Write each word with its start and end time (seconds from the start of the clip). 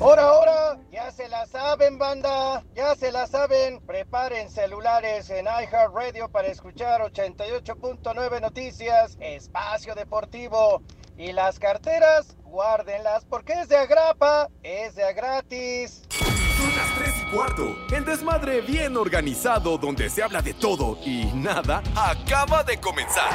Ahora, 0.00 0.22
ahora, 0.22 0.78
ya 0.90 1.10
se 1.10 1.28
la 1.28 1.44
saben, 1.46 1.98
banda, 1.98 2.64
ya 2.74 2.94
se 2.94 3.12
la 3.12 3.26
saben. 3.26 3.80
Preparen 3.80 4.48
celulares 4.48 5.28
en 5.28 5.44
iHeartRadio 5.44 6.30
para 6.30 6.48
escuchar 6.48 7.02
88.9 7.02 8.40
Noticias, 8.40 9.18
Espacio 9.20 9.94
Deportivo. 9.94 10.82
Y 11.18 11.32
las 11.32 11.58
carteras, 11.58 12.34
guárdenlas 12.44 13.26
porque 13.26 13.52
es 13.52 13.68
de 13.68 13.76
agrapa, 13.76 14.48
es 14.62 14.94
de 14.94 15.12
gratis. 15.12 16.02
Son 16.08 16.76
las 16.76 16.94
3 16.98 17.10
y 17.20 17.36
cuarto. 17.36 17.76
El 17.94 18.06
desmadre 18.06 18.62
bien 18.62 18.96
organizado 18.96 19.76
donde 19.76 20.08
se 20.08 20.22
habla 20.22 20.40
de 20.40 20.54
todo 20.54 20.96
y 21.04 21.26
nada 21.34 21.82
acaba 21.94 22.62
de 22.64 22.80
comenzar. 22.80 23.30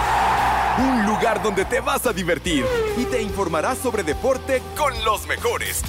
Un 0.79 1.05
lugar 1.05 1.43
donde 1.43 1.63
te 1.65 1.79
vas 1.79 2.07
a 2.07 2.11
divertir 2.11 2.65
y 2.97 3.05
te 3.05 3.21
informarás 3.21 3.77
sobre 3.77 4.01
deporte 4.01 4.63
con 4.75 4.91
los 5.05 5.27
mejores. 5.27 5.83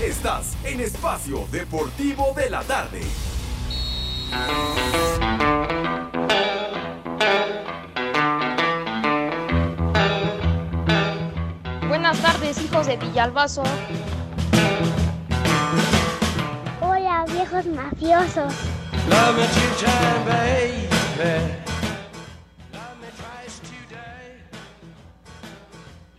Estás 0.00 0.56
en 0.64 0.80
Espacio 0.80 1.46
Deportivo 1.50 2.32
de 2.34 2.50
la 2.50 2.62
Tarde. 2.62 3.02
Buenas 11.88 12.18
tardes, 12.20 12.60
hijos 12.62 12.86
de 12.86 12.96
Villalbazo. 12.96 13.62
Hola, 16.80 17.24
viejos 17.28 17.66
mafiosos. 17.66 18.54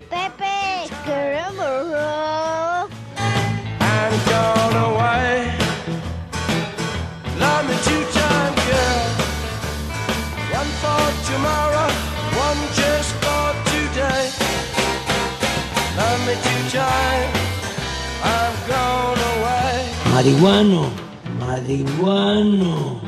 Pepe, 0.09 0.89
queremos 1.05 2.12
Marihuano, 20.23 20.89
marihuano. 21.37 23.01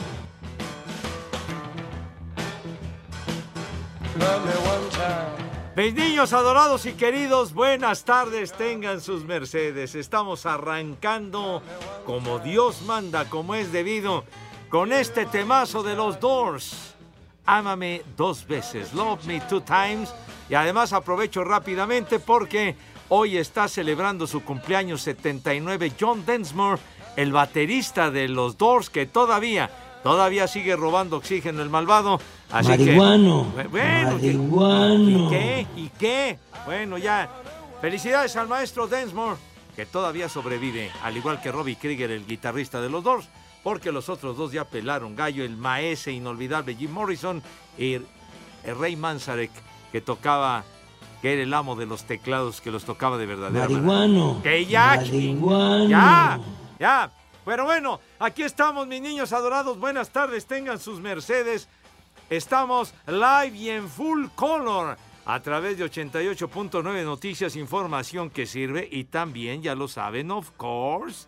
Mis 5.77 5.93
niños 5.93 6.33
adorados 6.33 6.85
y 6.85 6.91
queridos, 6.91 7.53
buenas 7.53 8.03
tardes, 8.03 8.51
tengan 8.51 8.99
sus 8.99 9.23
mercedes. 9.23 9.95
Estamos 9.95 10.45
arrancando 10.45 11.61
como 12.05 12.39
Dios 12.39 12.81
manda, 12.81 13.29
como 13.29 13.55
es 13.55 13.71
debido, 13.71 14.25
con 14.67 14.91
este 14.91 15.25
temazo 15.25 15.83
de 15.83 15.95
los 15.95 16.19
Doors. 16.19 16.95
Ámame 17.45 18.01
dos 18.17 18.45
veces, 18.45 18.91
Love 18.93 19.23
Me 19.23 19.39
Two 19.39 19.61
Times. 19.61 20.13
Y 20.49 20.55
además 20.55 20.91
aprovecho 20.91 21.45
rápidamente 21.45 22.19
porque 22.19 22.75
hoy 23.07 23.37
está 23.37 23.69
celebrando 23.69 24.27
su 24.27 24.43
cumpleaños 24.43 25.01
79 25.03 25.93
John 25.97 26.25
Densmore, 26.25 26.81
el 27.15 27.31
baterista 27.31 28.11
de 28.11 28.27
los 28.27 28.57
Doors, 28.57 28.89
que 28.89 29.05
todavía, 29.05 29.69
todavía 30.03 30.47
sigue 30.47 30.75
robando 30.75 31.17
oxígeno 31.17 31.61
el 31.61 31.69
malvado. 31.69 32.19
Así 32.51 32.69
Marihuano, 32.69 33.51
que, 33.55 33.67
bueno, 33.67 34.11
marihuano. 34.11 35.27
¿y 35.27 35.29
qué? 35.29 35.67
¿Y 35.75 35.89
qué? 35.97 36.39
Bueno, 36.65 36.97
ya. 36.97 37.29
Felicidades 37.81 38.35
al 38.35 38.47
maestro 38.47 38.87
Densmore, 38.87 39.37
que 39.75 39.85
todavía 39.85 40.29
sobrevive, 40.29 40.91
al 41.03 41.17
igual 41.17 41.41
que 41.41 41.51
Robbie 41.51 41.75
Krieger, 41.75 42.11
el 42.11 42.25
guitarrista 42.25 42.81
de 42.81 42.89
los 42.89 43.03
Doors, 43.03 43.27
porque 43.63 43.91
los 43.91 44.09
otros 44.09 44.37
dos 44.37 44.51
ya 44.51 44.65
pelaron 44.65 45.15
gallo, 45.15 45.43
el 45.43 45.57
maese 45.57 46.11
inolvidable 46.11 46.75
Jim 46.75 46.91
Morrison 46.91 47.41
y 47.77 47.93
el 47.93 48.05
Rey 48.79 48.95
Manzarek, 48.95 49.51
que 49.91 50.01
tocaba, 50.01 50.63
que 51.21 51.33
era 51.33 51.43
el 51.43 51.53
amo 51.53 51.75
de 51.75 51.85
los 51.85 52.03
teclados, 52.03 52.61
que 52.61 52.71
los 52.71 52.85
tocaba 52.85 53.17
de 53.17 53.25
verdadera 53.25 53.67
manera. 53.67 53.87
Marihuano. 53.87 54.41
Que 54.43 54.65
ya, 54.65 54.95
Marihuano. 54.97 55.89
ya, 55.89 56.39
ya. 56.79 57.11
Pero 57.45 57.65
bueno, 57.65 57.99
aquí 58.17 58.43
estamos, 58.43 58.87
mis 58.87 59.01
niños 59.01 59.31
adorados. 59.31 59.79
Buenas 59.79 60.09
tardes, 60.09 60.47
tengan 60.47 60.79
sus 60.79 60.99
mercedes. 60.99 61.67
Estamos 62.29 62.93
live 63.05 63.55
y 63.55 63.69
en 63.69 63.87
full 63.87 64.27
color 64.35 64.97
a 65.25 65.39
través 65.41 65.77
de 65.77 65.85
88.9 65.85 67.03
Noticias, 67.03 67.55
información 67.55 68.29
que 68.29 68.45
sirve 68.45 68.87
y 68.91 69.05
también, 69.05 69.61
ya 69.61 69.75
lo 69.75 69.87
saben, 69.87 70.31
of 70.31 70.51
course, 70.57 71.27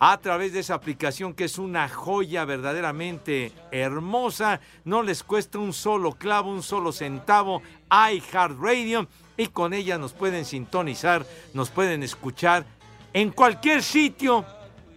a 0.00 0.18
través 0.18 0.52
de 0.52 0.60
esa 0.60 0.74
aplicación 0.74 1.34
que 1.34 1.44
es 1.44 1.58
una 1.58 1.88
joya 1.88 2.44
verdaderamente 2.44 3.52
hermosa. 3.70 4.60
No 4.84 5.02
les 5.02 5.22
cuesta 5.22 5.58
un 5.58 5.72
solo 5.72 6.12
clavo, 6.12 6.50
un 6.50 6.62
solo 6.62 6.92
centavo. 6.92 7.62
iHeartRadio 7.90 9.08
y 9.36 9.48
con 9.48 9.72
ella 9.72 9.98
nos 9.98 10.12
pueden 10.12 10.44
sintonizar, 10.44 11.26
nos 11.54 11.70
pueden 11.70 12.02
escuchar 12.02 12.64
en 13.12 13.30
cualquier 13.30 13.82
sitio 13.82 14.44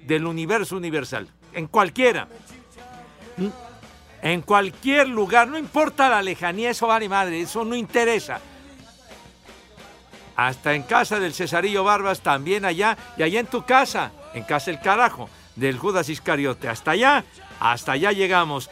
del 0.05 0.25
universo 0.25 0.77
universal, 0.77 1.27
en 1.53 1.67
cualquiera. 1.67 2.27
En 4.21 4.41
cualquier 4.41 5.07
lugar, 5.07 5.47
no 5.47 5.57
importa 5.57 6.09
la 6.09 6.21
lejanía, 6.21 6.69
eso 6.69 6.87
vale 6.87 7.09
madre, 7.09 7.41
eso 7.41 7.65
no 7.65 7.75
interesa. 7.75 8.39
Hasta 10.35 10.73
en 10.73 10.83
casa 10.83 11.19
del 11.19 11.33
Cesarillo 11.33 11.83
Barbas, 11.83 12.21
también 12.21 12.65
allá, 12.65 12.97
y 13.17 13.23
allá 13.23 13.39
en 13.39 13.47
tu 13.47 13.63
casa, 13.65 14.11
en 14.33 14.43
casa 14.43 14.71
el 14.71 14.79
carajo, 14.79 15.29
del 15.55 15.77
Judas 15.77 16.09
Iscariote. 16.09 16.69
Hasta 16.69 16.91
allá, 16.91 17.23
hasta 17.59 17.93
allá 17.93 18.11
llegamos. 18.11 18.69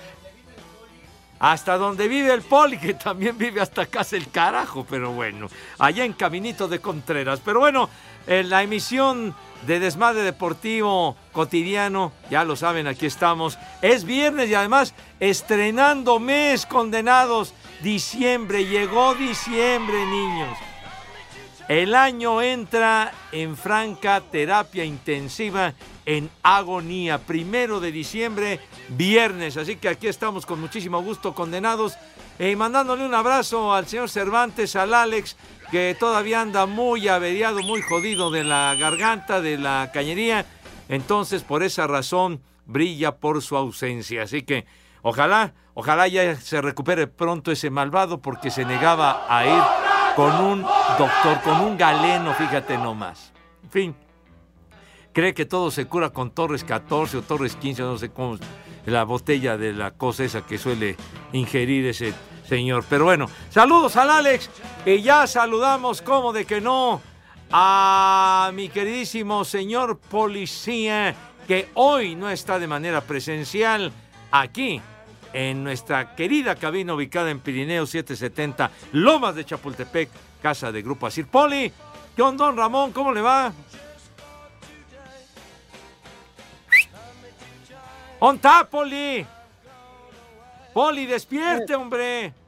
Hasta 1.39 1.78
donde 1.78 2.07
vive 2.07 2.34
el 2.34 2.41
Poli, 2.41 2.78
que 2.78 2.94
también 2.94 3.38
vive 3.38 3.62
hasta 3.62 3.85
casa 3.85 4.18
el 4.18 4.29
carajo, 4.29 4.85
pero 4.89 5.12
bueno, 5.12 5.47
allá 5.78 6.03
en 6.03 6.13
Caminito 6.13 6.68
de 6.68 6.79
Contreras. 6.79 7.39
Pero 7.44 7.59
bueno, 7.59 7.89
en 8.28 8.50
la 8.50 8.63
emisión 8.63 9.35
de 9.66 9.80
Desmadre 9.80 10.22
Deportivo 10.22 11.18
Cotidiano, 11.31 12.12
ya 12.30 12.44
lo 12.44 12.56
saben, 12.56 12.88
aquí 12.88 13.06
estamos. 13.06 13.57
Es 13.81 14.03
viernes 14.03 14.50
y 14.50 14.56
además 14.56 14.94
estrenando 15.19 16.19
mes, 16.19 16.66
condenados. 16.66 17.53
Diciembre, 17.81 18.66
llegó 18.66 19.16
diciembre, 19.16 20.06
niños. 20.06 20.57
El 21.69 21.94
año 21.94 22.41
entra 22.41 23.13
en 23.31 23.56
franca 23.56 24.22
terapia 24.22 24.84
intensiva 24.84 25.75
en 26.03 26.31
agonía. 26.41 27.19
Primero 27.19 27.80
de 27.80 27.91
diciembre, 27.91 28.59
viernes. 28.90 29.56
Así 29.56 29.75
que 29.75 29.88
aquí 29.88 30.07
estamos 30.07 30.47
con 30.47 30.59
muchísimo 30.59 31.03
gusto, 31.03 31.36
condenados. 31.36 31.96
Y 32.40 32.56
mandándole 32.56 33.06
un 33.06 33.13
abrazo 33.13 33.72
al 33.72 33.86
señor 33.86 34.09
Cervantes, 34.09 34.75
al 34.75 34.96
Alex, 34.96 35.38
que 35.72 35.96
todavía 36.00 36.41
anda 36.41 36.66
muy 36.66 37.07
averiado, 37.07 37.62
muy 37.62 37.81
jodido 37.81 38.31
de 38.31 38.44
la 38.44 38.75
garganta, 38.75 39.41
de 39.41 39.57
la 39.57 39.91
cañería. 39.94 40.45
Entonces, 40.88 41.44
por 41.44 41.63
esa 41.63 41.88
razón, 41.88 42.42
brilla 42.66 43.18
por 43.18 43.42
su 43.42 43.56
ausencia. 43.56 44.24
Así 44.24 44.44
que, 44.44 44.66
ojalá, 45.01 45.54
ojalá 45.74 46.07
ya 46.07 46.36
se 46.36 46.62
recupere 46.62 47.07
pronto 47.07 47.51
ese 47.51 47.69
malvado, 47.69 48.21
porque 48.21 48.50
se 48.50 48.66
negaba 48.66 49.25
a 49.30 49.45
ir 49.45 49.63
con 50.16 50.36
un 50.44 50.62
doctor, 50.98 51.42
con 51.44 51.62
un 51.62 51.77
galeno, 51.77 52.33
fíjate 52.33 52.77
nomás. 52.77 53.33
En 53.63 53.69
fin, 53.69 53.95
cree 55.13 55.33
que 55.33 55.45
todo 55.45 55.72
se 55.72 55.86
cura 55.86 56.10
con 56.10 56.31
Torres 56.31 56.63
14 56.63 57.18
o 57.18 57.22
Torres 57.22 57.56
15, 57.56 57.81
no 57.83 57.98
sé 57.98 58.10
cómo, 58.10 58.38
la 58.86 59.04
botella 59.04 59.57
de 59.57 59.74
la 59.74 59.92
cosa 59.92 60.24
esa 60.24 60.45
que 60.45 60.57
suele 60.57 60.95
ingerir 61.31 61.86
ese 61.86 62.13
señor. 62.50 62.84
Pero 62.90 63.06
bueno, 63.06 63.30
saludos 63.50 63.96
al 63.96 64.10
Alex. 64.10 64.50
Y 64.86 65.01
ya 65.01 65.28
saludamos, 65.28 66.01
como 66.01 66.34
de 66.34 66.46
que 66.46 66.60
no, 66.60 67.01
a 67.51 68.51
mi 68.54 68.69
queridísimo 68.69 69.46
señor 69.46 70.00
policía, 70.00 71.16
que 71.48 71.69
hoy 71.75 72.16
no 72.16 72.30
está 72.30 72.60
de 72.60 72.68
manera 72.68 73.01
presencial 73.01 73.94
aquí 74.31 74.81
en 75.31 75.63
nuestra 75.63 76.16
querida 76.16 76.56
cabina 76.56 76.96
ubicada 76.96 77.30
en 77.30 77.40
Pirineo 77.40 77.86
770, 77.86 78.72
Lomas 78.94 79.36
de 79.36 79.46
Chapultepec, 79.46 80.10
casa 80.42 80.72
de 80.72 80.81
Grupo 80.81 81.06
Asir 81.06 81.28
Poli. 81.28 81.72
¿Qué 82.16 82.22
onda, 82.22 82.46
don 82.46 82.57
Ramón? 82.57 82.92
¿Cómo 82.92 83.13
le 83.13 83.22
va? 83.22 83.54
¡Onta, 88.22 88.68
Poli! 88.69 89.25
¡Poli, 90.74 91.06
despierte, 91.06 91.74
eh. 91.74 91.75
hombre! 91.75 92.38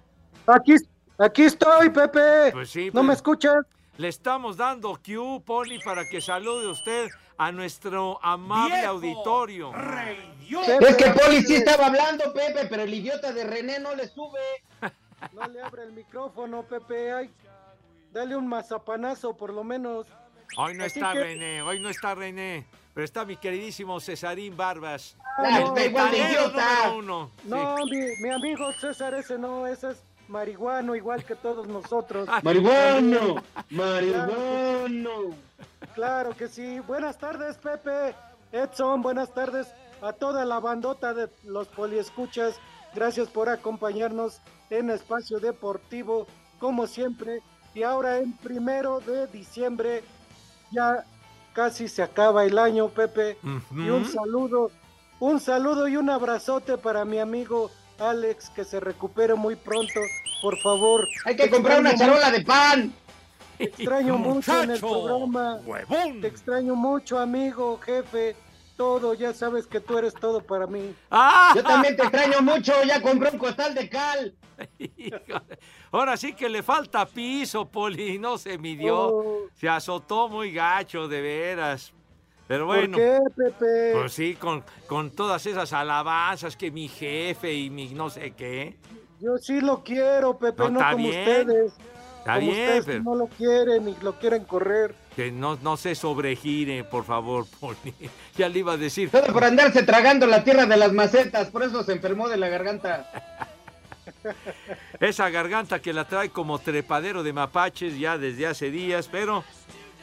Aquí, 0.48 0.76
aquí 1.18 1.44
estoy, 1.44 1.90
Pepe. 1.90 2.52
Pues 2.52 2.70
sí, 2.70 2.90
¿No 2.94 3.04
me 3.04 3.08
pues, 3.10 3.18
escuchas? 3.20 3.66
Le 3.98 4.08
estamos 4.08 4.58
dando 4.58 5.00
Q, 5.04 5.44
Poli, 5.46 5.80
para 5.84 6.08
que 6.08 6.22
salude 6.22 6.68
usted 6.68 7.10
a 7.38 7.52
nuestro 7.52 8.20
amable 8.24 8.76
Viejo 8.76 8.90
auditorio. 8.90 9.72
Es 10.50 10.96
que 10.96 11.10
Poli 11.12 11.44
sí 11.44 11.56
estaba 11.56 11.88
hablando, 11.88 12.34
Pepe, 12.34 12.66
pero 12.70 12.84
el 12.84 12.94
idiota 12.94 13.32
de 13.32 13.44
René 13.44 13.80
no 13.80 13.96
le 13.96 14.08
sube. 14.08 14.40
No 15.34 15.46
le 15.48 15.62
abre 15.62 15.84
el 15.84 15.92
micrófono, 15.92 16.64
Pepe. 16.64 17.14
Ay, 17.14 17.30
dale 18.12 18.36
un 18.36 18.48
mazapanazo, 18.48 19.38
por 19.38 19.54
lo 19.54 19.64
menos. 19.64 20.08
Hoy 20.58 20.74
no 20.74 20.84
Así 20.84 20.98
está 20.98 21.14
que- 21.14 21.20
René, 21.20 21.62
hoy 21.62 21.80
no 21.80 21.90
está 21.90 22.16
René, 22.16 22.66
pero 22.96 23.06
está 23.06 23.24
mi 23.24 23.38
queridísimo 23.38 24.00
Cesarín 24.00 24.58
Barbas. 24.58 25.16
Ah, 25.38 25.60
no, 25.60 25.68
está 25.68 25.86
igual 25.86 26.10
de 26.10 26.18
Metalero 26.18 26.48
idiota. 26.50 26.92
uno. 26.98 27.30
No, 27.44 27.76
mi, 27.86 28.00
mi 28.20 28.30
amigo 28.32 28.74
César 28.74 29.14
ese 29.14 29.38
no, 29.38 29.68
ese 29.68 29.92
es 29.92 30.04
marihuano, 30.32 30.96
igual 30.96 31.24
que 31.24 31.36
todos 31.36 31.68
nosotros. 31.68 32.28
Marihuano, 32.44 33.36
marihuano. 33.70 35.36
Claro 35.94 36.36
que 36.36 36.48
sí. 36.48 36.80
Buenas 36.80 37.18
tardes, 37.18 37.58
Pepe. 37.58 38.16
Edson, 38.52 39.02
buenas 39.02 39.34
tardes 39.34 39.68
a 40.02 40.14
toda 40.14 40.46
la 40.46 40.60
bandota 40.60 41.14
de 41.14 41.30
los 41.44 41.68
poliescuchas. 41.68 42.56
Gracias 42.96 43.28
por 43.28 43.50
acompañarnos 43.50 44.40
en 44.70 44.90
Espacio 44.90 45.40
Deportivo, 45.40 46.28
como 46.60 46.88
siempre. 46.88 47.42
Y 47.74 47.84
ahora 47.84 48.18
en 48.18 48.34
primero 48.38 49.00
de 49.02 49.28
diciembre, 49.28 50.04
ya 50.72 51.06
casi 51.54 51.88
se 51.88 52.04
acaba 52.04 52.46
el 52.46 52.58
año, 52.58 52.90
Pepe. 52.90 53.38
Y 53.72 53.90
un 53.90 54.06
saludo, 54.06 54.72
un 55.20 55.40
saludo 55.40 55.88
y 55.88 55.98
un 55.98 56.10
abrazote 56.10 56.78
para 56.78 57.06
mi 57.06 57.20
amigo 57.20 57.70
Alex, 58.02 58.50
que 58.50 58.64
se 58.64 58.80
recupere 58.80 59.36
muy 59.36 59.56
pronto, 59.56 60.00
por 60.42 60.58
favor. 60.60 61.08
Hay 61.26 61.36
que 61.36 61.50
comprar 61.50 61.80
una 61.80 61.96
charola 61.96 62.32
de 62.32 62.42
pan. 62.42 62.94
te 63.58 63.66
extraño 63.66 64.18
mucho 64.18 64.64
en 64.64 64.72
el 64.72 64.80
programa. 64.80 65.60
huevón. 65.66 66.22
Te 66.22 66.28
extraño 66.28 66.76
mucho, 66.76 67.20
amigo, 67.20 67.80
jefe. 67.80 68.36
Todo, 68.76 69.14
ya 69.14 69.32
sabes 69.34 69.68
que 69.68 69.80
tú 69.80 69.98
eres 70.00 70.16
todo 70.16 70.42
para 70.42 70.66
mí. 70.66 70.96
¡Ah! 71.12 71.54
Yo 71.56 71.62
también 71.64 71.96
te 71.96 72.02
extraño 72.02 72.42
mucho, 72.42 72.74
ya 72.84 73.00
compré 73.00 73.30
un 73.30 73.38
costal 73.38 73.76
de 73.76 73.88
cal. 73.88 74.34
Híjole. 74.80 75.60
Ahora 75.92 76.18
sí 76.18 76.34
que 76.34 76.50
le 76.50 76.64
falta 76.64 77.06
piso, 77.06 77.70
Poli, 77.70 78.18
no 78.18 78.40
se 78.40 78.58
midió. 78.58 78.98
Oh. 78.98 79.38
Se 79.54 79.70
azotó 79.70 80.28
muy 80.30 80.52
gacho, 80.52 81.08
de 81.08 81.22
veras. 81.22 81.94
Pero 82.52 82.66
bueno, 82.66 82.98
¿Por 82.98 83.06
qué, 83.08 83.20
Pepe? 83.34 83.92
pues 83.94 84.12
sí, 84.12 84.36
con, 84.36 84.62
con 84.86 85.10
todas 85.12 85.46
esas 85.46 85.72
alabanzas 85.72 86.58
que 86.58 86.70
mi 86.70 86.90
jefe 86.90 87.54
y 87.54 87.70
mi 87.70 87.88
no 87.94 88.10
sé 88.10 88.32
qué. 88.32 88.76
Yo 89.22 89.38
sí 89.38 89.62
lo 89.62 89.82
quiero, 89.86 90.38
Pepe, 90.38 90.64
No, 90.64 90.70
no, 90.72 90.80
está 90.82 90.92
como 90.92 91.08
bien. 91.08 91.20
ustedes. 91.22 91.74
Está 92.20 92.36
como 92.36 92.52
bien, 92.52 92.64
ustedes 92.68 92.86
pero 92.86 93.04
no 93.04 93.16
lo 93.16 93.28
quieren 93.28 93.88
y 93.88 93.96
lo 94.02 94.20
quieren 94.20 94.44
correr. 94.44 94.94
que 95.16 95.32
no, 95.32 95.58
no 95.62 95.78
se 95.78 95.96
sobregire, 95.96 96.84
por 96.84 97.06
favor, 97.06 97.46
Poli. 97.62 97.94
Ya 98.36 98.50
le 98.50 98.60
iba 98.60 98.74
a 98.74 98.78
decir. 98.78 99.10
Todo 99.10 99.28
por 99.32 99.46
andarse 99.46 99.84
tragando 99.84 100.28
la 100.28 100.44
tierra 100.44 100.66
de 100.66 100.76
las 100.76 100.92
macetas, 100.92 101.52
por 101.52 101.64
eso 101.64 101.84
se 101.84 101.94
enfermó 101.94 102.28
de 102.28 102.36
la 102.36 102.50
garganta. 102.50 103.10
Esa 105.00 105.30
garganta 105.30 105.80
que 105.80 105.94
la 105.94 106.04
trae 106.06 106.32
como 106.32 106.60
trepadero 106.60 107.24
de 107.24 107.32
mapaches 107.32 107.98
ya 107.98 108.18
desde 108.18 108.46
hace 108.46 108.72
días, 108.72 109.08
pero 109.10 109.46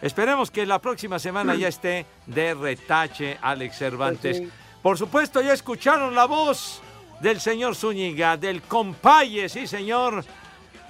esperemos 0.03 0.51
que 0.51 0.67
la 0.67 0.79
próxima 0.81 1.19
semana 1.19 1.55
ya 1.55 1.69
esté 1.69 2.07
de 2.27 2.55
retache 2.55 3.39
Alex 3.41 3.77
Cervantes. 3.79 4.39
Pues 4.39 4.51
sí. 4.51 4.55
Por 4.83 4.99
supuesto, 4.99 5.41
ya 5.41 5.53
escucharon 5.53 6.15
la 6.15 6.25
voz 6.27 6.81
del 7.21 7.41
señor 7.41 7.75
Zúñiga, 7.75 8.37
del 8.37 8.63
compaye, 8.63 9.49
sí 9.49 9.67
señor. 9.67 10.25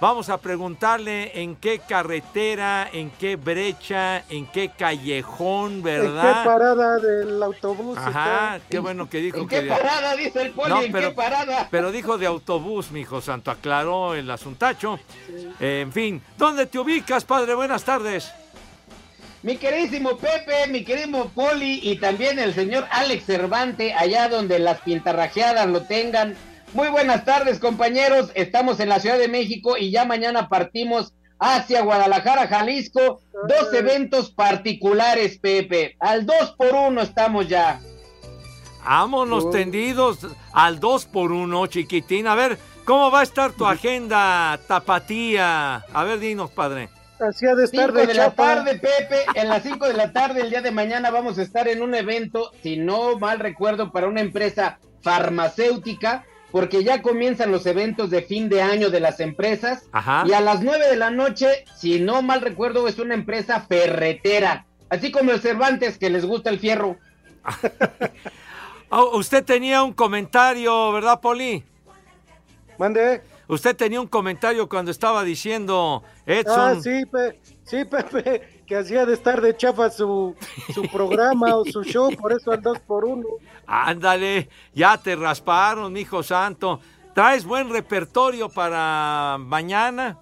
Vamos 0.01 0.29
a 0.29 0.39
preguntarle 0.39 1.43
en 1.43 1.57
qué 1.57 1.81
carretera, 1.81 2.89
en 2.93 3.11
qué 3.11 3.35
brecha, 3.35 4.19
en 4.31 4.47
qué 4.47 4.69
callejón, 4.69 5.73
¿En 5.73 5.83
¿verdad? 5.83 6.43
qué 6.45 6.49
parada 6.49 6.99
del 6.99 7.43
autobús? 7.43 7.99
Ajá, 7.99 8.57
está? 8.59 8.69
qué 8.71 8.79
bueno 8.79 9.11
que 9.11 9.19
dijo 9.19 9.39
¿En 9.39 9.49
que 9.49 9.57
qué 9.57 9.63
de- 9.63 9.69
parada? 9.71 10.15
Dice 10.15 10.43
el 10.43 10.51
poli, 10.53 10.69
No, 10.71 10.83
¿en 10.83 10.93
pero- 10.93 11.09
qué 11.09 11.15
parada? 11.17 11.67
pero 11.69 11.91
dijo 11.91 12.17
de 12.17 12.27
autobús, 12.27 12.93
mi 12.93 13.01
hijo 13.01 13.21
santo, 13.21 13.51
aclaró 13.51 14.15
el 14.15 14.31
asuntacho. 14.31 15.01
Eh, 15.59 15.81
en 15.83 15.93
fin, 15.93 16.23
¿dónde 16.37 16.67
te 16.67 16.79
ubicas, 16.79 17.25
padre? 17.25 17.55
Buenas 17.55 17.83
tardes. 17.83 18.33
Mi 19.43 19.57
queridísimo 19.57 20.17
Pepe, 20.17 20.67
mi 20.69 20.85
queridísimo 20.85 21.29
Poli 21.29 21.81
y 21.83 21.97
también 21.97 22.39
el 22.41 22.55
señor 22.55 22.87
Alex 22.91 23.25
Cervante, 23.25 23.95
allá 23.95 24.29
donde 24.29 24.59
las 24.59 24.81
pintarrajeadas 24.81 25.69
lo 25.69 25.83
tengan. 25.83 26.37
Muy 26.75 26.89
buenas 26.89 27.25
tardes, 27.25 27.61
compañeros. 27.61 28.31
Estamos 28.35 28.81
en 28.81 28.89
la 28.89 28.99
Ciudad 28.99 29.19
de 29.19 29.29
México 29.29 29.77
y 29.77 29.91
ya 29.93 30.05
mañana 30.05 30.49
partimos 30.49 31.15
hacia 31.39 31.83
Guadalajara, 31.83 32.49
Jalisco. 32.49 33.21
Dos 33.47 33.73
eventos 33.73 34.33
particulares, 34.33 35.39
Pepe. 35.39 35.97
Al 36.01 36.27
dos 36.27 36.55
por 36.59 36.75
uno 36.75 37.03
estamos 37.03 37.49
ya. 37.49 37.81
Vámonos 38.85 39.51
tendidos 39.51 40.27
al 40.53 40.81
2 40.81 41.05
por 41.07 41.31
1 41.31 41.67
chiquitín. 41.67 42.27
A 42.27 42.35
ver, 42.35 42.59
¿cómo 42.87 43.11
va 43.11 43.21
a 43.21 43.23
estar 43.23 43.53
tu 43.53 43.67
agenda 43.67 44.59
tapatía? 44.67 45.85
A 45.93 46.05
ver, 46.05 46.19
dinos, 46.19 46.51
padre. 46.51 46.89
Así 47.21 47.47
ha 47.47 47.55
de 47.55 47.65
estar 47.65 47.87
Cinco 47.87 48.01
de, 48.01 48.07
de 48.07 48.15
la 48.15 48.31
tarde, 48.31 48.79
Pepe. 48.79 49.25
En 49.35 49.49
las 49.49 49.63
5 49.63 49.89
de 49.89 49.95
la 49.95 50.13
tarde, 50.13 50.43
el 50.43 50.51
día 50.51 50.63
de 50.63 50.71
mañana, 50.71 51.11
vamos 51.11 51.39
a 51.39 51.43
estar 51.43 51.69
en 51.69 51.83
un 51.83 51.95
evento, 51.95 52.53
si 52.63 52.77
no 52.77 53.19
mal 53.19 53.39
recuerdo, 53.39 53.91
para 53.91 54.09
una 54.09 54.21
empresa 54.21 54.79
farmacéutica, 55.03 56.25
porque 56.51 56.85
ya 56.85 57.03
comienzan 57.03 57.51
los 57.51 57.67
eventos 57.67 58.11
de 58.11 58.23
fin 58.23 58.49
de 58.49 58.63
año 58.63 58.91
de 58.91 59.01
las 59.01 59.21
empresas. 59.21 59.89
Ajá. 59.93 60.25
Y 60.27 60.33
a 60.33 60.41
las 60.41 60.63
9 60.63 60.89
de 60.89 60.97
la 60.97 61.11
noche, 61.11 61.65
si 61.77 62.01
no 62.01 62.23
mal 62.23 62.41
recuerdo, 62.41 62.87
es 62.89 62.99
una 62.99 63.15
empresa 63.15 63.61
ferretera. 63.61 64.67
Así 64.89 65.11
como 65.11 65.33
el 65.33 65.41
Cervantes, 65.41 65.99
que 65.99 66.11
les 66.11 66.25
gusta 66.25 66.51
el 66.51 66.59
fierro. 66.59 66.97
Oh, 68.91 69.19
usted 69.19 69.45
tenía 69.45 69.83
un 69.83 69.93
comentario, 69.93 70.93
¿verdad, 70.93 71.21
Poli? 71.21 71.63
Mande. 72.79 73.21
Usted 73.49 73.75
tenía 73.75 74.01
un 74.01 74.07
comentario 74.07 74.69
cuando 74.69 74.91
estaba 74.91 75.25
diciendo 75.25 76.03
Edson. 76.27 76.79
Ah, 76.79 76.81
sí, 76.83 77.07
Pe- 77.07 77.41
sí, 77.65 77.85
Pepe, 77.85 78.63
que 78.67 78.77
hacía 78.77 79.07
de 79.07 79.15
estar 79.15 79.41
de 79.41 79.57
chafa 79.57 79.89
su, 79.91 80.37
su 80.75 80.83
programa 80.83 81.57
o 81.57 81.65
su 81.65 81.83
show, 81.83 82.15
por 82.15 82.33
eso 82.33 82.53
al 82.53 82.61
dos 82.61 82.79
por 82.81 83.07
uno. 83.07 83.27
Ándale, 83.67 84.49
ya 84.75 84.99
te 84.99 85.17
rasparon, 85.17 85.97
hijo 85.97 86.23
santo. 86.23 86.81
¿Traes 87.15 87.45
buen 87.45 87.71
repertorio 87.71 88.49
para 88.51 89.37
mañana? 89.41 90.19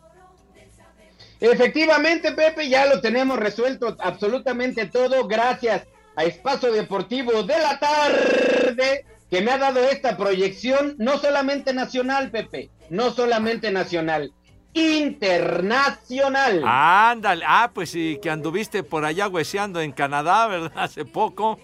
Efectivamente, 1.40 2.32
Pepe, 2.32 2.68
ya 2.68 2.86
lo 2.86 3.00
tenemos 3.00 3.38
resuelto 3.38 3.94
absolutamente 4.00 4.86
todo 4.86 5.26
gracias 5.28 5.86
a 6.14 6.24
Espacio 6.24 6.72
Deportivo 6.72 7.42
de 7.42 7.58
la 7.58 7.78
tarde 7.78 9.04
que 9.28 9.42
me 9.42 9.50
ha 9.50 9.58
dado 9.58 9.80
esta 9.80 10.16
proyección 10.16 10.94
no 10.98 11.18
solamente 11.18 11.74
nacional, 11.74 12.30
Pepe, 12.30 12.70
no 12.90 13.10
solamente 13.10 13.70
nacional, 13.70 14.32
internacional. 14.74 16.62
Ándale, 16.64 17.44
ah, 17.46 17.70
pues 17.72 17.90
sí, 17.90 18.18
que 18.20 18.30
anduviste 18.30 18.82
por 18.82 19.04
allá 19.04 19.28
hueseando 19.28 19.80
en 19.80 19.92
Canadá, 19.92 20.46
¿verdad? 20.48 20.72
Hace 20.74 21.04
poco. 21.04 21.58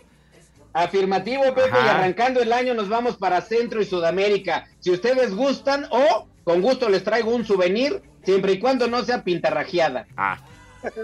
Afirmativo, 0.75 1.43
Pepe, 1.55 1.77
y 1.85 1.89
arrancando 1.89 2.41
el 2.41 2.51
año 2.53 2.73
nos 2.73 2.89
vamos 2.89 3.19
para 3.19 3.43
Centro 3.43 3.83
y 3.83 3.85
Sudamérica. 3.85 4.67
Si 4.81 4.91
ustedes 4.91 5.35
gustan 5.35 5.87
o 5.91 6.27
con 6.45 6.63
gusto 6.63 6.89
les 6.89 7.05
traigo 7.05 7.35
un 7.35 7.45
souvenir, 7.45 8.01
siempre 8.25 8.53
y 8.53 8.59
cuando 8.59 8.89
no 8.89 9.03
sea 9.05 9.23
pintarrajeada. 9.23 10.07
Ah, 10.17 10.39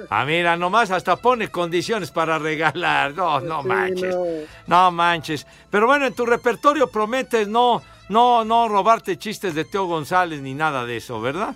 ah, 0.08 0.24
mira, 0.24 0.56
nomás 0.56 0.90
hasta 0.90 1.16
pone 1.16 1.48
condiciones 1.48 2.10
para 2.10 2.38
regalar. 2.38 3.14
No, 3.14 3.40
no 3.40 3.62
manches. 3.62 4.14
no. 4.14 4.24
No 4.66 4.90
manches. 4.90 5.46
Pero 5.70 5.86
bueno, 5.86 6.06
en 6.06 6.14
tu 6.14 6.24
repertorio 6.24 6.88
prometes 6.88 7.46
no, 7.46 7.82
no, 8.08 8.44
no 8.44 8.68
robarte 8.68 9.16
chistes 9.18 9.54
de 9.54 9.64
Teo 9.64 9.86
González 9.86 10.40
ni 10.40 10.54
nada 10.54 10.84
de 10.86 10.96
eso, 10.98 11.20
¿verdad? 11.20 11.54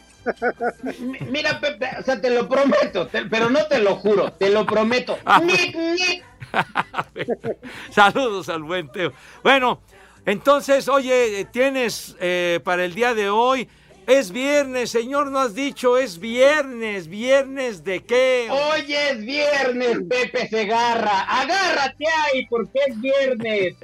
Mira, 1.31 1.59
Pepe, 1.61 1.89
o 1.99 2.03
sea, 2.03 2.21
te 2.21 2.31
lo 2.31 2.49
prometo, 2.49 3.07
te- 3.09 3.25
pero 3.27 3.51
no 3.51 3.65
te 3.67 3.81
lo 3.81 3.97
juro, 3.97 4.33
te 4.33 4.51
lo 4.51 4.65
prometo. 4.65 5.19
Ah. 5.25 5.41
Nic, 5.41 5.75
nic. 5.75 6.25
Saludos 7.91 8.49
al 8.49 8.63
buen 8.63 8.89
Teo. 8.91 9.13
Bueno, 9.43 9.81
entonces, 10.27 10.89
oye, 10.89 11.47
tienes 11.51 12.17
eh, 12.21 12.61
para 12.63 12.85
el 12.85 12.95
día 12.95 13.15
de 13.15 13.31
hoy. 13.31 13.69
Es 14.05 14.33
viernes, 14.33 14.91
señor, 14.91 15.31
no 15.31 15.39
has 15.39 15.55
dicho, 15.55 15.97
es 15.97 16.19
viernes. 16.19 17.07
¿Viernes 17.07 17.85
de 17.85 18.01
qué? 18.05 18.49
Hoy 18.51 18.93
es 18.93 19.19
viernes, 19.25 19.99
Pepe 20.09 20.49
Segarra. 20.49 21.21
Agárrate 21.21 22.05
ahí 22.25 22.45
porque 22.47 22.81
es 22.89 23.01
viernes 23.01 23.77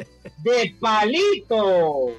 de 0.43 0.75
palito. 0.81 2.17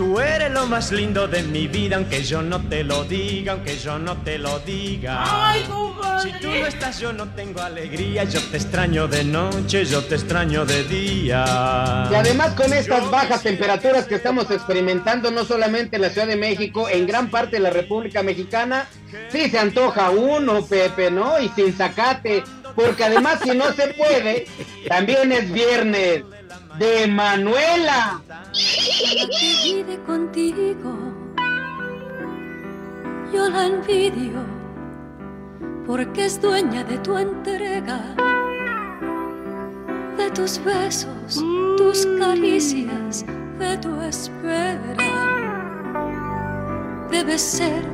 Tú 0.00 0.18
eres 0.18 0.50
lo 0.50 0.64
más 0.66 0.92
lindo 0.92 1.28
de 1.28 1.42
mi 1.42 1.68
vida, 1.68 1.96
aunque 1.96 2.22
yo 2.22 2.40
no 2.40 2.58
te 2.70 2.84
lo 2.84 3.04
diga, 3.04 3.52
aunque 3.52 3.76
yo 3.76 3.98
no 3.98 4.16
te 4.22 4.38
lo 4.38 4.58
diga. 4.60 5.50
Ay. 5.50 5.62
Si 6.22 6.32
tú 6.40 6.48
no 6.48 6.66
estás, 6.66 7.00
yo 7.00 7.12
no 7.12 7.28
tengo 7.34 7.60
alegría. 7.60 8.24
Yo 8.24 8.40
te 8.50 8.56
extraño 8.56 9.06
de 9.08 9.24
noche, 9.24 9.84
yo 9.84 10.02
te 10.02 10.14
extraño 10.14 10.64
de 10.64 10.84
día. 10.84 12.08
Y 12.10 12.14
además 12.14 12.54
con 12.54 12.72
estas 12.72 13.10
bajas 13.10 13.42
temperaturas 13.42 14.06
que 14.06 14.14
estamos 14.14 14.50
experimentando, 14.50 15.30
no 15.30 15.44
solamente 15.44 15.96
en 15.96 16.02
la 16.02 16.08
Ciudad 16.08 16.28
de 16.28 16.36
México, 16.36 16.88
en 16.88 17.06
gran 17.06 17.28
parte 17.28 17.56
de 17.56 17.62
la 17.62 17.70
República 17.70 18.22
Mexicana, 18.22 18.86
sí 19.28 19.50
se 19.50 19.58
antoja 19.58 20.08
uno, 20.08 20.64
Pepe, 20.64 21.10
¿no? 21.10 21.38
Y 21.38 21.50
sin 21.50 21.76
sacate, 21.76 22.42
porque 22.74 23.04
además 23.04 23.40
si 23.42 23.50
no 23.50 23.70
se 23.74 23.88
puede, 23.88 24.46
también 24.88 25.30
es 25.30 25.52
viernes 25.52 26.24
de 26.80 27.06
Manuela. 27.08 28.22
que 28.54 29.50
vive 29.64 29.98
contigo. 30.06 30.92
Yo 33.32 33.48
la 33.50 33.66
envidio 33.66 34.40
porque 35.86 36.24
es 36.24 36.40
dueña 36.40 36.82
de 36.84 36.96
tu 36.98 37.18
entrega, 37.18 38.00
de 40.16 40.30
tus 40.30 40.58
besos, 40.64 41.44
tus 41.76 42.06
caricias, 42.18 43.26
de 43.58 43.76
tu 43.76 44.00
espera. 44.00 44.96
Debe 47.10 47.36
ser 47.38 47.84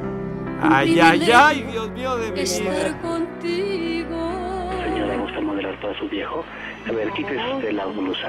Ay, 0.62 0.98
ay, 1.00 1.30
ay, 1.32 1.62
Dios 1.64 1.90
mío 1.90 2.16
de 2.18 2.30
mi 2.32 2.40
estar 2.40 2.62
vida. 2.72 2.98
contigo. 3.02 4.70
Señora, 4.84 5.16
¿gusta 5.18 5.40
modelar 5.40 5.80
para 5.80 5.98
su 5.98 6.08
viejo? 6.08 6.44
A 6.88 6.92
ver, 6.92 7.10
quítese 7.12 7.54
usted 7.54 7.72
la 7.72 7.84
blusa. 7.86 8.28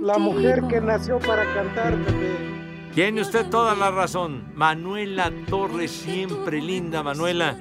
La 0.00 0.18
mujer 0.18 0.62
que 0.68 0.80
nació 0.80 1.18
para 1.18 1.44
cantar, 1.54 1.96
Pepe. 2.04 2.60
Tiene 2.94 3.20
usted 3.20 3.46
toda 3.46 3.74
la 3.76 3.90
razón. 3.90 4.52
Manuela 4.54 5.32
Torres, 5.48 5.92
siempre 5.92 6.60
linda 6.60 7.02
Manuela. 7.02 7.56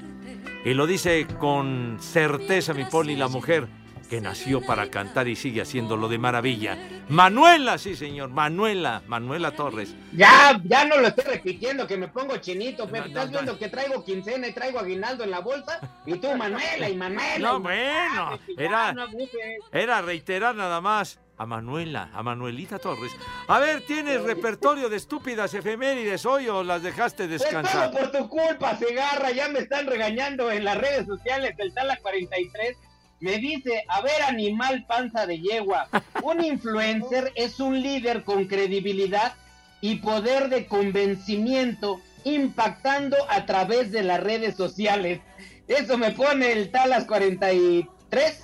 Y 0.66 0.74
lo 0.74 0.88
dice 0.88 1.28
con 1.40 1.98
certeza 2.00 2.74
mi 2.74 2.86
Poli, 2.86 3.16
la 3.16 3.28
mujer 3.28 3.68
que 4.10 4.20
nació 4.20 4.60
para 4.66 4.90
cantar 4.90 5.28
y 5.28 5.36
sigue 5.36 5.62
haciéndolo 5.62 6.10
de 6.10 6.18
maravilla. 6.18 6.78
Manuela, 7.10 7.78
sí 7.78 7.96
señor, 7.96 8.30
Manuela, 8.30 9.04
Manuela 9.08 9.52
Torres. 9.52 9.96
Ya, 10.14 10.60
ya 10.64 10.86
no 10.86 10.98
lo 10.98 11.10
estoy 11.10 11.26
repitiendo, 11.26 11.86
que 11.86 11.96
me 11.96 12.08
pongo 12.08 12.38
chinito, 12.38 12.88
Pepe. 12.88 13.10
Estás 13.10 13.30
viendo 13.30 13.58
que 13.60 13.70
traigo 13.70 14.04
quincena 14.04 14.48
y 14.48 14.54
traigo 14.54 14.80
aguinaldo 14.80 15.24
en 15.24 15.32
la 15.32 15.40
bolsa. 15.42 15.80
Y 16.08 16.16
tú, 16.16 16.36
Manuela 16.36 16.90
y 16.90 16.98
Manuela. 16.98 17.38
No, 17.38 17.58
y 17.58 17.62
bueno, 17.62 18.40
era, 18.58 18.96
era 19.72 20.02
reiterar 20.02 20.56
nada 20.56 20.82
más 20.82 21.20
a 21.40 21.46
Manuela, 21.46 22.10
a 22.14 22.22
Manuelita 22.22 22.80
Torres. 22.80 23.14
A 23.48 23.60
ver, 23.60 23.86
¿tienes 23.88 24.22
repertorio 24.22 24.90
de 24.90 24.98
estúpidas 24.98 25.54
efemérides 25.54 26.26
hoy 26.26 26.50
o 26.50 26.64
las 26.64 26.84
dejaste 26.84 27.28
Pues 27.28 27.42
descansar? 27.42 27.92
todo 27.92 28.00
por 28.02 28.12
tu 28.12 28.30
culpa, 28.30 28.76
Segarra. 28.76 29.32
Ya 29.32 29.48
me 29.48 29.60
están 29.60 29.88
regañando 29.88 30.52
en 30.52 30.66
las 30.66 30.78
redes 30.78 31.08
sociales 31.08 31.56
del 31.56 31.72
Sala 31.72 31.98
43. 32.02 32.76
Me 33.22 33.38
dice, 33.38 33.86
a 33.88 34.02
ver, 34.02 34.22
animal 34.28 34.86
panza 34.86 35.26
de 35.26 35.40
yegua. 35.40 35.88
Un 36.22 36.44
influencer 36.44 37.32
es 37.36 37.62
un 37.62 37.82
líder 37.82 38.26
con 38.26 38.46
credibilidad 38.46 39.34
y 39.80 39.96
poder 39.96 40.50
de 40.50 40.68
convencimiento 40.68 42.02
impactando 42.26 43.16
a 43.30 43.46
través 43.46 43.94
de 43.94 44.04
las 44.04 44.20
redes 44.20 44.58
sociales. 44.58 45.22
Eso 45.70 45.98
me 45.98 46.12
pone 46.12 46.52
el 46.52 46.70
Talas 46.70 47.06
43 47.06 47.86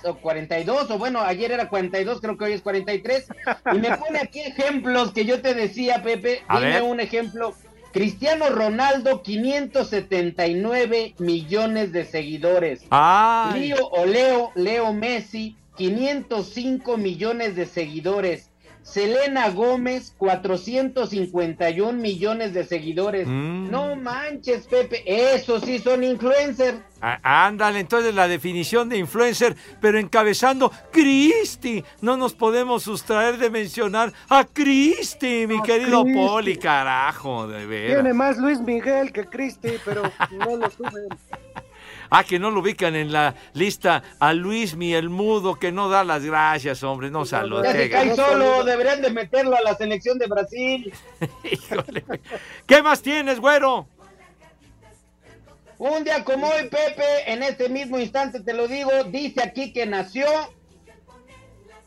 o 0.04 0.14
42, 0.16 0.90
o 0.90 0.98
bueno, 0.98 1.20
ayer 1.20 1.52
era 1.52 1.68
42, 1.68 2.20
creo 2.20 2.36
que 2.36 2.44
hoy 2.44 2.52
es 2.52 2.62
43. 2.62 3.26
Y 3.74 3.78
me 3.78 3.96
pone 3.96 4.18
aquí 4.18 4.40
ejemplos 4.40 5.12
que 5.12 5.24
yo 5.24 5.40
te 5.40 5.54
decía, 5.54 6.02
Pepe. 6.02 6.42
A 6.48 6.58
Dime 6.58 6.72
ver. 6.74 6.82
un 6.82 7.00
ejemplo. 7.00 7.54
Cristiano 7.92 8.50
Ronaldo, 8.50 9.22
579 9.22 11.14
millones 11.18 11.92
de 11.92 12.04
seguidores. 12.04 12.84
Ay. 12.90 13.72
Leo, 14.06 14.52
Leo 14.54 14.92
Messi, 14.92 15.56
505 15.76 16.96
millones 16.98 17.56
de 17.56 17.64
seguidores. 17.66 18.50
Selena 18.86 19.50
Gómez, 19.50 20.14
451 20.16 21.92
millones 22.00 22.54
de 22.54 22.64
seguidores. 22.64 23.26
Mm. 23.26 23.68
No 23.68 23.96
manches, 23.96 24.68
Pepe, 24.68 25.02
esos 25.04 25.64
sí 25.64 25.80
son 25.80 26.04
influencers. 26.04 26.78
Ah, 27.02 27.46
Ándale, 27.46 27.80
entonces 27.80 28.14
la 28.14 28.28
definición 28.28 28.88
de 28.88 28.96
influencer, 28.98 29.56
pero 29.80 29.98
encabezando 29.98 30.70
Cristi. 30.92 31.84
No 32.00 32.16
nos 32.16 32.32
podemos 32.32 32.84
sustraer 32.84 33.38
de 33.38 33.50
mencionar 33.50 34.12
a 34.28 34.44
Cristi, 34.44 35.48
mi 35.48 35.60
querido. 35.62 36.04
Poli, 36.04 36.56
carajo, 36.56 37.48
de 37.48 37.66
veras. 37.66 37.96
Tiene 37.96 38.14
más 38.14 38.38
Luis 38.38 38.60
Miguel 38.60 39.12
que 39.12 39.24
Cristi, 39.24 39.72
pero 39.84 40.02
no 40.30 40.56
lo 40.56 40.70
suben. 40.70 41.08
Ah, 42.10 42.24
que 42.24 42.38
no 42.38 42.50
lo 42.50 42.60
ubican 42.60 42.94
en 42.94 43.12
la 43.12 43.34
lista 43.54 44.02
a 44.18 44.32
Luismi 44.32 44.94
el 44.94 45.08
mudo, 45.08 45.58
que 45.58 45.72
no 45.72 45.88
da 45.88 46.04
las 46.04 46.24
gracias, 46.24 46.82
hombre, 46.82 47.10
no 47.10 47.24
saluda. 47.24 47.64
Ya 47.64 47.72
se 47.72 47.90
cae 47.90 48.16
solo, 48.16 48.64
deberían 48.64 49.02
de 49.02 49.10
meterlo 49.10 49.56
a 49.56 49.62
la 49.62 49.74
selección 49.74 50.18
de 50.18 50.26
Brasil. 50.26 50.92
¿Qué 52.66 52.82
más 52.82 53.02
tienes, 53.02 53.40
güero? 53.40 53.86
Un 55.78 56.04
día 56.04 56.24
como 56.24 56.48
hoy, 56.48 56.68
Pepe, 56.68 57.04
en 57.26 57.42
este 57.42 57.68
mismo 57.68 57.98
instante 57.98 58.40
te 58.40 58.54
lo 58.54 58.66
digo, 58.66 58.90
dice 59.04 59.42
aquí 59.42 59.72
que 59.72 59.84
nació. 59.84 60.26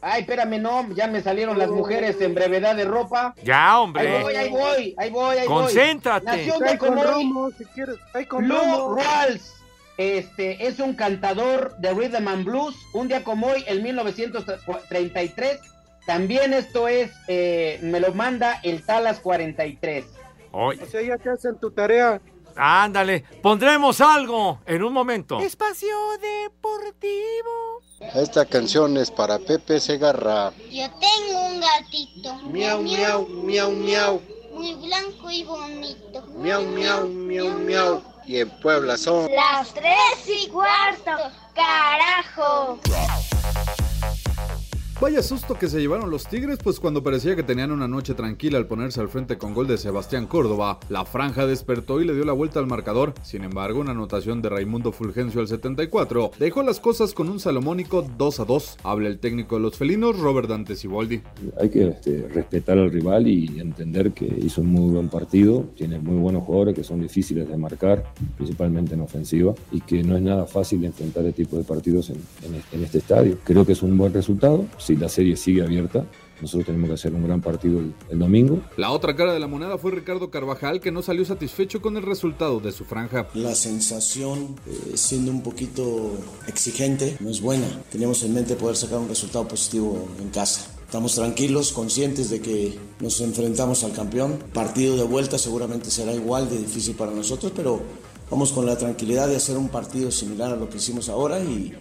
Ay, 0.01 0.21
espérame, 0.21 0.61
no, 0.61 0.87
ya 0.93 1.07
me 1.07 1.21
salieron 1.21 1.57
las 1.57 1.69
mujeres 1.69 2.21
en 2.21 2.33
brevedad 2.33 2.75
de 2.75 2.85
ropa. 2.85 3.35
Ya, 3.43 3.79
hombre. 3.79 4.07
Ahí 4.07 4.23
voy, 4.23 4.35
ahí 4.35 4.49
voy, 4.49 4.95
ahí 4.97 5.09
voy, 5.09 5.37
ahí 5.37 5.47
voy. 5.47 5.63
Concéntrate. 5.63 6.25
Nació 6.25 6.57
un 6.57 6.63
día 6.63 6.77
como 6.77 7.01
hoy, 7.01 7.07
Romo, 7.07 7.51
si 7.57 7.65
quieres. 7.65 7.97
Ahí 8.13 8.25
con 8.25 8.47
Lou 8.47 8.95
Romo. 8.95 9.01
Este 9.99 10.65
es 10.65 10.79
un 10.79 10.93
cantador 10.93 11.75
de 11.79 11.93
rhythm 11.93 12.29
and 12.29 12.45
blues. 12.45 12.73
Un 12.93 13.09
día 13.09 13.21
como 13.21 13.47
hoy, 13.47 13.65
en 13.67 13.83
1933. 13.83 15.59
También 16.07 16.53
esto 16.53 16.87
es, 16.87 17.11
eh, 17.27 17.79
me 17.81 17.99
lo 17.99 18.13
manda 18.13 18.61
el 18.63 18.81
Talas 18.85 19.19
43. 19.19 20.05
Hoy. 20.53 20.79
O 20.81 20.85
sea, 20.85 21.01
ya 21.01 21.17
te 21.17 21.29
hacen 21.29 21.57
tu 21.59 21.71
tarea. 21.71 22.21
Ándale, 22.55 23.25
pondremos 23.41 23.99
algo 23.99 24.61
en 24.65 24.83
un 24.83 24.93
momento. 24.93 25.37
Espacio 25.41 25.93
Deportivo. 26.21 27.81
Esta 28.15 28.45
canción 28.45 28.95
es 28.95 29.11
para 29.11 29.37
Pepe 29.37 29.81
Segarra. 29.81 30.53
Yo 30.71 30.89
tengo 30.91 31.45
un 31.45 31.59
gatito. 31.59 32.35
Miau, 32.49 32.81
miau, 32.81 33.27
miau, 33.27 33.71
miau. 33.71 34.21
Muy 34.53 34.75
blanco 34.75 35.29
y 35.29 35.43
bonito. 35.43 36.25
Miau, 36.37 36.63
miau, 36.63 37.05
miau, 37.05 37.59
miau. 37.59 38.18
Y 38.25 38.39
en 38.39 38.49
Puebla 38.61 38.97
son. 38.97 39.29
Las 39.33 39.73
tres 39.73 39.95
y 40.27 40.47
cuarto. 40.49 41.11
Carajo. 41.53 42.79
Vaya 45.01 45.23
susto 45.23 45.57
que 45.57 45.69
se 45.69 45.79
llevaron 45.79 46.09
los 46.09 46.27
Tigres, 46.27 46.59
pues 46.61 46.77
cuando 46.77 47.01
parecía 47.01 47.33
que 47.33 47.41
tenían 47.41 47.71
una 47.71 47.87
noche 47.87 48.15
tranquila 48.15 48.57
al 48.57 48.67
ponerse 48.67 48.99
al 48.99 49.07
frente 49.07 49.37
con 49.37 49.53
gol 49.53 49.65
de 49.65 49.77
Sebastián 49.77 50.27
Córdoba, 50.27 50.77
la 50.89 51.05
franja 51.05 51.47
despertó 51.47 52.01
y 52.01 52.05
le 52.05 52.13
dio 52.13 52.25
la 52.25 52.33
vuelta 52.33 52.59
al 52.59 52.67
marcador. 52.67 53.13
Sin 53.23 53.45
embargo, 53.45 53.79
una 53.79 53.91
anotación 53.91 54.41
de 54.41 54.49
Raimundo 54.49 54.91
Fulgencio 54.91 55.39
al 55.39 55.47
74 55.47 56.31
dejó 56.37 56.63
las 56.63 56.81
cosas 56.81 57.13
con 57.13 57.29
un 57.29 57.39
salomónico 57.39 58.05
2 58.17 58.39
a 58.41 58.43
2. 58.43 58.77
Habla 58.83 59.07
el 59.07 59.19
técnico 59.19 59.55
de 59.55 59.61
los 59.61 59.77
felinos, 59.77 60.19
Robert 60.19 60.49
Dante 60.49 60.75
Siboldi. 60.75 61.21
Hay 61.61 61.69
que 61.69 61.87
este, 61.87 62.27
respetar 62.27 62.77
al 62.77 62.91
rival 62.91 63.25
y 63.25 63.57
entender 63.57 64.11
que 64.11 64.25
hizo 64.25 64.59
un 64.59 64.67
muy 64.67 64.91
buen 64.91 65.07
partido, 65.07 65.69
tiene 65.77 65.97
muy 65.99 66.17
buenos 66.17 66.43
jugadores 66.43 66.75
que 66.75 66.83
son 66.83 66.99
difíciles 66.99 67.47
de 67.47 67.55
marcar, 67.55 68.03
principalmente 68.35 68.95
en 68.95 69.01
ofensiva, 69.01 69.53
y 69.71 69.79
que 69.79 70.03
no 70.03 70.17
es 70.17 70.21
nada 70.21 70.45
fácil 70.45 70.83
enfrentar 70.83 71.25
este 71.25 71.45
tipo 71.45 71.55
de 71.55 71.63
partidos 71.63 72.09
en, 72.09 72.83
este 72.83 72.97
estadio. 72.97 73.37
Creo 73.45 73.65
que 73.65 73.71
es 73.71 73.81
un 73.81 73.97
buen 73.97 74.13
resultado, 74.13 74.65
si 74.89 74.95
la 74.95 75.07
serie 75.07 75.37
sigue 75.37 75.61
abierta, 75.61 76.03
nosotros 76.41 76.65
tenemos 76.65 76.87
que 76.87 76.95
hacer 76.95 77.13
un 77.13 77.23
gran 77.23 77.41
partido 77.41 77.79
el, 77.79 77.93
el 78.09 78.17
domingo. 78.17 78.59
La 78.75 78.89
otra 78.89 79.15
cara 79.15 79.33
de 79.33 79.39
la 79.39 79.45
moneda 79.45 79.77
fue 79.77 79.91
Ricardo 79.91 80.31
Carvajal, 80.31 80.81
que 80.81 80.91
no 80.91 81.03
salió 81.03 81.23
satisfecho 81.25 81.79
con 81.79 81.95
el 81.95 82.01
resultado 82.01 82.59
de 82.59 82.71
su 82.71 82.85
franja. 82.85 83.27
La 83.35 83.53
sensación, 83.53 84.55
eh, 84.65 84.93
siendo 84.95 85.29
un 85.29 85.43
poquito 85.43 86.13
exigente, 86.47 87.17
no 87.19 87.29
es 87.29 87.39
buena. 87.39 87.67
Teníamos 87.91 88.23
en 88.23 88.33
mente 88.33 88.55
poder 88.55 88.75
sacar 88.75 88.97
un 88.97 89.09
resultado 89.09 89.47
positivo 89.47 90.07
en 90.19 90.29
casa. 90.29 90.75
Estamos 90.85 91.13
tranquilos, 91.13 91.71
conscientes 91.71 92.31
de 92.31 92.41
que 92.41 92.79
nos 92.99 93.21
enfrentamos 93.21 93.83
al 93.83 93.91
campeón. 93.91 94.39
Partido 94.53 94.97
de 94.97 95.03
vuelta 95.03 95.37
seguramente 95.37 95.91
será 95.91 96.13
igual 96.13 96.49
de 96.49 96.57
difícil 96.57 96.95
para 96.95 97.11
nosotros, 97.11 97.51
pero 97.55 97.79
vamos 98.31 98.51
con 98.51 98.65
la 98.65 98.75
tranquilidad 98.75 99.27
de 99.27 99.35
hacer 99.35 99.55
un 99.55 99.69
partido 99.69 100.09
similar 100.09 100.51
a 100.51 100.55
lo 100.55 100.67
que 100.67 100.77
hicimos 100.77 101.09
ahora 101.09 101.39
y, 101.41 101.73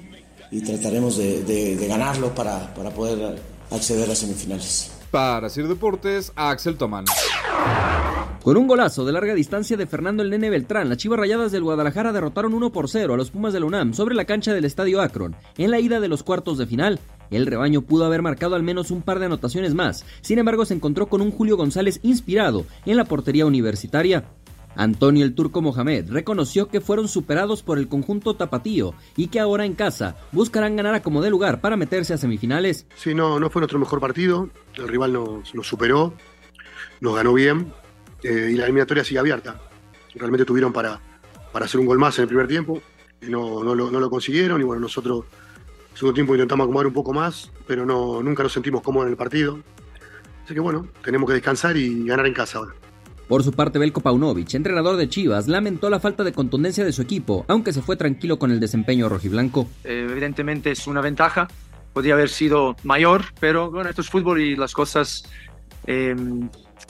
y 0.51 0.61
trataremos 0.63 1.17
de, 1.17 1.43
de- 1.45 1.77
de 1.77 1.87
ganarlo 1.87 2.35
para, 2.35 2.75
para 2.75 2.91
poder 2.91 3.39
acceder 3.71 4.11
a 4.11 4.15
semifinales. 4.15 4.93
Para 5.11 5.49
Sir 5.49 5.69
Deportes, 5.69 6.33
Axel 6.37 6.77
Tomán. 6.77 7.05
Con 8.43 8.57
un 8.57 8.67
golazo 8.67 9.05
de 9.05 9.13
larga 9.13 9.35
distancia 9.35 9.77
de 9.77 9.87
Fernando 9.87 10.23
el 10.23 10.31
Nene 10.31 10.49
Beltrán, 10.49 10.89
las 10.89 10.97
Chivas 10.99 11.19
Rayadas 11.19 11.53
del 11.53 11.63
Guadalajara 11.65 12.13
derrotaron 12.13 12.55
1 12.55 12.73
por 12.73 12.89
0 12.89 13.15
a 13.15 13.17
los 13.17 13.31
Pumas 13.31 13.53
de 13.53 13.61
la 13.61 13.67
UNAM 13.67 13.93
sobre 13.95 14.15
la 14.15 14.25
cancha 14.25 14.55
del 14.55 14.65
Estadio 14.65 15.01
Akron 15.03 15.37
en 15.59 15.71
la 15.71 15.81
ida 15.81 16.01
de 16.01 16.09
los 16.09 16.23
cuartos 16.23 16.57
de 16.57 16.67
final. 16.67 16.99
El 17.31 17.45
rebaño 17.47 17.83
pudo 17.83 18.07
haber 18.07 18.23
marcado 18.23 18.55
al 18.55 18.63
menos 18.63 18.91
un 18.91 19.03
par 19.03 19.19
de 19.19 19.27
anotaciones 19.27 19.75
más, 19.75 20.07
sin 20.23 20.39
embargo 20.39 20.65
se 20.65 20.73
encontró 20.73 21.09
con 21.09 21.21
un 21.21 21.31
Julio 21.31 21.59
González 21.59 22.01
inspirado 22.03 22.65
en 22.87 22.97
la 22.97 23.05
portería 23.05 23.45
universitaria. 23.45 24.25
Antonio 24.79 25.25
el 25.25 25.35
Turco 25.35 25.61
Mohamed 25.61 26.09
reconoció 26.09 26.69
que 26.69 26.81
fueron 26.81 27.09
superados 27.09 27.65
por 27.65 27.79
el 27.79 27.89
conjunto 27.89 28.37
tapatío 28.37 28.95
y 29.17 29.27
que 29.27 29.41
ahora 29.41 29.65
en 29.65 29.75
casa 29.75 30.17
buscarán 30.31 30.77
ganar 30.77 30.95
a 30.95 31.03
como 31.03 31.21
de 31.21 31.31
lugar 31.31 31.61
para 31.61 31.77
meterse 31.77 32.15
a 32.15 32.17
semifinales. 32.17 32.87
Sí, 32.95 33.13
no, 33.13 33.41
no 33.41 33.51
fue 33.51 33.61
nuestro 33.61 33.81
mejor 33.81 33.99
partido, 34.01 34.49
el 34.77 34.87
rival 34.87 35.13
nos, 35.13 35.53
nos 35.53 35.67
superó, 35.67 36.15
nos 37.01 37.17
ganó 37.17 37.35
bien 37.35 37.73
eh, 38.23 38.51
y 38.53 38.55
la 38.55 38.65
eliminatoria 38.65 39.03
sigue 39.03 39.19
abierta. 39.19 39.61
Realmente 40.15 40.45
tuvieron 40.45 40.73
para, 40.73 41.01
para 41.53 41.65
hacer 41.65 41.81
un 41.81 41.87
gol 41.87 41.99
más 41.99 42.17
en 42.19 42.23
el 42.23 42.29
primer 42.29 42.47
tiempo 42.47 42.81
y 43.21 43.27
no, 43.27 43.65
no, 43.65 43.75
lo, 43.75 44.11
consiguieron 44.11 44.61
y 44.61 44.65
bueno, 44.65 44.83
nosotros 44.83 45.25
en 45.91 45.97
segundo 45.97 46.15
tiempo 46.15 46.37
intentamos 46.37 46.67
acomodar 46.67 46.87
un 46.87 46.93
poco 46.93 47.13
más, 47.13 47.51
pero 47.67 47.85
no, 47.85 48.23
nunca 48.23 48.45
nos 48.45 48.53
sentimos 48.53 48.83
cómodos 48.83 49.07
en 49.07 49.11
el 49.11 49.17
partido. 49.17 49.59
Así 50.45 50.55
que 50.55 50.61
bueno, 50.61 50.87
tenemos 51.03 51.27
que 51.27 51.35
descansar 51.35 51.77
y 51.77 52.07
ganar 52.07 52.29
en 52.29 52.33
casa 52.33 52.59
ahora. 52.59 52.75
Por 53.29 53.45
su 53.45 53.53
parte, 53.53 53.79
Belko 53.79 54.01
Paunovic, 54.01 54.55
entrenador 54.55 54.97
de 54.97 55.07
Chivas, 55.07 55.49
lamentó 55.49 55.91
la 55.91 56.01
falta 56.01 56.25
de 56.25 56.33
contundencia 56.33 56.83
de 56.83 56.93
su 56.93 57.03
equipo, 57.03 57.45
aunque 57.47 57.75
se 57.75 57.83
fue 57.83 57.95
tranquilo 57.95 58.39
con 58.39 58.51
el 58.51 58.59
desempeño 58.59 59.07
rojiblanco. 59.11 59.69
Eh, 59.85 60.07
evidentemente 60.11 60.71
es 60.71 60.87
una 60.87 61.03
ventaja, 61.03 61.47
podría 61.93 62.15
haber 62.15 62.31
sido 62.31 62.75
mayor, 62.85 63.25
pero 63.39 63.71
bueno, 63.71 63.91
esto 63.91 64.01
es 64.01 64.09
fútbol 64.09 64.41
y 64.41 64.57
las 64.57 64.73
cosas, 64.73 65.25
eh, 65.87 66.17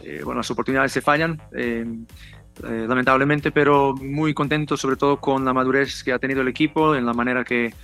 eh, 0.04 0.20
bueno, 0.24 0.38
las 0.38 0.50
oportunidades 0.52 0.92
se 0.92 1.00
fallan, 1.00 1.42
eh, 1.56 1.84
eh, 2.64 2.86
lamentablemente, 2.88 3.50
pero 3.50 3.94
muy 3.94 4.32
contento 4.32 4.76
sobre 4.76 4.94
todo 4.94 5.18
con 5.18 5.44
la 5.44 5.52
madurez 5.52 6.04
que 6.04 6.12
ha 6.12 6.20
tenido 6.20 6.42
el 6.42 6.48
equipo, 6.48 6.94
en 6.94 7.04
la 7.04 7.14
manera 7.14 7.42
que 7.42 7.74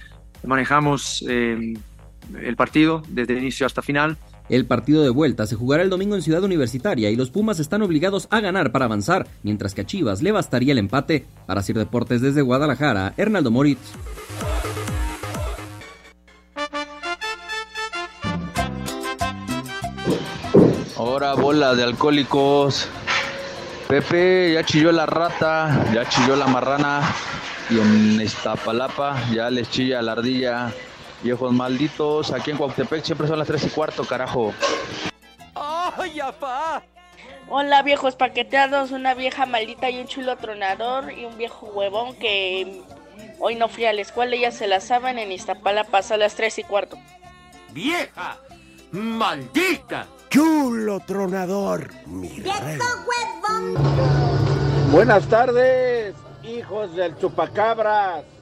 manejamos 0.45 1.25
eh, 1.29 1.75
el 2.41 2.57
partido 2.57 3.03
desde 3.09 3.33
el 3.33 3.41
inicio 3.41 3.67
hasta 3.67 3.83
final. 3.83 4.17
El 4.49 4.67
partido 4.67 5.03
de 5.03 5.09
vuelta 5.09 5.47
se 5.47 5.57
jugará 5.57 5.83
el 5.83 5.89
domingo 5.89 6.15
en 6.17 6.23
Ciudad 6.23 6.45
Universitaria 6.45 7.11
y 7.11 7.17
los 7.17 7.31
Pumas 7.31 7.61
están 7.61 7.81
obligados 7.81 8.29
a 8.31 8.41
ganar 8.41 8.73
para 8.73 8.85
avanzar, 8.85 9.27
mientras 9.43 9.75
que 9.75 9.81
a 9.81 9.87
Chivas 9.87 10.21
le 10.21 10.33
bastaría 10.33 10.73
el 10.73 10.79
empate. 10.79 11.25
Para 11.47 11.63
Sir 11.63 11.79
Deportes 11.79 12.21
desde 12.21 12.43
Guadalajara, 12.43 13.15
Hernaldo 13.17 13.51
Moritz. 13.51 13.81
Ahora 20.99 21.35
bola 21.35 21.75
de 21.75 21.83
alcohólicos. 21.83 22.87
Pepe, 23.89 24.53
ya 24.53 24.65
chilló 24.65 24.93
la 24.93 25.07
rata, 25.07 25.87
ya 25.95 26.07
chilló 26.07 26.37
la 26.37 26.47
marrana. 26.47 27.01
Y 27.71 27.79
en 27.79 28.21
Iztapalapa 28.21 29.17
ya 29.33 29.49
les 29.49 29.71
chilla 29.71 30.03
la 30.03 30.13
ardilla. 30.13 30.71
Viejos 31.25 31.55
malditos, 31.55 32.33
aquí 32.33 32.51
en 32.51 32.59
Cuauhtémoc 32.59 33.03
siempre 33.03 33.27
son 33.27 33.39
las 33.39 33.49
3 33.49 33.65
y 33.65 33.71
cuarto, 33.71 34.05
carajo. 34.05 34.53
¡Ay, 35.55 36.21
apá! 36.21 36.83
Hola 37.49 37.83
viejos 37.83 38.15
paqueteados, 38.15 38.91
una 38.91 39.15
vieja 39.15 39.47
maldita 39.47 39.89
y 39.89 40.01
un 40.01 40.07
chulo 40.07 40.37
tronador 40.37 41.11
y 41.13 41.25
un 41.25 41.39
viejo 41.39 41.65
huevón 41.69 42.15
que 42.17 42.83
hoy 43.39 43.55
no 43.55 43.71
fui 43.71 43.87
a 43.87 43.95
la 43.95 44.03
escuela 44.03 44.37
ya 44.37 44.51
se 44.51 44.67
la 44.67 44.81
saben 44.81 45.19
en 45.19 45.33
Iztapalapa 45.33 46.01
a 46.07 46.17
las 46.19 46.35
3 46.35 46.59
y 46.59 46.65
cuarto. 46.65 46.99
¡Vieja! 47.71 48.37
¡Maldita! 48.93 50.07
Chulo 50.29 51.01
tronador, 51.01 51.91
mi 52.05 52.29
rey. 52.41 52.79
Buenas 54.93 55.27
tardes, 55.27 56.15
hijos 56.43 56.95
del 56.95 57.17
chupacabras. 57.17 58.34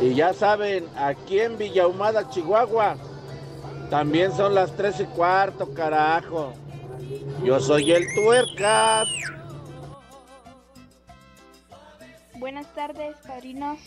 Y 0.00 0.14
ya 0.14 0.32
saben, 0.32 0.86
aquí 0.96 1.40
en 1.40 1.58
Villahumada, 1.58 2.28
Chihuahua, 2.30 2.96
también 3.90 4.32
son 4.32 4.54
las 4.54 4.72
tres 4.76 5.00
y 5.00 5.04
cuarto, 5.04 5.72
carajo. 5.74 6.52
Yo 7.42 7.58
soy 7.58 7.92
el 7.92 8.04
tuercas. 8.14 9.08
Buenas 12.38 12.72
tardes, 12.74 13.16
padrinos. 13.26 13.78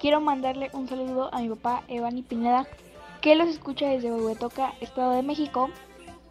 Quiero 0.00 0.20
mandarle 0.20 0.70
un 0.72 0.88
saludo 0.88 1.32
a 1.32 1.40
mi 1.40 1.48
papá, 1.50 1.84
Evani 1.86 2.22
Pineda, 2.22 2.66
que 3.20 3.36
los 3.36 3.48
escucha 3.48 3.86
desde 3.86 4.10
Huehuetoca, 4.10 4.72
Estado 4.80 5.12
de 5.12 5.22
México. 5.22 5.70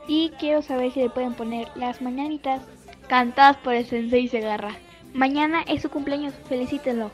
Y 0.08 0.32
quiero 0.40 0.62
saber 0.62 0.92
si 0.92 1.02
le 1.02 1.10
pueden 1.10 1.36
poner 1.36 1.70
las 1.76 2.02
mañanitas 2.02 2.62
cantadas 3.08 3.56
por 3.58 3.74
el 3.74 3.86
Sensei 3.86 4.28
Segarra. 4.28 4.76
Mañana 5.14 5.62
es 5.68 5.84
su 5.84 5.90
cumpleaños, 5.90 6.34
felicítenlo. 6.50 7.12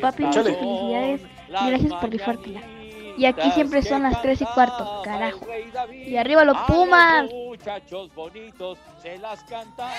Papi, 0.00 0.24
muchas 0.24 0.44
felicidades 0.44 1.20
y 1.48 1.66
gracias 1.68 1.92
por 1.94 2.10
rifártela. 2.10 2.60
Y 3.16 3.24
aquí 3.24 3.50
siempre 3.50 3.82
son 3.82 4.04
las 4.04 4.22
3 4.22 4.42
y 4.42 4.44
cuarto, 4.44 5.02
carajo. 5.02 5.46
Y 5.92 6.16
arriba 6.16 6.44
los 6.44 6.56
Pumas. 6.68 7.28
Muchachos 7.32 8.14
bonitos, 8.14 8.78
se 9.02 9.18
las 9.18 9.42
cantamos. 9.44 9.94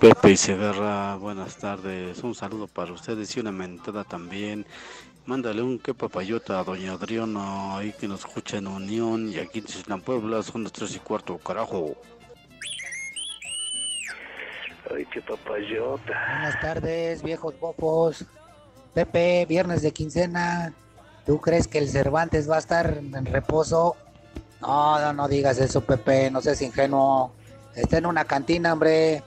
Pepe 0.00 0.32
y 0.32 0.36
Segarra, 0.36 1.16
buenas 1.16 1.56
tardes. 1.56 2.22
Un 2.22 2.34
saludo 2.34 2.66
para 2.66 2.92
ustedes 2.92 3.36
y 3.36 3.40
una 3.40 3.52
mentada 3.52 4.04
también. 4.04 4.66
Mándale 5.26 5.62
un 5.62 5.78
que 5.78 5.94
papayota 5.94 6.60
a 6.60 6.64
doña 6.64 6.92
Adriana, 6.92 7.78
ahí 7.78 7.92
que 7.98 8.06
nos 8.06 8.20
escucha 8.20 8.58
en 8.58 8.66
Unión. 8.66 9.32
Y 9.32 9.38
aquí 9.38 9.64
en 9.88 10.00
Puebla 10.00 10.42
son 10.42 10.64
las 10.64 10.72
tres 10.72 10.94
y 10.94 10.98
cuarto, 10.98 11.38
carajo. 11.38 11.96
Ay, 14.92 15.06
qué 15.06 15.20
papayota. 15.22 16.12
Buenas 16.28 16.60
tardes, 16.60 17.22
viejos 17.22 17.58
bofos. 17.58 18.24
Pepe, 18.92 19.46
viernes 19.46 19.82
de 19.82 19.92
quincena. 19.92 20.72
¿Tú 21.26 21.40
crees 21.40 21.68
que 21.68 21.78
el 21.78 21.88
Cervantes 21.88 22.50
va 22.50 22.56
a 22.56 22.58
estar 22.58 22.98
en 22.98 23.26
reposo? 23.26 23.96
No, 24.60 25.00
no, 25.00 25.12
no 25.12 25.28
digas 25.28 25.58
eso, 25.58 25.80
Pepe. 25.80 26.30
No 26.30 26.40
seas 26.40 26.60
ingenuo. 26.62 27.32
Está 27.74 27.98
en 27.98 28.06
una 28.06 28.24
cantina, 28.24 28.72
hombre. 28.72 29.22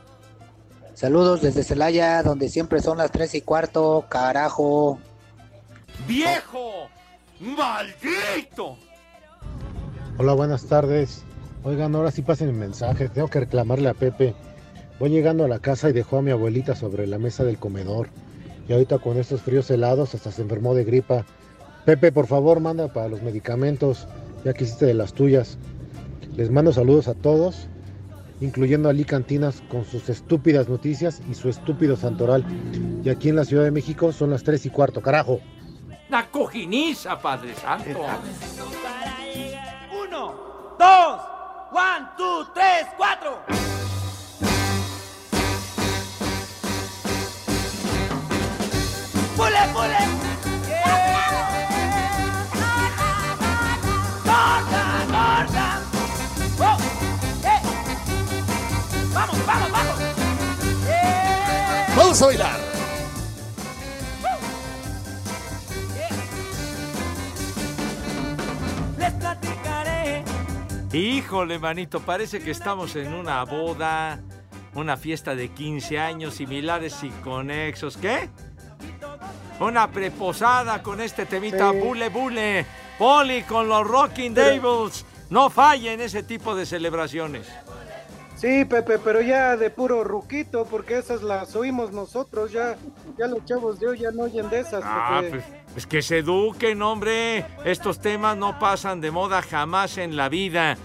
Saludos 0.94 1.42
desde 1.42 1.64
Celaya, 1.64 2.24
donde 2.24 2.50
siempre 2.50 2.82
son 2.82 2.98
las 2.98 3.12
tres 3.12 3.36
y 3.36 3.42
cuarto, 3.42 4.06
carajo. 4.10 5.00
¡Viejo! 6.08 6.88
¡Maldito! 7.40 8.78
Hola, 10.18 10.34
buenas 10.34 10.66
tardes. 10.66 11.24
Oigan, 11.64 11.94
ahora 11.96 12.12
sí 12.12 12.22
pasen 12.22 12.50
el 12.50 12.56
mensaje. 12.56 13.10
Tengo 13.10 13.28
que 13.28 13.42
reclamarle 13.42 13.90
a 13.90 13.94
Pepe. 13.94 14.34
Voy 15.00 15.12
llegando 15.12 15.46
a 15.46 15.48
la 15.48 15.60
casa 15.60 15.90
y 15.90 15.94
dejó 15.94 16.18
a 16.18 16.22
mi 16.24 16.32
abuelita 16.32 16.76
sobre 16.76 17.06
la 17.06 17.20
mesa 17.20 17.44
del 17.44 17.60
comedor. 17.60 18.10
Y 18.68 18.74
ahorita 18.74 18.98
con 18.98 19.18
estos 19.18 19.42
fríos 19.42 19.70
helados 19.70 20.16
hasta 20.16 20.32
se 20.32 20.42
enfermó 20.42 20.74
de 20.74 20.84
gripa. 20.84 21.24
Pepe, 21.86 22.12
por 22.12 22.26
favor, 22.26 22.60
manda 22.60 22.92
para 22.92 23.08
los 23.08 23.22
medicamentos. 23.22 24.08
Ya 24.44 24.54
que 24.54 24.64
hiciste 24.64 24.88
de 24.88 24.96
las 24.96 25.14
tuyas. 25.14 25.58
Les 26.36 26.50
mando 26.50 26.74
saludos 26.74 27.08
a 27.08 27.14
todos, 27.14 27.68
incluyendo 28.42 28.90
a 28.90 28.94
Lee 28.94 29.06
Cantinas 29.06 29.62
con 29.70 29.86
sus 29.86 30.10
estúpidas 30.10 30.68
noticias 30.68 31.22
y 31.30 31.34
su 31.36 31.50
estúpido 31.50 31.96
santoral. 31.96 32.46
Y 33.04 33.10
aquí 33.10 33.30
en 33.30 33.36
la 33.36 33.46
Ciudad 33.46 33.64
de 33.64 33.72
México 33.72 34.12
son 34.12 34.32
las 34.32 34.44
3 34.44 34.66
y 34.66 34.70
cuarto, 34.70 35.02
carajo. 35.02 35.40
¡La 36.10 36.30
cojiniza, 36.30 37.20
Padre 37.20 37.54
Santo! 37.56 38.06
Uno, 40.08 40.36
dos, 40.80 41.22
one, 41.72 42.08
two, 42.18 42.48
tres, 42.54 42.88
cuatro. 42.98 43.42
¡Vamos, 59.14 59.46
vamos, 59.46 59.72
vamos! 59.72 59.96
Vamos 61.96 62.22
a 62.22 62.26
bailar. 62.28 62.60
Les 69.00 69.14
platicaré. 69.14 70.24
Híjole, 70.94 71.58
manito, 71.58 72.00
parece 72.02 72.40
que 72.40 72.52
estamos 72.52 72.96
en 72.96 73.14
una 73.14 73.44
boda, 73.44 74.20
una 74.76 74.98
fiesta 74.98 75.34
de 75.34 75.50
15 75.50 76.00
años 76.00 76.36
similares 76.36 77.04
y 77.04 77.10
conexos. 77.10 77.98
¿Qué? 77.98 78.30
Una 79.60 79.90
preposada 79.90 80.84
con 80.84 81.02
este 81.02 81.26
temita 81.26 81.72
Sí. 81.72 81.78
bule 81.80 82.10
bule. 82.10 82.66
Poli 82.98 83.44
con 83.44 83.68
los 83.68 83.86
Rocking 83.88 84.34
Devils. 84.34 85.06
No 85.30 85.50
fallen 85.50 86.00
ese 86.02 86.24
tipo 86.24 86.56
de 86.56 86.66
celebraciones. 86.66 87.48
Sí, 88.36 88.66
Pepe, 88.66 89.00
pero 89.00 89.20
ya 89.22 89.58
de 89.58 89.72
puro 89.72 90.04
ruquito, 90.04 90.66
porque 90.66 91.00
esas 91.00 91.24
las 91.24 91.56
oímos 91.56 91.92
nosotros, 91.92 92.52
ya, 92.52 92.76
ya 93.18 93.26
los 93.26 93.44
chavos 93.46 93.80
de 93.80 93.88
hoy 93.88 94.00
ya 94.00 94.12
no 94.12 94.24
oyen 94.26 94.48
de 94.52 94.60
esas, 94.60 94.84
Ah, 94.86 95.22
Pepe. 95.24 95.40
pues, 95.40 95.78
es 95.78 95.88
que 95.88 96.02
se 96.04 96.20
eduquen, 96.20 96.82
hombre. 96.84 97.46
Estos 97.66 98.00
temas 98.00 98.38
no 98.38 98.60
pasan 98.60 99.02
de 99.02 99.10
moda 99.10 99.42
jamás 99.42 99.98
en 99.98 100.16
la 100.16 100.30
vida. 100.30 100.78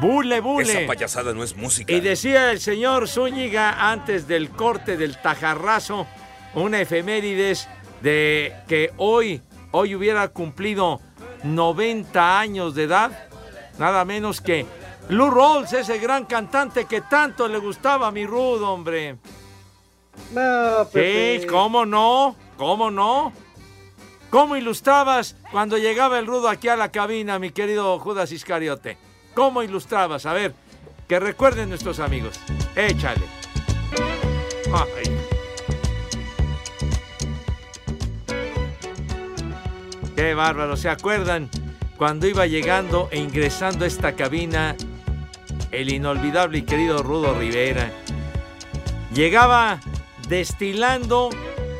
Bule, 0.00 0.40
bule. 0.40 0.70
Esa 0.72 0.86
payasada 0.86 1.34
no 1.34 1.42
es 1.42 1.56
música. 1.56 1.92
Y 1.92 1.98
decía 2.00 2.52
el 2.52 2.60
señor 2.60 3.08
Zúñiga 3.08 3.90
antes 3.90 4.28
del 4.28 4.50
corte 4.50 4.96
del 4.96 5.16
tajarrazo, 5.20 6.06
una 6.54 6.80
efemérides 6.80 7.68
de 8.02 8.54
que 8.68 8.92
hoy, 8.96 9.42
hoy 9.72 9.94
hubiera 9.94 10.28
cumplido 10.28 11.00
90 11.44 12.38
años 12.38 12.74
de 12.74 12.84
edad, 12.84 13.28
nada 13.78 14.04
menos 14.04 14.40
que 14.40 14.66
Lou 15.08 15.30
Rawls, 15.30 15.72
ese 15.72 15.98
gran 15.98 16.24
cantante 16.24 16.84
que 16.84 17.00
tanto 17.00 17.48
le 17.48 17.58
gustaba 17.58 18.08
a 18.08 18.10
mi 18.10 18.26
Rudo, 18.26 18.72
hombre. 18.72 19.18
No, 20.32 20.88
Pepe. 20.92 21.40
Sí, 21.40 21.46
¿cómo 21.46 21.84
no? 21.84 22.36
¿Cómo 22.56 22.90
no? 22.90 23.32
¿Cómo 24.30 24.56
ilustrabas 24.56 25.34
cuando 25.50 25.76
llegaba 25.78 26.18
el 26.18 26.26
Rudo 26.26 26.48
aquí 26.48 26.68
a 26.68 26.76
la 26.76 26.92
cabina, 26.92 27.40
mi 27.40 27.50
querido 27.50 27.98
Judas 27.98 28.30
Iscariote? 28.30 28.96
¿Cómo 29.34 29.62
ilustrabas? 29.62 30.26
A 30.26 30.32
ver, 30.32 30.54
que 31.08 31.18
recuerden 31.18 31.68
nuestros 31.68 31.98
amigos. 31.98 32.38
Échale. 32.76 33.24
Ay. 34.72 35.19
Qué 40.20 40.34
bárbaro, 40.34 40.76
¿se 40.76 40.90
acuerdan? 40.90 41.48
Cuando 41.96 42.26
iba 42.26 42.46
llegando 42.46 43.08
e 43.10 43.18
ingresando 43.18 43.86
a 43.86 43.88
esta 43.88 44.16
cabina 44.16 44.76
el 45.72 45.88
inolvidable 45.90 46.58
y 46.58 46.62
querido 46.62 47.02
Rudo 47.02 47.32
Rivera. 47.32 47.90
Llegaba 49.14 49.80
destilando 50.28 51.30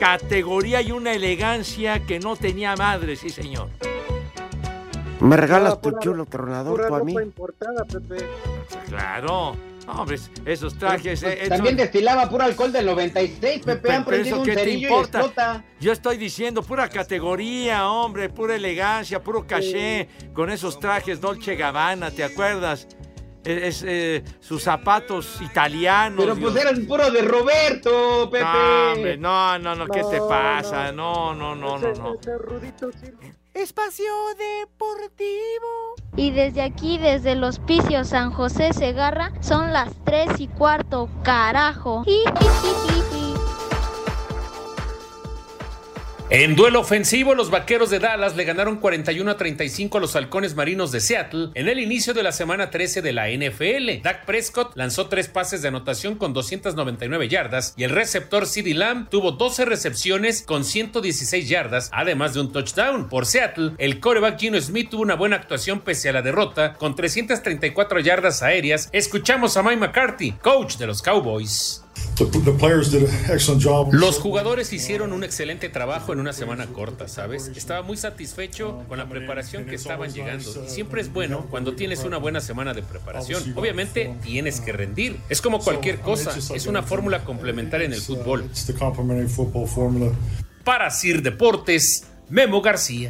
categoría 0.00 0.80
y 0.80 0.90
una 0.90 1.12
elegancia 1.12 2.06
que 2.06 2.18
no 2.18 2.34
tenía 2.34 2.74
madre, 2.76 3.14
sí 3.14 3.28
señor. 3.28 3.68
¿Me 5.20 5.36
regalas 5.36 5.78
tu 5.82 5.92
chulo 5.98 6.24
tronador 6.24 6.86
tú 6.88 6.94
a 6.94 7.04
mí? 7.04 7.12
importada, 7.12 7.84
Pepe. 7.84 8.26
Claro. 8.88 9.54
Hombre, 9.92 10.18
esos 10.46 10.78
trajes... 10.78 11.20
Pues, 11.22 11.34
eh, 11.40 11.48
también 11.48 11.74
esos- 11.74 11.78
destilaba 11.92 12.28
puro 12.28 12.44
alcohol 12.44 12.72
del 12.72 12.86
96, 12.86 13.62
Pepe. 13.64 13.92
Han 13.92 14.04
Pero 14.04 14.04
prendido 14.04 14.36
eso 14.36 14.42
un 14.42 14.46
te 14.48 14.54
cerillo 14.54 14.78
y 14.78 14.82
importa. 14.84 15.18
explota. 15.20 15.64
Yo 15.80 15.92
estoy 15.92 16.16
diciendo 16.16 16.62
pura 16.62 16.88
categoría, 16.88 17.88
hombre, 17.90 18.28
pura 18.28 18.54
elegancia, 18.56 19.22
puro 19.22 19.46
caché, 19.46 20.08
con 20.32 20.50
esos 20.50 20.78
trajes 20.78 21.20
Dolce 21.20 21.56
Gabbana, 21.56 22.10
¿te 22.10 22.24
acuerdas? 22.24 22.86
Es, 23.42 23.62
es, 23.62 23.84
eh, 23.88 24.24
sus 24.38 24.62
zapatos 24.62 25.40
italianos. 25.40 26.22
Pero 26.24 26.36
pues 26.36 26.52
Dios. 26.54 26.64
eran 26.66 26.86
puro 26.86 27.10
de 27.10 27.22
Roberto, 27.22 28.28
Pepe. 28.30 28.44
No, 28.44 28.92
hombre, 28.92 29.16
no, 29.16 29.58
no, 29.58 29.74
no, 29.74 29.86
¿qué 29.86 30.02
te 30.10 30.18
No, 30.18 30.28
pasa? 30.28 30.92
No, 30.92 31.34
no, 31.34 31.54
no, 31.56 31.78
no, 31.78 31.92
no. 31.94 32.14
Ese 32.20 32.36
rudito 32.36 32.90
sí. 32.92 33.06
Espacio 33.54 34.04
Deportivo. 34.38 35.96
Y 36.16 36.30
desde 36.30 36.62
aquí, 36.62 36.98
desde 36.98 37.32
el 37.32 37.42
hospicio 37.42 38.04
San 38.04 38.30
José 38.30 38.72
Segarra, 38.72 39.32
son 39.40 39.72
las 39.72 39.92
3 40.04 40.38
y 40.38 40.46
cuarto, 40.46 41.08
carajo. 41.24 42.04
En 46.32 46.54
duelo 46.54 46.78
ofensivo, 46.78 47.34
los 47.34 47.50
vaqueros 47.50 47.90
de 47.90 47.98
Dallas 47.98 48.36
le 48.36 48.44
ganaron 48.44 48.76
41 48.76 49.28
a 49.28 49.36
35 49.36 49.98
a 49.98 50.00
los 50.00 50.14
halcones 50.14 50.54
marinos 50.54 50.92
de 50.92 51.00
Seattle 51.00 51.48
en 51.54 51.66
el 51.66 51.80
inicio 51.80 52.14
de 52.14 52.22
la 52.22 52.30
semana 52.30 52.70
13 52.70 53.02
de 53.02 53.12
la 53.12 53.28
NFL. 53.30 54.00
Dak 54.00 54.26
Prescott 54.26 54.76
lanzó 54.76 55.08
tres 55.08 55.26
pases 55.26 55.60
de 55.60 55.66
anotación 55.66 56.14
con 56.14 56.32
299 56.32 57.28
yardas 57.28 57.74
y 57.76 57.82
el 57.82 57.90
receptor 57.90 58.46
CeeDee 58.46 58.74
Lamb 58.74 59.08
tuvo 59.08 59.32
12 59.32 59.64
recepciones 59.64 60.42
con 60.42 60.64
116 60.64 61.48
yardas, 61.48 61.90
además 61.92 62.34
de 62.34 62.42
un 62.42 62.52
touchdown. 62.52 63.08
Por 63.08 63.26
Seattle, 63.26 63.72
el 63.78 63.98
coreback 63.98 64.38
Gino 64.38 64.60
Smith 64.60 64.90
tuvo 64.90 65.02
una 65.02 65.16
buena 65.16 65.34
actuación 65.34 65.80
pese 65.80 66.10
a 66.10 66.12
la 66.12 66.22
derrota 66.22 66.74
con 66.74 66.94
334 66.94 67.98
yardas 67.98 68.44
aéreas. 68.44 68.88
Escuchamos 68.92 69.56
a 69.56 69.64
Mike 69.64 69.78
McCarthy, 69.78 70.30
coach 70.40 70.76
de 70.76 70.86
los 70.86 71.02
Cowboys. 71.02 71.82
Los 73.92 74.18
jugadores 74.18 74.72
hicieron 74.72 75.12
un 75.12 75.24
excelente 75.24 75.68
trabajo 75.68 76.12
en 76.12 76.20
una 76.20 76.32
semana 76.32 76.66
corta, 76.66 77.08
¿sabes? 77.08 77.50
Estaba 77.54 77.82
muy 77.82 77.96
satisfecho 77.96 78.84
con 78.88 78.98
la 78.98 79.08
preparación 79.08 79.64
que 79.66 79.76
estaban 79.76 80.12
llegando. 80.12 80.64
Y 80.66 80.68
siempre 80.68 81.00
es 81.00 81.12
bueno 81.12 81.46
cuando 81.50 81.74
tienes 81.74 82.04
una 82.04 82.18
buena 82.18 82.40
semana 82.40 82.74
de 82.74 82.82
preparación. 82.82 83.42
Obviamente 83.56 84.14
tienes 84.22 84.60
que 84.60 84.72
rendir. 84.72 85.16
Es 85.28 85.40
como 85.40 85.60
cualquier 85.60 86.00
cosa, 86.00 86.34
es 86.54 86.66
una 86.66 86.82
fórmula 86.82 87.24
complementaria 87.24 87.86
en 87.86 87.92
el 87.92 88.00
fútbol. 88.00 88.48
Para 90.64 90.90
Sir 90.90 91.22
Deportes, 91.22 92.06
Memo 92.28 92.60
García. 92.60 93.08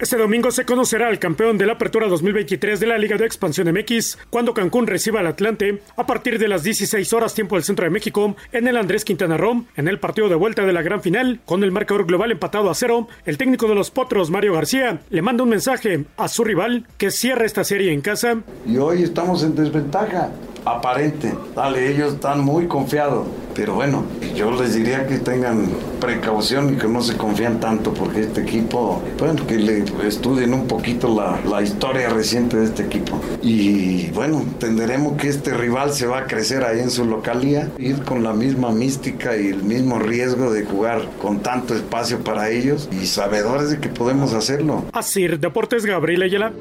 Este 0.00 0.16
domingo 0.16 0.50
se 0.50 0.64
conocerá 0.64 1.10
el 1.10 1.18
campeón 1.18 1.58
de 1.58 1.66
la 1.66 1.74
Apertura 1.74 2.08
2023 2.08 2.80
de 2.80 2.86
la 2.86 2.96
Liga 2.96 3.18
de 3.18 3.26
Expansión 3.26 3.70
MX 3.70 4.16
cuando 4.30 4.54
Cancún 4.54 4.86
reciba 4.86 5.20
al 5.20 5.26
Atlante 5.26 5.82
a 5.94 6.06
partir 6.06 6.38
de 6.38 6.48
las 6.48 6.62
16 6.62 7.12
horas 7.12 7.34
tiempo 7.34 7.56
del 7.56 7.64
centro 7.64 7.84
de 7.84 7.90
México 7.90 8.34
en 8.50 8.66
el 8.66 8.78
Andrés 8.78 9.04
Quintana 9.04 9.36
Roo 9.36 9.66
en 9.76 9.88
el 9.88 10.00
partido 10.00 10.30
de 10.30 10.36
vuelta 10.36 10.64
de 10.64 10.72
la 10.72 10.80
gran 10.80 11.02
final 11.02 11.40
con 11.44 11.62
el 11.64 11.70
marcador 11.70 12.06
global 12.06 12.32
empatado 12.32 12.70
a 12.70 12.74
cero. 12.74 13.08
El 13.26 13.36
técnico 13.36 13.68
de 13.68 13.74
los 13.74 13.90
Potros, 13.90 14.30
Mario 14.30 14.54
García, 14.54 15.02
le 15.10 15.20
manda 15.20 15.42
un 15.44 15.50
mensaje 15.50 16.06
a 16.16 16.28
su 16.28 16.44
rival 16.44 16.86
que 16.96 17.10
cierra 17.10 17.44
esta 17.44 17.62
serie 17.62 17.92
en 17.92 18.00
casa. 18.00 18.38
Y 18.66 18.78
hoy 18.78 19.02
estamos 19.02 19.42
en 19.42 19.54
desventaja 19.54 20.30
aparente. 20.64 21.34
Dale, 21.54 21.92
ellos 21.92 22.14
están 22.14 22.40
muy 22.40 22.66
confiados. 22.66 23.26
Pero 23.54 23.74
bueno, 23.74 24.04
yo 24.34 24.50
les 24.52 24.74
diría 24.74 25.06
que 25.06 25.18
tengan 25.18 25.68
precaución 26.00 26.74
y 26.74 26.76
que 26.78 26.86
no 26.86 27.02
se 27.02 27.16
confían 27.16 27.58
tanto 27.60 27.92
porque 27.92 28.20
este 28.20 28.42
equipo, 28.42 29.02
bueno, 29.18 29.44
que 29.46 29.56
le 29.56 29.84
estudien 30.06 30.54
un 30.54 30.66
poquito 30.66 31.14
la, 31.14 31.40
la 31.48 31.60
historia 31.60 32.08
reciente 32.08 32.56
de 32.56 32.66
este 32.66 32.84
equipo. 32.84 33.20
Y 33.42 34.08
bueno, 34.10 34.40
entenderemos 34.40 35.16
que 35.16 35.28
este 35.28 35.52
rival 35.52 35.92
se 35.92 36.06
va 36.06 36.20
a 36.20 36.26
crecer 36.26 36.64
ahí 36.64 36.80
en 36.80 36.90
su 36.90 37.04
localía, 37.04 37.70
ir 37.78 38.02
con 38.04 38.22
la 38.22 38.32
misma 38.32 38.70
mística 38.70 39.36
y 39.36 39.48
el 39.48 39.64
mismo 39.64 39.98
riesgo 39.98 40.52
de 40.52 40.64
jugar 40.64 41.02
con 41.20 41.40
tanto 41.40 41.74
espacio 41.74 42.20
para 42.20 42.50
ellos 42.50 42.88
y 42.92 43.06
sabedores 43.06 43.70
de 43.70 43.80
que 43.80 43.88
podemos 43.88 44.32
hacerlo. 44.32 44.84
Así, 44.92 45.26
Deportes 45.26 45.84
Gabriel 45.84 46.22
Ayala. 46.22 46.52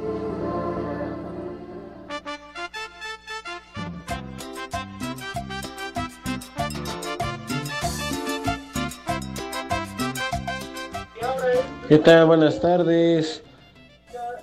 ¿Qué 11.90 11.98
tal? 11.98 12.28
Buenas 12.28 12.60
tardes, 12.60 13.42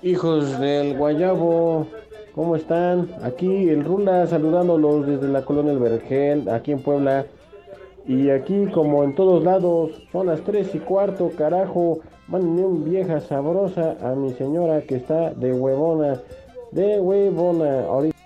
hijos 0.03 0.59
del 0.59 0.99
Guayabo. 0.99 1.87
¿Cómo 2.35 2.57
están? 2.57 3.09
Aquí 3.23 3.69
el 3.69 3.85
Rula 3.85 4.27
saludándolos 4.27 5.07
desde 5.07 5.29
la 5.29 5.45
colonia 5.45 5.71
El 5.71 5.79
Vergel, 5.79 6.49
aquí 6.49 6.73
en 6.73 6.83
Puebla. 6.83 7.25
Y 8.05 8.31
aquí, 8.31 8.67
como 8.75 9.05
en 9.05 9.15
todos 9.15 9.45
lados, 9.45 9.93
son 10.11 10.27
las 10.27 10.41
3 10.41 10.75
y 10.75 10.81
cuarto, 10.81 11.31
carajo. 11.39 12.01
Mándenme 12.27 12.67
un 12.67 12.85
vieja 12.85 13.21
sabrosa 13.21 13.97
a 14.03 14.17
mi 14.17 14.33
señora 14.33 14.83
que 14.83 14.97
está 14.97 15.31
de 15.31 15.53
huevona. 15.53 16.21
De 16.73 16.99
huevona. 16.99 17.85
Ahorita. 17.85 18.17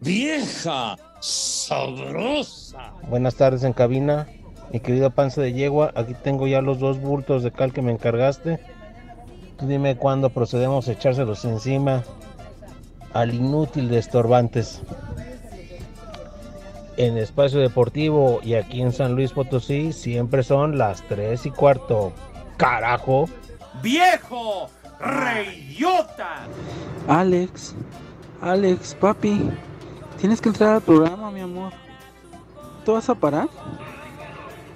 Vieja 0.00 0.96
sabrosa. 1.20 2.94
Buenas 3.06 3.34
tardes 3.34 3.64
en 3.64 3.74
cabina, 3.74 4.26
mi 4.72 4.80
querido 4.80 5.10
panza 5.10 5.40
de 5.40 5.52
yegua. 5.52 5.92
Aquí 5.94 6.14
tengo 6.14 6.46
ya 6.46 6.60
los 6.60 6.78
dos 6.78 7.00
bultos 7.00 7.42
de 7.42 7.50
cal 7.50 7.72
que 7.72 7.82
me 7.82 7.92
encargaste. 7.92 8.60
Tú 9.58 9.66
dime 9.66 9.96
cuándo 9.96 10.30
procedemos 10.30 10.88
a 10.88 10.92
echárselos 10.92 11.44
encima 11.44 12.02
al 13.12 13.34
inútil 13.34 13.88
de 13.88 13.98
estorbantes. 13.98 14.82
En 16.96 17.16
Espacio 17.16 17.60
Deportivo 17.60 18.40
y 18.42 18.54
aquí 18.54 18.82
en 18.82 18.92
San 18.92 19.14
Luis 19.14 19.32
Potosí 19.32 19.92
siempre 19.92 20.42
son 20.42 20.78
las 20.78 21.02
3 21.08 21.46
y 21.46 21.50
cuarto. 21.50 22.12
Carajo. 22.56 23.28
¡Viejo! 23.82 24.68
¡Reyota! 25.00 26.44
Alex, 27.08 27.74
Alex, 28.42 28.94
papi, 29.00 29.50
tienes 30.18 30.40
que 30.40 30.50
entrar 30.50 30.74
al 30.74 30.82
programa, 30.82 31.30
mi 31.30 31.40
amor. 31.40 31.72
¿Tú 32.84 32.92
vas 32.92 33.08
a 33.08 33.14
parar? 33.14 33.48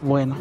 Bueno. 0.04 0.36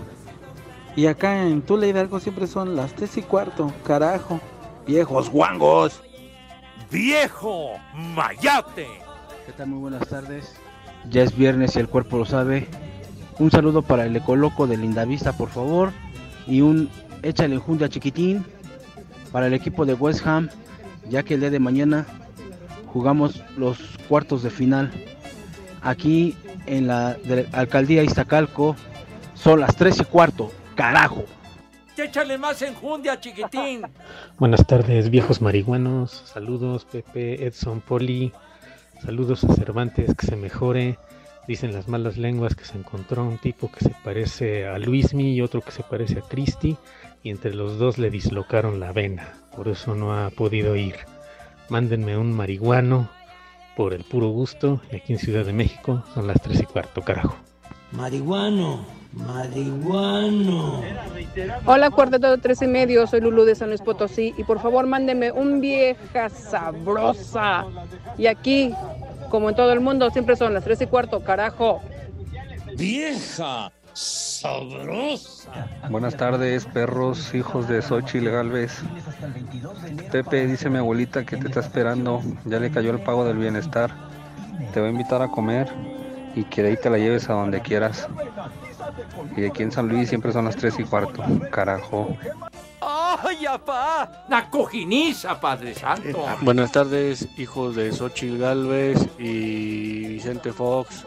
Y 0.96 1.08
acá 1.08 1.42
en 1.48 1.62
Tula 1.62 1.88
Hidalgo 1.88 2.20
siempre 2.20 2.48
son 2.48 2.76
las 2.76 2.94
tres 2.94 3.18
y 3.18 3.22
cuarto, 3.22 3.72
carajo. 3.86 4.40
Viejos 4.86 5.30
guangos. 5.30 6.02
¡Viejo! 6.92 7.72
¡Mayate! 7.96 8.88
¿Qué 9.46 9.54
tal? 9.54 9.68
Muy 9.70 9.80
buenas 9.80 10.08
tardes. 10.08 10.54
Ya 11.10 11.24
es 11.24 11.36
viernes 11.36 11.76
y 11.76 11.80
el 11.80 11.88
cuerpo 11.88 12.18
lo 12.18 12.26
sabe. 12.26 12.68
Un 13.40 13.50
saludo 13.50 13.82
para 13.82 14.06
el 14.06 14.16
Ecoloco 14.16 14.68
de 14.68 14.78
Lindavista, 14.78 15.32
por 15.36 15.50
favor. 15.50 15.92
Y 16.46 16.62
un 16.62 16.90
échale 17.24 17.58
junta 17.58 17.90
chiquitín 17.90 18.46
para 19.32 19.48
el 19.48 19.54
equipo 19.54 19.86
de 19.86 19.94
West 19.96 20.28
Ham, 20.28 20.50
ya 21.10 21.24
que 21.24 21.36
el 21.36 21.40
día 21.40 21.50
de 21.50 21.60
mañana 21.60 22.06
jugamos 22.88 23.42
los 23.58 23.78
cuartos 24.10 24.44
de 24.44 24.50
final. 24.52 24.92
Aquí 25.82 26.36
en 26.68 26.86
la 26.88 27.14
de- 27.16 27.48
alcaldía 27.54 28.04
Iztacalco 28.04 28.76
son 29.44 29.60
las 29.60 29.76
3 29.76 30.00
y 30.00 30.06
cuarto. 30.06 30.52
Carajo. 30.76 31.26
Échale 31.98 32.38
más 32.38 32.62
enjundia, 32.62 33.20
chiquitín. 33.20 33.82
Buenas 34.40 34.66
tardes, 34.66 35.10
viejos 35.10 35.42
marihuanos. 35.42 36.12
Saludos, 36.26 36.86
Pepe, 36.86 37.46
Edson, 37.46 37.82
Poli. 37.82 38.32
Saludos 39.04 39.44
a 39.44 39.54
Cervantes, 39.54 40.16
que 40.16 40.26
se 40.26 40.38
mejore. 40.38 40.98
Dicen 41.46 41.74
las 41.74 41.90
malas 41.90 42.18
lenguas 42.18 42.56
que 42.56 42.64
se 42.64 42.78
encontró 42.78 43.24
un 43.26 43.38
tipo 43.38 43.70
que 43.70 43.82
se 43.82 43.94
parece 44.04 44.66
a 44.66 44.80
Luismi 44.80 45.34
y 45.34 45.42
otro 45.42 45.60
que 45.60 45.72
se 45.72 45.84
parece 45.84 46.20
a 46.20 46.22
Cristi. 46.22 46.78
y 47.22 47.30
entre 47.30 47.54
los 47.54 47.78
dos 47.78 47.98
le 47.98 48.10
dislocaron 48.10 48.80
la 48.80 48.92
vena, 48.92 49.34
por 49.56 49.68
eso 49.68 49.94
no 49.96 50.14
ha 50.14 50.30
podido 50.30 50.76
ir. 50.76 50.96
Mándenme 51.70 52.18
un 52.18 52.34
marihuano 52.34 53.10
por 53.78 53.94
el 53.94 54.04
puro 54.04 54.30
gusto 54.30 54.82
y 54.92 54.98
aquí 54.98 55.14
en 55.14 55.20
Ciudad 55.20 55.46
de 55.46 55.54
México 55.54 56.04
son 56.14 56.28
las 56.28 56.42
3 56.42 56.62
y 56.62 56.66
cuarto, 56.66 57.02
carajo. 57.02 57.38
Marihuano, 57.94 58.84
marihuano. 59.14 60.82
Hola, 61.66 61.92
cuarteto 61.92 62.32
de 62.32 62.38
tres 62.40 62.62
y 62.64 62.68
medio, 62.68 63.06
soy 63.06 63.22
Lulu 63.22 63.46
de 63.46 63.54
San 63.54 63.70
Luis 63.70 63.82
Potosí 63.82 64.34
y 64.36 64.44
por 64.44 64.60
favor 64.60 64.88
mándeme 64.88 65.32
un 65.32 65.62
vieja 65.62 66.30
sabrosa. 66.30 67.66
Y 68.18 68.26
aquí, 68.26 68.74
como 69.30 69.50
en 69.50 69.56
todo 69.56 69.72
el 69.72 69.80
mundo, 69.80 70.10
siempre 70.10 70.36
son 70.36 70.56
las 70.56 70.64
tres 70.64 70.82
y 70.82 70.88
cuarto, 70.88 71.24
carajo. 71.24 71.82
Vieja 72.76 73.72
sabrosa. 73.94 75.68
Buenas 75.92 76.18
tardes, 76.18 76.66
perros, 76.66 77.36
hijos 77.36 77.68
de 77.68 77.80
Xochitl 77.80 78.30
Galvez. 78.30 78.82
Pepe, 80.12 80.48
dice 80.48 80.68
mi 80.68 80.80
abuelita 80.80 81.24
que 81.24 81.38
te 81.38 81.48
está 81.48 81.60
esperando. 81.60 82.24
Ya 82.46 82.60
le 82.60 82.72
cayó 82.72 82.90
el 82.90 83.02
pago 83.02 83.24
del 83.24 83.38
bienestar. 83.38 83.92
Te 84.74 84.82
va 84.82 84.88
a 84.88 84.90
invitar 84.90 85.22
a 85.22 85.28
comer 85.28 85.72
y 86.36 86.44
que 86.46 86.64
de 86.64 86.70
ahí 86.70 86.78
te 86.78 86.90
la 86.90 86.98
lleves 86.98 87.30
a 87.30 87.34
donde 87.34 87.62
quieras. 87.62 88.08
Y 89.36 89.46
aquí 89.46 89.64
en 89.64 89.72
San 89.72 89.88
Luis 89.88 90.10
siempre 90.10 90.32
son 90.32 90.46
las 90.46 90.56
3 90.56 90.80
y 90.80 90.84
cuarto. 90.84 91.24
Carajo. 91.52 92.16
¡Ay, 92.82 93.46
apá! 93.46 94.26
¡La 94.28 94.50
cojiniza, 94.50 95.40
Padre 95.40 95.74
Santo! 95.74 96.26
Buenas 96.42 96.72
tardes, 96.72 97.28
hijos 97.38 97.76
de 97.76 97.92
Xochitl 97.92 98.38
Galvez 98.38 98.98
y 99.18 100.08
Vicente 100.08 100.52
Fox. 100.52 101.06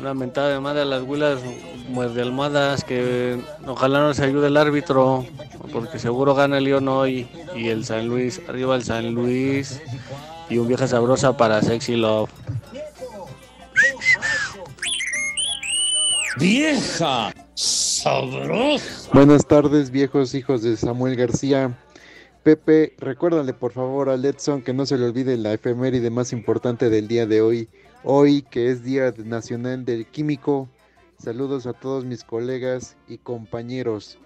Una 0.00 0.14
mentada 0.14 0.48
de 0.48 0.58
madre 0.58 0.82
a 0.82 0.84
las 0.84 1.02
huilas 1.02 1.40
muerde 1.88 2.22
almohadas 2.22 2.82
que 2.82 3.40
ojalá 3.66 4.00
no 4.00 4.14
se 4.14 4.24
ayude 4.24 4.48
el 4.48 4.56
árbitro 4.56 5.24
porque 5.72 5.98
seguro 5.98 6.34
gana 6.34 6.58
el 6.58 6.64
León 6.64 6.88
hoy 6.88 7.28
y 7.54 7.68
el 7.68 7.84
San 7.84 8.08
Luis, 8.08 8.40
arriba 8.48 8.74
el 8.74 8.82
San 8.82 9.14
Luis 9.14 9.80
y 10.48 10.58
un 10.58 10.66
vieja 10.66 10.88
sabrosa 10.88 11.36
para 11.36 11.62
Sexy 11.62 11.96
Love. 11.96 12.30
Vieja 16.38 17.30
sabrosa. 17.54 19.10
Buenas 19.12 19.46
tardes, 19.46 19.90
viejos 19.90 20.34
hijos 20.34 20.62
de 20.62 20.78
Samuel 20.78 21.14
García. 21.14 21.78
Pepe, 22.42 22.94
recuérdale 22.98 23.52
por 23.52 23.72
favor 23.72 24.08
a 24.08 24.16
Letson 24.16 24.62
que 24.62 24.72
no 24.72 24.86
se 24.86 24.96
le 24.96 25.04
olvide 25.04 25.36
la 25.36 25.52
efeméride 25.52 26.08
más 26.08 26.32
importante 26.32 26.88
del 26.88 27.06
día 27.06 27.26
de 27.26 27.42
hoy. 27.42 27.68
Hoy, 28.02 28.42
que 28.42 28.70
es 28.70 28.82
Día 28.82 29.12
Nacional 29.18 29.84
del 29.84 30.06
Químico. 30.06 30.70
Saludos 31.18 31.66
a 31.66 31.74
todos 31.74 32.06
mis 32.06 32.24
colegas 32.24 32.96
y 33.06 33.18
compañeros. 33.18 34.18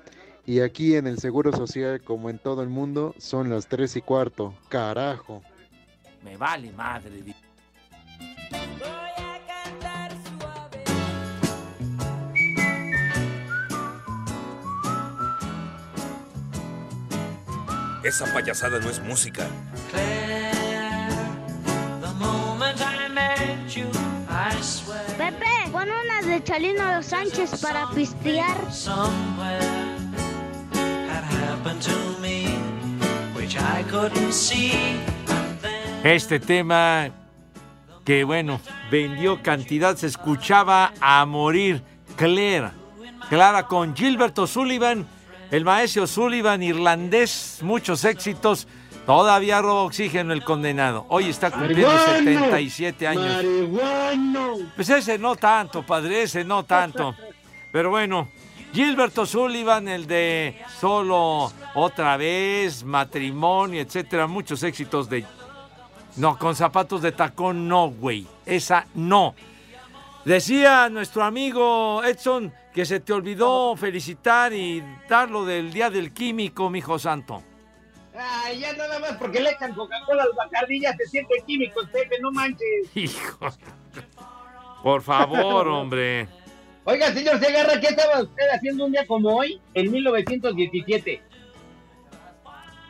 Y 0.46 0.60
aquí 0.60 0.94
en 0.94 1.08
el 1.08 1.18
Seguro 1.18 1.50
Social, 1.52 2.00
como 2.02 2.30
en 2.30 2.38
todo 2.38 2.62
el 2.62 2.68
mundo, 2.68 3.14
son 3.18 3.50
las 3.50 3.66
3 3.66 3.96
y 3.96 4.00
cuarto. 4.00 4.54
Carajo. 4.68 5.42
Me 6.22 6.36
vale 6.36 6.70
madre. 6.70 7.34
Esa 18.06 18.24
payasada 18.32 18.78
no 18.78 18.88
es 18.88 19.02
música. 19.02 19.48
Pepe, 25.18 25.46
pon 25.72 25.88
unas 25.90 26.24
de 26.24 26.44
Chalino 26.44 27.02
Sánchez 27.02 27.60
para 27.60 27.90
pistear. 27.90 28.56
Este 36.04 36.38
tema 36.38 37.08
que, 38.04 38.22
bueno, 38.22 38.60
vendió 38.88 39.42
cantidad, 39.42 39.96
se 39.96 40.06
escuchaba 40.06 40.92
a 41.00 41.26
morir. 41.26 41.82
Claire, 42.14 42.70
Clara 43.28 43.66
con 43.66 43.96
Gilberto 43.96 44.46
Sullivan, 44.46 45.08
el 45.50 45.64
maestro 45.64 46.06
Sullivan 46.06 46.62
irlandés, 46.62 47.58
muchos 47.62 48.04
éxitos. 48.04 48.66
Todavía 49.06 49.62
roba 49.62 49.82
oxígeno 49.82 50.32
el 50.32 50.42
condenado. 50.42 51.06
Hoy 51.08 51.26
está 51.26 51.52
cumpliendo 51.52 51.86
Marihuano, 51.86 52.24
77 52.24 53.06
años. 53.06 53.36
Marihuano. 53.36 54.56
Pues 54.74 54.90
ese 54.90 55.16
no 55.16 55.36
tanto, 55.36 55.84
padre, 55.84 56.22
ese 56.22 56.42
no 56.42 56.64
tanto. 56.64 57.14
Pero 57.70 57.90
bueno, 57.90 58.28
Gilberto 58.72 59.24
Sullivan, 59.24 59.86
el 59.86 60.08
de 60.08 60.60
Solo 60.80 61.52
otra 61.74 62.16
vez, 62.16 62.82
matrimonio, 62.82 63.80
etcétera, 63.80 64.26
muchos 64.26 64.62
éxitos 64.64 65.08
de. 65.08 65.24
No, 66.16 66.36
con 66.36 66.56
zapatos 66.56 67.00
de 67.00 67.12
tacón 67.12 67.68
no, 67.68 67.88
güey. 67.90 68.26
Esa 68.44 68.86
no. 68.94 69.34
Decía 70.24 70.88
nuestro 70.88 71.22
amigo 71.22 72.02
Edson 72.02 72.52
que 72.76 72.84
se 72.84 73.00
te 73.00 73.14
olvidó 73.14 73.74
felicitar 73.74 74.52
y 74.52 74.84
dar 75.08 75.30
lo 75.30 75.46
del 75.46 75.72
Día 75.72 75.88
del 75.88 76.12
Químico, 76.12 76.68
mijo 76.68 76.98
santo. 76.98 77.42
Ay, 78.14 78.58
ya 78.58 78.74
nada 78.74 78.98
más 78.98 79.12
porque 79.12 79.40
le 79.40 79.52
echan 79.52 79.72
Coca-Cola 79.72 80.24
al 80.24 80.28
Bacardí 80.36 80.82
ya 80.82 80.94
se 80.94 81.06
siente 81.06 81.42
químicos, 81.46 81.88
Pepe, 81.88 82.18
no 82.20 82.30
manches. 82.32 82.94
Hijo. 82.94 83.48
Por 84.82 85.00
favor, 85.00 85.66
hombre. 85.68 86.28
Oiga, 86.84 87.14
señor 87.14 87.40
Segarra, 87.40 87.80
¿qué 87.80 87.86
estaba 87.86 88.20
usted 88.20 88.44
haciendo 88.52 88.84
un 88.84 88.92
día 88.92 89.06
como 89.06 89.34
hoy, 89.34 89.58
en 89.72 89.90
1917? 89.90 91.22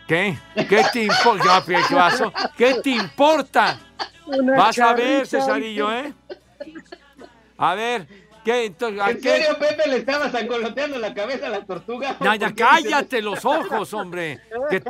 ¿Qué? 0.08 0.36
¿Qué 0.68 0.82
te 0.92 1.04
importa? 1.04 1.64
¿Qué 2.56 2.74
te 2.82 2.90
importa? 2.90 3.78
Una 4.26 4.56
Vas 4.56 4.80
a 4.80 4.94
ver. 4.94 5.28
Cesarillo, 5.28 5.92
¿eh? 5.92 6.12
A 7.56 7.74
ver, 7.74 8.25
¿qué? 8.46 8.64
entonces, 8.64 9.00
¿a 9.00 9.10
¿En 9.10 9.20
qué? 9.20 9.28
serio, 9.28 9.58
Pepe, 9.58 9.88
le 9.88 9.96
estabas 9.98 10.34
angoloteando 10.34 10.98
la 10.98 11.12
cabeza 11.12 11.48
a 11.48 11.50
la 11.50 11.64
tortuga? 11.64 12.16
Ya, 12.20 12.36
ya, 12.36 12.46
¿Por 12.46 12.56
qué 12.56 12.62
cállate 12.62 13.20
los 13.20 13.44
ojos, 13.44 13.92
hombre. 13.92 14.40
Que 14.70 14.82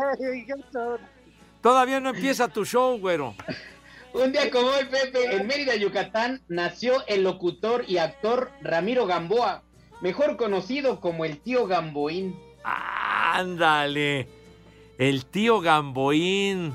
todavía 1.61 1.99
no 1.99 2.11
empieza 2.11 2.47
tu 2.47 2.65
show, 2.65 2.99
güero. 2.99 3.35
Un 4.13 4.33
día 4.33 4.51
como 4.51 4.69
hoy, 4.69 4.85
Pepe, 4.85 5.37
en 5.37 5.47
Mérida, 5.47 5.75
Yucatán, 5.75 6.41
nació 6.49 7.05
el 7.07 7.23
locutor 7.23 7.85
y 7.87 7.99
actor 7.99 8.51
Ramiro 8.63 9.07
Gamboa, 9.07 9.63
mejor 10.01 10.37
conocido 10.37 11.01
como 11.01 11.25
el 11.25 11.41
tío 11.41 11.67
Gamboín. 11.67 12.39
Ándale. 12.65 14.29
El 14.99 15.27
tío 15.27 15.61
Gamboín 15.61 16.75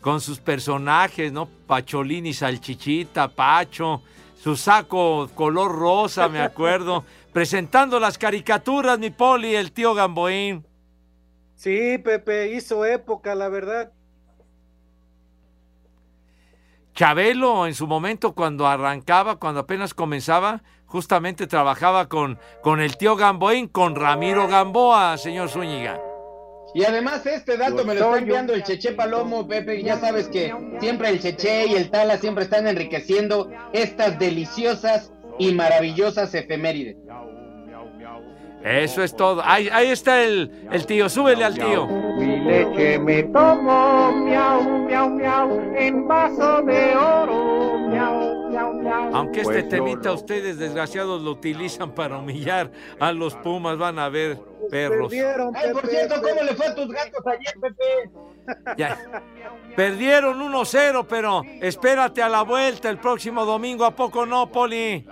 con 0.00 0.20
sus 0.20 0.38
personajes, 0.38 1.32
¿no? 1.32 1.48
Pacholín 1.66 2.26
y 2.26 2.34
Salchichita, 2.34 3.28
Pacho, 3.28 4.02
su 4.44 4.56
saco 4.56 5.30
color 5.34 5.74
rosa, 5.74 6.28
me 6.28 6.42
acuerdo, 6.42 7.06
presentando 7.32 7.98
las 7.98 8.18
caricaturas, 8.18 8.98
mi 8.98 9.08
poli, 9.08 9.54
el 9.54 9.72
tío 9.72 9.94
Gamboín. 9.94 10.66
Sí, 11.54 11.96
Pepe, 11.96 12.52
hizo 12.52 12.84
época, 12.84 13.34
la 13.34 13.48
verdad. 13.48 13.90
Chabelo 16.92 17.66
en 17.66 17.74
su 17.74 17.86
momento 17.86 18.34
cuando 18.34 18.66
arrancaba, 18.66 19.36
cuando 19.36 19.60
apenas 19.60 19.94
comenzaba, 19.94 20.62
justamente 20.84 21.46
trabajaba 21.46 22.10
con, 22.10 22.38
con 22.62 22.82
el 22.82 22.98
tío 22.98 23.16
Gamboín, 23.16 23.66
con 23.66 23.96
Ramiro 23.96 24.46
Gamboa, 24.46 25.16
señor 25.16 25.48
Zúñiga. 25.48 25.98
Y 26.74 26.84
además 26.84 27.24
este 27.24 27.56
dato 27.56 27.84
me 27.84 27.94
lo 27.94 28.00
está 28.00 28.18
enviando 28.18 28.52
el 28.52 28.64
Cheche 28.64 28.92
Palomo, 28.92 29.46
Pepe, 29.46 29.80
ya 29.82 29.96
sabes 29.96 30.26
que 30.26 30.52
siempre 30.80 31.08
el 31.08 31.20
Cheche 31.20 31.68
y 31.68 31.74
el 31.74 31.88
Tala 31.88 32.18
siempre 32.18 32.44
están 32.44 32.66
enriqueciendo 32.66 33.48
estas 33.72 34.18
deliciosas 34.18 35.12
y 35.38 35.52
maravillosas 35.52 36.34
efemérides. 36.34 36.96
Eso 38.64 39.02
es 39.02 39.14
todo. 39.14 39.42
Ahí, 39.44 39.68
ahí 39.70 39.88
está 39.88 40.22
el, 40.24 40.50
el 40.72 40.86
tío, 40.86 41.10
súbele 41.10 41.44
al 41.44 41.54
tío. 41.54 41.86
Mi 41.86 42.38
leche 42.40 42.98
me 42.98 43.22
tomo, 43.24 44.10
miau, 44.24 44.62
miau, 44.86 45.10
miau, 45.10 45.60
en 45.76 46.08
vaso 46.08 46.62
de 46.62 46.96
oro, 46.96 47.78
miau, 47.90 48.48
miau, 48.48 48.72
miau. 48.72 49.14
Aunque 49.14 49.42
este 49.42 49.52
Pues 49.52 49.68
temita 49.68 50.12
ustedes 50.12 50.58
desgraciados 50.58 51.20
lo 51.20 51.32
utilizan 51.32 51.92
para 51.94 52.16
humillar 52.16 52.70
a 52.98 53.12
los 53.12 53.34
Pumas, 53.34 53.76
van 53.76 53.98
a 53.98 54.08
ver 54.08 54.38
perros. 54.70 55.12
Ay, 55.54 55.72
por 55.72 55.86
cierto, 55.86 56.20
¿cómo 56.22 56.42
le 56.42 56.54
fue 56.54 56.66
a 56.66 56.74
tus 56.74 56.88
gatos 56.88 57.26
ayer, 57.26 57.54
Pepe? 57.60 58.76
Ya. 58.76 58.98
Perdieron 59.76 60.40
1-0, 60.40 61.06
pero 61.08 61.42
espérate 61.60 62.22
a 62.22 62.28
la 62.28 62.42
vuelta 62.42 62.90
el 62.90 62.98
próximo 62.98 63.44
domingo, 63.44 63.84
¿a 63.84 63.90
poco 63.94 64.26
no, 64.26 64.50
Poli? 64.50 65.06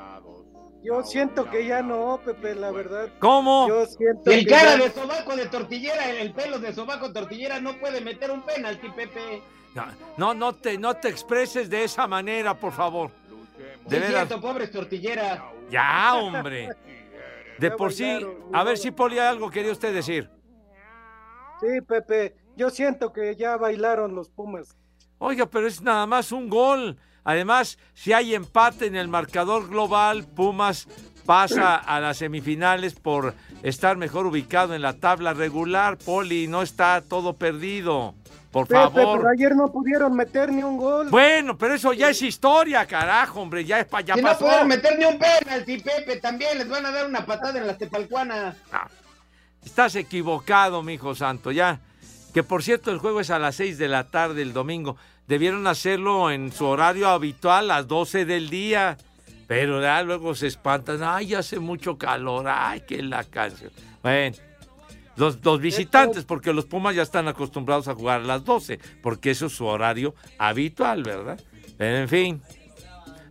Yo 0.85 1.03
siento 1.05 1.49
que 1.49 1.65
ya 1.67 1.81
no, 1.81 2.21
Pepe, 2.25 2.55
la 2.57 2.71
verdad. 2.73 3.09
¿Cómo? 3.21 3.69
Yo 3.69 3.87
siento 3.87 4.31
el 4.31 4.41
que 4.45 4.51
cara 4.51 4.77
ya- 4.77 4.85
de 4.85 4.91
sobaco 4.91 5.37
de 5.37 5.47
tortillera, 5.47 6.11
el, 6.11 6.17
el 6.19 6.33
pelo 6.33 6.59
de 6.59 6.73
sobaco 6.75 7.13
tortillera 7.13 7.61
no 7.61 7.79
puede 7.79 8.01
meter 8.01 8.31
un 8.33 8.43
penalti, 8.43 8.89
Pepe. 8.91 9.43
No, 9.75 9.85
no, 10.17 10.35
no 10.35 10.55
te, 10.55 10.77
no 10.77 10.95
te 10.95 11.09
expreses 11.09 11.71
de 11.71 11.85
esa 11.85 12.07
manera, 12.07 12.55
por 12.55 12.73
favor. 12.73 13.11
De 13.87 13.97
Sí, 13.97 14.03
veras. 14.03 14.11
cierto, 14.29 14.41
pobres 14.41 14.71
tortilleras. 14.71 15.41
Ya, 15.71 16.15
hombre. 16.17 16.69
De 17.59 17.71
por 17.71 17.93
sí, 17.93 18.19
a 18.53 18.65
ver 18.65 18.79
si 18.79 18.91
Poli 18.91 19.19
algo 19.19 19.51
quería 19.51 19.73
usted 19.73 19.95
decir. 19.95 20.31
Sí, 21.61 21.81
Pepe, 21.87 22.35
yo 22.57 22.71
siento 22.71 23.13
que 23.13 23.37
ya 23.37 23.57
bailaron 23.57 24.15
los 24.15 24.29
Pumas. 24.31 24.77
Oiga, 25.19 25.47
pero 25.47 25.67
es 25.67 25.81
nada 25.81 26.07
más 26.07 26.33
un 26.33 26.49
gol. 26.49 26.99
Además, 27.25 27.79
si 27.95 28.13
hay 28.13 28.35
empate 28.35 28.87
en 28.87 28.97
el 28.97 29.07
marcador 29.07 29.69
global, 29.69 30.27
Pumas 30.27 30.89
pasa 31.25 31.77
a 31.77 32.01
las 32.01 32.17
semifinales 32.19 32.95
por 32.95 33.35
estar 33.63 33.97
mejor 33.97 34.27
ubicado 34.27 34.75
en 34.75 34.83
la 34.83 34.95
tabla 34.95 35.33
regular. 35.33 35.99
Poli, 35.99 36.49
no 36.49 36.63
está 36.63 37.01
todo 37.01 37.35
perdido. 37.35 38.15
Por 38.53 38.67
Pepe, 38.69 38.81
favor. 38.81 39.19
pero 39.19 39.31
ayer 39.31 39.57
no 39.57 39.73
pudieron 39.73 40.15
meter 40.15 40.53
ni 40.53 40.63
un 40.63 40.77
gol. 40.77 41.09
Bueno, 41.09 41.57
pero 41.57 41.75
eso 41.75 41.93
ya 41.95 42.11
es 42.11 42.21
historia, 42.23 42.87
carajo, 42.87 43.41
hombre. 43.41 43.65
Ya, 43.65 43.81
es 43.81 43.87
pa- 43.87 44.03
ya 44.03 44.15
si 44.15 44.21
no 44.23 44.37
pudieron 44.39 44.69
meter 44.69 44.99
ni 44.99 45.07
un 45.07 45.19
penalti, 45.19 45.79
Pepe, 45.79 46.17
también 46.19 46.59
les 46.59 46.69
van 46.69 46.85
a 46.85 46.91
dar 46.91 47.07
una 47.07 47.25
patada 47.25 47.59
en 47.59 47.67
la 47.67 47.79
tepalcuana. 47.79 48.55
Estás 49.65 49.95
equivocado, 49.97 50.83
mijo 50.83 51.15
santo, 51.15 51.51
ya. 51.51 51.81
Que 52.35 52.43
por 52.43 52.63
cierto, 52.63 52.91
el 52.91 52.99
juego 52.99 53.21
es 53.21 53.31
a 53.31 53.39
las 53.39 53.57
6 53.57 53.79
de 53.79 53.89
la 53.89 54.11
tarde 54.11 54.43
el 54.43 54.53
domingo. 54.53 54.97
Debieron 55.27 55.67
hacerlo 55.67 56.31
en 56.31 56.53
su 56.53 56.67
horario 56.67 57.09
habitual, 57.09 57.71
a 57.71 57.77
las 57.79 57.89
12 57.89 58.25
del 58.25 58.51
día. 58.51 58.97
Pero 59.47 59.81
ya 59.81 60.03
luego 60.03 60.35
se 60.35 60.47
espantan. 60.47 61.03
Ay, 61.03 61.35
hace 61.35 61.59
mucho 61.59 61.97
calor. 61.99 62.47
Ay, 62.49 62.81
que 62.83 63.03
la 63.03 63.23
canción. 63.25 63.71
Bueno, 64.03 64.37
los, 65.17 65.45
los 65.45 65.61
visitantes, 65.61 66.25
porque 66.25 66.53
los 66.53 66.67
Pumas 66.67 66.95
ya 66.95 67.03
están 67.03 67.29
acostumbrados 67.29 67.89
a 67.89 67.95
jugar 67.95 68.21
a 68.21 68.25
las 68.25 68.45
12, 68.45 68.79
porque 69.03 69.31
eso 69.31 69.47
es 69.47 69.53
su 69.53 69.67
horario 69.67 70.15
habitual, 70.39 71.03
¿verdad? 71.03 71.41
Pero 71.77 71.97
en 71.97 72.09
fin, 72.09 72.43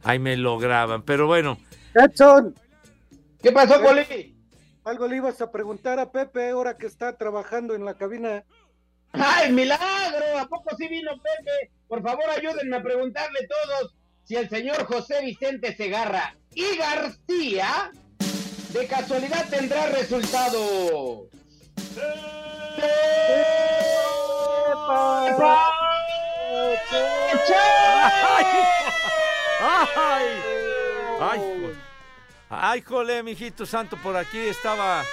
ahí 0.03 0.19
me 0.19 0.37
lo 0.37 0.57
graban. 0.57 1.03
Pero 1.03 1.27
bueno, 1.27 1.57
Edson. 1.93 2.55
¿Qué 3.41 3.51
pasó, 3.51 3.75
Eh? 3.97 4.33
Algo 4.83 5.07
le 5.07 5.17
ibas 5.17 5.39
a 5.41 5.51
preguntar 5.51 5.99
a 5.99 6.11
Pepe 6.11 6.49
ahora 6.49 6.77
que 6.77 6.87
está 6.87 7.15
trabajando 7.15 7.75
en 7.75 7.85
la 7.85 7.95
cabina. 7.95 8.43
¡Ay, 9.13 9.51
milagro! 9.51 10.39
¿A 10.39 10.47
poco 10.47 10.75
sí 10.77 10.87
vino 10.87 11.11
Pepe? 11.11 11.71
Por 11.87 12.01
favor, 12.01 12.23
ayúdenme 12.29 12.77
a 12.77 12.83
preguntarle 12.83 13.39
todos 13.47 13.95
si 14.23 14.35
el 14.35 14.49
señor 14.49 14.85
José 14.85 15.21
Vicente 15.23 15.75
Segarra 15.75 16.35
y 16.55 16.77
García 16.77 17.91
de 18.73 18.87
casualidad 18.87 19.49
tendrá 19.49 19.87
resultado. 19.87 21.27
¡Ay! 29.63 30.27
¡Ay! 31.19 31.39
¡Ay, 32.49 32.81
jole, 32.81 33.23
mijito 33.23 33.65
santo! 33.65 33.97
Por 33.97 34.15
aquí 34.15 34.37
estaba 34.39 35.03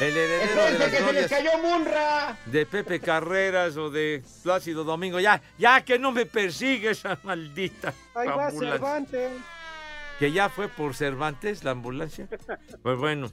el 0.00 0.16
heredero 0.16 0.64
de 0.64 0.78
las 0.78 0.88
que 0.90 0.98
se 0.98 1.12
les 1.12 1.28
cayó 1.28 1.58
Munra. 1.58 2.36
de 2.46 2.66
Pepe 2.66 3.00
Carreras 3.00 3.76
o 3.76 3.90
de 3.90 4.22
Plácido 4.42 4.84
Domingo. 4.84 5.18
Ya, 5.18 5.42
ya 5.58 5.84
que 5.84 5.98
no 5.98 6.12
me 6.12 6.24
persigue 6.24 6.90
esa 6.90 7.18
maldita 7.24 7.92
Ahí 8.14 8.28
va 8.28 8.46
ambulancia. 8.46 8.70
Cervantes. 8.72 9.30
Que 10.18 10.32
ya 10.32 10.48
fue 10.48 10.68
por 10.68 10.94
Cervantes 10.94 11.64
la 11.64 11.72
ambulancia. 11.72 12.28
Pues 12.82 12.96
bueno, 12.96 13.30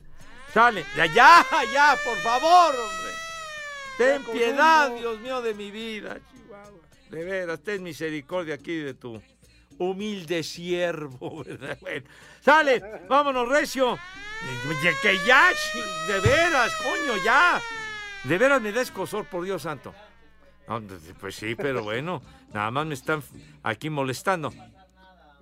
sale. 0.56 0.86
Ya, 0.96 1.06
ya, 1.06 1.46
ya, 1.72 1.98
por 2.04 2.18
favor, 2.20 2.74
hombre. 2.74 3.12
Ten 3.98 4.24
piedad. 4.24 4.90
Dios 4.92 5.20
mío, 5.20 5.42
de 5.42 5.54
mi 5.54 5.70
vida, 5.70 6.18
Chihuahua. 6.32 6.82
De 7.10 7.24
veras, 7.24 7.60
ten 7.62 7.84
misericordia 7.84 8.56
aquí 8.56 8.78
de 8.78 8.94
tu 8.94 9.22
humilde 9.78 10.42
siervo, 10.44 11.44
¿verdad? 11.46 11.78
Bueno, 11.82 12.06
sale, 12.42 12.82
vámonos, 13.10 13.48
Recio. 13.50 14.00
Que 15.02 15.18
ya, 15.26 15.50
de 16.08 16.20
veras, 16.22 16.72
coño, 16.76 17.22
ya. 17.24 17.62
De 18.24 18.38
veras 18.38 18.62
me 18.62 18.72
da 18.72 18.82
escosor, 18.82 19.26
por 19.26 19.44
Dios 19.44 19.62
santo. 19.62 19.94
No, 20.68 20.82
pues 21.20 21.36
sí, 21.36 21.56
pero 21.56 21.84
bueno, 21.84 22.22
nada 22.54 22.72
más 22.72 22.86
me 22.86 22.94
están 22.96 23.22
aquí 23.62 23.90
molestando. 23.90 24.54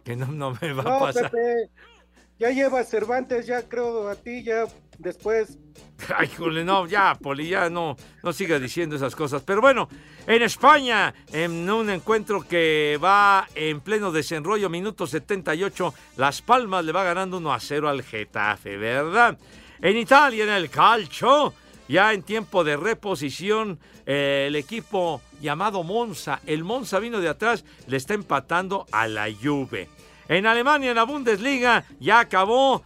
Que 0.03 0.15
no, 0.15 0.25
no 0.27 0.57
me 0.59 0.73
va 0.73 0.81
a 0.81 0.85
No, 0.85 0.99
pasar. 0.99 1.31
Pepe. 1.31 1.69
Ya 2.39 2.49
lleva 2.49 2.83
Cervantes, 2.83 3.45
ya 3.45 3.61
creo 3.67 4.09
a 4.09 4.15
ti, 4.15 4.43
ya 4.43 4.65
después. 4.97 5.57
Ay, 6.17 6.29
jole, 6.37 6.63
no, 6.63 6.87
ya, 6.87 7.15
Poli, 7.15 7.47
ya 7.47 7.69
no, 7.69 7.95
no 8.23 8.33
siga 8.33 8.59
diciendo 8.59 8.95
esas 8.95 9.15
cosas. 9.15 9.43
Pero 9.43 9.61
bueno, 9.61 9.87
en 10.27 10.41
España, 10.41 11.13
en 11.31 11.69
un 11.69 11.89
encuentro 11.89 12.45
que 12.47 12.99
va 13.01 13.47
en 13.55 13.81
pleno 13.81 14.11
desenrollo, 14.11 14.69
minuto 14.69 15.07
78, 15.07 15.93
Las 16.17 16.41
Palmas 16.41 16.83
le 16.83 16.91
va 16.91 17.03
ganando 17.03 17.37
1 17.37 17.53
a 17.53 17.59
0 17.59 17.89
al 17.89 18.03
Getafe, 18.03 18.77
¿verdad? 18.77 19.37
En 19.81 19.97
Italia, 19.97 20.45
en 20.45 20.49
el 20.49 20.69
calcio, 20.69 21.53
ya 21.87 22.13
en 22.13 22.23
tiempo 22.23 22.63
de 22.63 22.77
reposición, 22.77 23.79
eh, 24.05 24.45
el 24.47 24.55
equipo 24.55 25.21
llamado 25.41 25.83
Monza, 25.83 26.41
el 26.45 26.63
Monza 26.63 26.99
vino 26.99 27.19
de 27.19 27.29
atrás, 27.29 27.63
le 27.87 27.97
está 27.97 28.13
empatando 28.13 28.85
a 28.91 29.07
la 29.07 29.27
Juve. 29.31 29.89
En 30.27 30.45
Alemania, 30.45 30.91
en 30.91 30.95
la 30.95 31.03
Bundesliga, 31.03 31.83
ya 31.99 32.19
acabó 32.19 32.83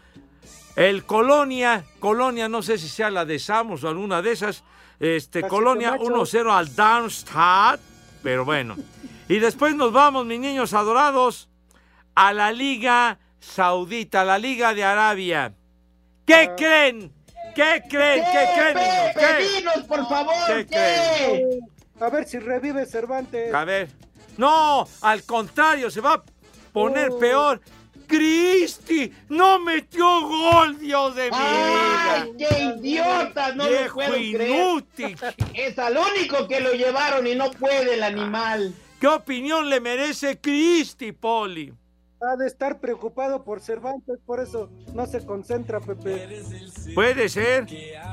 el 0.75 1.05
Colonia, 1.05 1.85
Colonia, 1.99 2.47
no 2.47 2.61
sé 2.61 2.77
si 2.77 2.87
sea 2.87 3.09
la 3.09 3.25
de 3.25 3.39
Samos 3.39 3.83
o 3.83 3.89
alguna 3.89 4.21
de 4.21 4.31
esas. 4.31 4.63
Este, 4.99 5.41
Casi 5.41 5.49
Colonia 5.49 5.91
Camacho. 5.91 6.25
1-0 6.25 6.51
al 6.51 6.75
Darmstadt, 6.75 7.79
pero 8.23 8.45
bueno. 8.45 8.75
Y 9.29 9.39
después 9.39 9.75
nos 9.75 9.91
vamos, 9.91 10.25
mis 10.25 10.39
niños 10.39 10.73
adorados, 10.73 11.49
a 12.15 12.31
la 12.31 12.53
Liga 12.53 13.19
Saudita, 13.41 14.23
la 14.23 14.39
Liga 14.39 14.73
de 14.73 14.85
Arabia. 14.85 15.53
¿Qué 16.25 16.51
creen? 16.55 17.11
¿Qué 17.53 17.83
creen? 17.89 18.23
¿Qué 18.23 18.47
creen? 18.55 18.77
niños? 18.77 19.13
Pepe, 19.13 19.19
¿Qué? 19.19 19.57
dinos, 19.57 19.83
por 19.85 20.07
favor, 20.07 20.33
¿Qué 20.47 20.65
¿qué? 20.65 21.59
A 21.99 22.09
ver 22.09 22.25
si 22.25 22.39
revive 22.39 22.85
Cervantes. 22.85 23.53
A 23.53 23.65
ver. 23.65 23.89
No, 24.37 24.87
al 25.01 25.23
contrario, 25.23 25.91
se 25.91 25.99
va 25.99 26.23
poner 26.81 27.09
Oh. 27.11 27.19
peor. 27.19 27.61
Cristi, 28.07 29.11
no 29.27 29.59
metió 29.59 30.21
gol, 30.21 30.79
Dios 30.79 31.13
de 31.15 31.29
mi 31.29 31.37
¡Ay, 31.37 32.31
vida. 32.31 32.47
qué 32.49 32.63
idiota! 32.79 33.53
No 33.53 33.65
lo 33.65 33.69
Viejo 33.69 33.95
puedo 33.95 34.11
creer. 34.13 34.49
inútil. 34.49 35.17
Es 35.53 35.77
al 35.77 35.97
único 35.97 36.47
que 36.47 36.61
lo 36.61 36.71
llevaron 36.71 37.27
y 37.27 37.35
no 37.35 37.51
puede 37.51 37.95
el 37.95 38.03
animal. 38.03 38.73
¿Qué 39.01 39.07
opinión 39.07 39.69
le 39.69 39.81
merece 39.81 40.39
Cristi, 40.39 41.11
Poli? 41.11 41.73
Ha 42.19 42.35
de 42.35 42.47
estar 42.47 42.79
preocupado 42.79 43.43
por 43.43 43.59
Cervantes, 43.61 44.17
por 44.25 44.39
eso 44.39 44.71
no 44.95 45.05
se 45.05 45.23
concentra, 45.23 45.79
Pepe. 45.79 46.41
Puede 46.95 47.29
ser. 47.29 47.67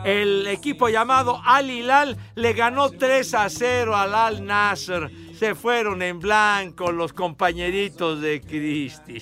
El 0.04 0.46
equipo 0.46 0.90
llamado 0.90 1.40
Al 1.42 1.70
Hilal 1.70 2.18
le 2.34 2.52
ganó 2.52 2.90
3 2.90 3.34
a 3.34 3.48
0 3.48 3.96
al 3.96 4.14
Al 4.14 4.44
Nasser. 4.44 5.10
Se 5.38 5.54
fueron 5.54 6.02
en 6.02 6.20
blanco 6.20 6.92
los 6.92 7.14
compañeritos 7.14 8.20
de 8.20 8.42
Cristi. 8.42 9.20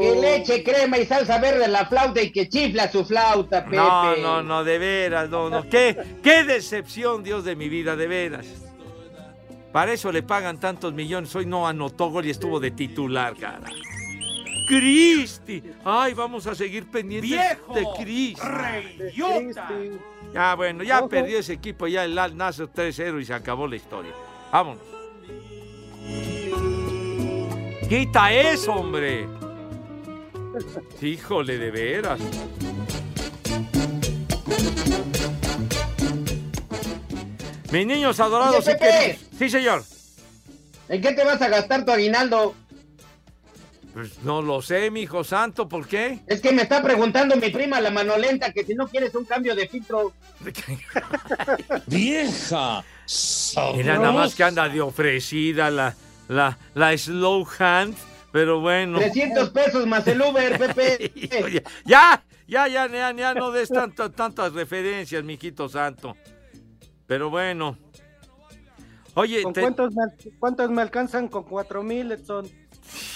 Que 0.00 0.16
le 0.20 0.36
eche 0.36 0.62
crema 0.62 0.98
y 0.98 1.06
salsa 1.06 1.38
verde 1.38 1.66
la 1.66 1.86
flauta 1.86 2.22
y 2.22 2.30
que 2.30 2.48
chifla 2.48 2.90
su 2.90 3.04
flauta, 3.04 3.64
Pepe. 3.64 3.76
No, 3.76 4.16
no, 4.16 4.42
no, 4.42 4.62
de 4.62 4.78
veras, 4.78 5.28
no, 5.28 5.50
no. 5.50 5.68
¿Qué, 5.68 5.96
qué 6.22 6.44
decepción, 6.44 7.24
Dios 7.24 7.44
de 7.44 7.56
mi 7.56 7.68
vida, 7.68 7.96
de 7.96 8.06
veras. 8.06 8.46
Para 9.72 9.92
eso 9.92 10.10
le 10.10 10.22
pagan 10.22 10.58
tantos 10.58 10.94
millones. 10.94 11.34
Hoy 11.36 11.44
no 11.44 11.66
anotó 11.68 12.08
gol 12.08 12.24
y 12.24 12.30
estuvo 12.30 12.58
de 12.60 12.70
titular, 12.70 13.36
cara. 13.36 13.68
Cristi. 14.66 15.62
Ay, 15.84 16.14
vamos 16.14 16.46
a 16.46 16.54
seguir 16.54 16.86
pendientes 16.90 17.30
¡Viejo 17.30 17.74
de 17.74 17.86
Cristi. 18.02 18.40
reyota! 18.42 19.68
Ya, 20.34 20.54
bueno, 20.54 20.82
ya 20.82 20.98
Ojo. 21.00 21.08
perdió 21.08 21.38
ese 21.38 21.52
equipo, 21.54 21.86
ya 21.86 22.04
el 22.04 22.18
Al 22.18 22.36
Nasser 22.36 22.68
3-0 22.68 23.20
y 23.20 23.24
se 23.24 23.34
acabó 23.34 23.66
la 23.68 23.76
historia. 23.76 24.12
Vámonos. 24.52 24.82
Quita 27.88 28.32
eso, 28.32 28.72
hombre. 28.72 29.28
Híjole, 31.00 31.58
de 31.58 31.70
veras. 31.70 32.20
Mis 37.72 37.86
niños 37.86 38.18
adorados 38.20 38.66
Oye, 38.66 38.72
y 38.72 38.78
Pepe. 38.78 38.86
queridos. 38.90 39.26
Sí, 39.38 39.50
señor. 39.50 39.82
¿En 40.88 41.02
qué 41.02 41.12
te 41.12 41.24
vas 41.24 41.42
a 41.42 41.48
gastar 41.48 41.84
tu 41.84 41.90
aguinaldo? 41.92 42.54
Pues 43.96 44.22
no 44.24 44.42
lo 44.42 44.60
sé, 44.60 44.90
mi 44.90 45.00
hijo 45.00 45.24
santo, 45.24 45.66
¿por 45.66 45.88
qué? 45.88 46.18
Es 46.26 46.42
que 46.42 46.52
me 46.52 46.60
está 46.60 46.82
preguntando 46.82 47.34
mi 47.36 47.48
prima 47.48 47.80
la 47.80 47.90
manolenta 47.90 48.52
que 48.52 48.62
si 48.62 48.74
no 48.74 48.86
quieres 48.88 49.14
un 49.14 49.24
cambio 49.24 49.54
de 49.54 49.66
filtro. 49.66 50.12
Vieja. 51.86 52.84
Mira, 53.74 53.94
nada 53.96 54.12
más 54.12 54.34
que 54.34 54.44
anda 54.44 54.68
de 54.68 54.82
ofrecida 54.82 55.70
la, 55.70 55.94
la, 56.28 56.58
la 56.74 56.98
slow 56.98 57.46
hand, 57.58 57.96
pero 58.32 58.60
bueno. 58.60 58.98
300 58.98 59.48
pesos 59.48 59.86
más 59.86 60.06
el 60.08 60.20
Uber, 60.20 60.58
Pepe. 60.58 61.10
Ya, 61.86 62.22
ya, 62.46 62.68
ya, 62.68 62.86
ya, 62.88 63.12
ya 63.14 63.32
no 63.32 63.50
des 63.50 63.70
tantas, 63.70 64.12
tantas 64.12 64.52
referencias, 64.52 65.24
mijito 65.24 65.70
santo. 65.70 66.14
Pero 67.06 67.30
bueno. 67.30 67.78
Oye, 69.14 69.42
¿Con 69.42 69.54
te- 69.54 69.62
cuántos, 69.62 69.94
me, 69.94 70.02
cuántos 70.38 70.70
me 70.70 70.82
alcanzan 70.82 71.28
con 71.28 71.44
cuatro 71.44 71.82
mil, 71.82 72.12
Edson? 72.12 72.46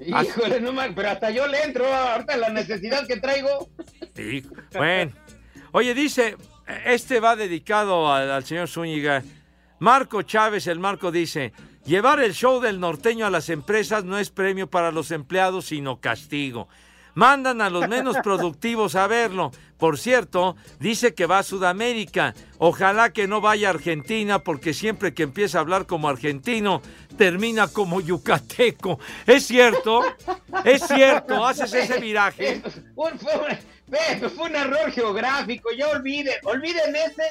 Híjole, 0.00 0.60
no 0.60 0.72
man, 0.72 0.94
pero 0.94 1.10
hasta 1.10 1.30
yo 1.30 1.46
le 1.46 1.62
entro 1.62 1.92
ahorita 1.92 2.36
la 2.36 2.50
necesidad 2.50 3.06
que 3.06 3.16
traigo. 3.16 3.68
Sí, 4.14 4.44
bueno. 4.72 5.12
Oye, 5.72 5.94
dice, 5.94 6.36
este 6.84 7.20
va 7.20 7.36
dedicado 7.36 8.12
al, 8.12 8.30
al 8.30 8.44
señor 8.44 8.68
Zúñiga. 8.68 9.22
Marco 9.80 10.22
Chávez, 10.22 10.66
el 10.66 10.78
Marco 10.78 11.12
dice, 11.12 11.52
llevar 11.84 12.20
el 12.20 12.32
show 12.32 12.60
del 12.60 12.80
norteño 12.80 13.26
a 13.26 13.30
las 13.30 13.48
empresas 13.48 14.04
no 14.04 14.18
es 14.18 14.30
premio 14.30 14.68
para 14.68 14.90
los 14.90 15.10
empleados, 15.10 15.66
sino 15.66 16.00
castigo. 16.00 16.68
Mandan 17.14 17.60
a 17.60 17.70
los 17.70 17.88
menos 17.88 18.16
productivos 18.22 18.94
a 18.94 19.08
verlo. 19.08 19.50
Por 19.76 19.98
cierto, 19.98 20.56
dice 20.78 21.14
que 21.14 21.26
va 21.26 21.38
a 21.38 21.42
Sudamérica. 21.42 22.34
Ojalá 22.58 23.12
que 23.12 23.26
no 23.26 23.40
vaya 23.40 23.68
a 23.68 23.72
Argentina, 23.72 24.40
porque 24.40 24.74
siempre 24.74 25.14
que 25.14 25.24
empieza 25.24 25.58
a 25.58 25.60
hablar 25.62 25.86
como 25.86 26.08
argentino, 26.08 26.80
termina 27.18 27.68
como 27.68 28.00
yucateco. 28.00 28.98
¿Es 29.26 29.46
cierto? 29.46 30.02
¿Es 30.64 30.82
cierto? 30.86 31.44
¿Haces 31.44 31.74
ese 31.74 31.98
viraje? 31.98 32.62
Fue, 32.94 33.10
fue- 33.18 33.58
un 34.42 34.54
error 34.56 34.90
geográfico, 34.92 35.70
ya 35.76 35.88
olviden, 35.88 36.34
olviden 36.44 36.94
ese, 36.94 37.22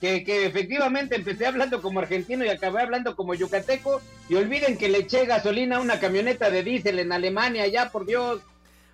que, 0.00 0.24
que 0.24 0.46
efectivamente 0.46 1.16
empecé 1.16 1.46
hablando 1.46 1.82
como 1.82 2.00
argentino 2.00 2.44
y 2.44 2.48
acabé 2.48 2.82
hablando 2.82 3.14
como 3.16 3.34
yucateco, 3.34 4.00
y 4.28 4.34
olviden 4.36 4.76
que 4.78 4.88
le 4.88 4.98
eché 4.98 5.26
gasolina 5.26 5.76
a 5.76 5.80
una 5.80 5.98
camioneta 6.00 6.50
de 6.50 6.62
diésel 6.62 6.98
en 7.00 7.12
Alemania, 7.12 7.66
ya 7.66 7.90
por 7.90 8.06
Dios. 8.06 8.40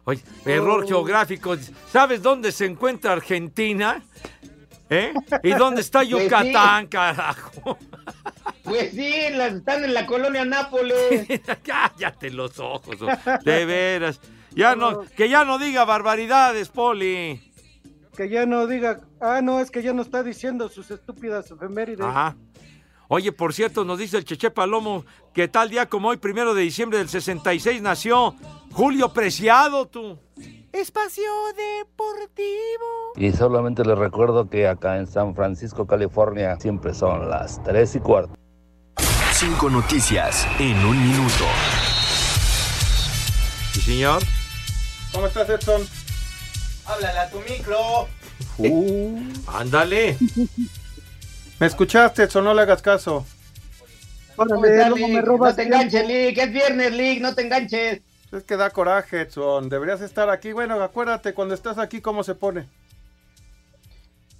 Oye, 0.05 0.23
error 0.47 0.87
geográfico. 0.89 1.57
¿Sabes 1.93 2.23
dónde 2.23 2.53
se 2.53 2.65
encuentra 2.65 3.13
Argentina? 3.13 4.03
¿Eh? 4.91 5.15
¿Y 5.45 5.53
dónde 5.53 5.81
está 5.83 6.01
Pues 6.01 6.11
sí. 6.11 6.25
Yucatán, 6.25 6.89
carajo? 6.89 7.79
Pues 8.65 8.91
sí, 8.91 9.13
las 9.33 9.55
están 9.55 9.85
en 9.85 9.95
la 9.95 10.05
colonia 10.05 10.45
Nápoles. 10.45 11.27
Cállate 11.65 12.31
los 12.31 12.59
ojos, 12.59 12.97
de 13.45 13.65
veras. 13.65 14.21
Ya 14.51 14.75
no, 14.75 15.03
que 15.17 15.29
ya 15.29 15.45
no 15.45 15.59
diga 15.59 15.85
barbaridades, 15.85 16.69
Poli. 16.69 17.41
Que 18.17 18.29
ya 18.29 18.47
no 18.47 18.67
diga, 18.67 19.01
ah, 19.21 19.41
no, 19.43 19.61
es 19.61 19.71
que 19.71 19.83
ya 19.83 19.93
no 19.93 20.03
está 20.03 20.25
diciendo 20.25 20.69
sus 20.69 20.91
estúpidas 20.91 21.49
efemérides. 21.51 22.05
Ajá. 22.05 22.37
Oye, 23.07 23.33
por 23.33 23.55
cierto, 23.55 23.85
nos 23.85 23.99
dice 23.99 24.19
el 24.19 24.25
Cheche 24.25 24.51
Palomo 24.51 25.05
que 25.33 25.49
tal 25.49 25.71
día 25.71 25.89
como 25.89 26.09
hoy, 26.09 26.17
primero 26.17 26.55
de 26.55 26.63
diciembre 26.63 26.99
del 26.99 27.09
66, 27.09 27.81
nació 27.81 28.35
Julio 28.73 29.13
Preciado, 29.13 29.87
tú. 29.87 30.19
Espacio 30.73 31.25
Deportivo. 31.57 33.13
Y 33.17 33.33
solamente 33.33 33.85
les 33.85 33.99
recuerdo 33.99 34.49
que 34.49 34.69
acá 34.69 34.99
en 34.99 35.07
San 35.07 35.35
Francisco, 35.35 35.87
California, 35.87 36.57
siempre 36.61 36.95
son 36.95 37.29
las 37.29 37.63
3 37.65 37.97
y 37.97 38.01
cuarto. 38.01 38.35
Cinco 39.33 39.69
noticias 39.69 40.47
en 40.59 40.77
un 40.85 41.09
minuto. 41.09 41.45
Sí, 43.73 43.81
señor. 43.81 44.23
¿Cómo 45.13 45.27
estás, 45.27 45.49
Edson? 45.49 45.83
Háblale 46.87 47.19
a 47.19 47.31
tu 47.31 47.39
micro. 47.41 48.09
Ándale. 49.49 50.17
¿Me 51.59 51.67
escuchaste, 51.67 52.25
Edson? 52.25 52.45
No 52.45 52.55
le 52.55 52.63
hagas 52.63 52.81
caso. 52.81 53.27
¿Cómo 54.37 54.65
estás, 54.65 54.93
Lick? 54.93 55.25
No 55.25 55.55
te 55.55 55.63
enganches, 55.63 56.07
Lick, 56.07 56.39
es 56.39 56.53
viernes, 56.53 56.93
Lick, 56.93 57.21
no 57.21 57.35
te 57.35 57.43
enganches. 57.43 58.03
Es 58.33 58.45
que 58.45 58.57
da 58.57 58.71
coraje, 58.71 59.23
Edson. 59.23 59.69
Deberías 59.69 60.01
estar 60.01 60.31
aquí. 60.31 60.53
Bueno, 60.53 60.81
acuérdate, 60.83 61.35
cuando 61.35 61.55
estás 61.55 61.79
aquí, 61.79 62.01
¿cómo 62.01 62.23
se 62.23 62.35
pone? 62.35 62.69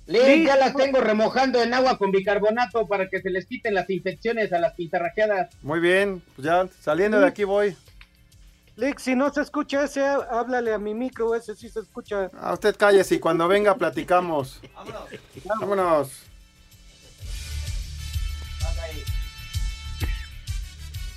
Lick, 0.07 0.47
ya 0.47 0.57
las 0.57 0.75
tengo 0.75 1.01
remojando 1.01 1.63
en 1.63 1.73
agua 1.73 1.97
con 1.97 2.11
bicarbonato 2.11 2.87
para 2.89 3.09
que 3.09 3.21
se 3.21 3.31
les 3.31 3.47
quiten 3.47 3.75
las 3.75 3.89
infecciones 3.91 4.53
a 4.53 4.59
las 4.59 4.75
pintarrajeadas. 4.75 5.51
Muy 5.63 5.79
bien, 5.79 6.23
pues 6.35 6.47
ya 6.47 6.69
saliendo 6.81 7.21
de 7.21 7.27
aquí 7.27 7.45
voy. 7.45 7.77
Lick, 8.77 8.99
si 8.99 9.15
no 9.15 9.33
se 9.33 9.43
escucha 9.43 9.85
ese, 9.85 10.05
háblale 10.05 10.73
a 10.73 10.79
mi 10.79 10.95
micro, 10.95 11.35
ese 11.35 11.55
sí 11.55 11.69
se 11.69 11.81
escucha. 11.81 12.31
A 12.41 12.55
usted 12.55 12.75
cállese 12.77 13.17
y 13.17 13.19
cuando 13.19 13.47
venga 13.47 13.75
platicamos. 13.77 14.61
Vámonos. 15.45 16.30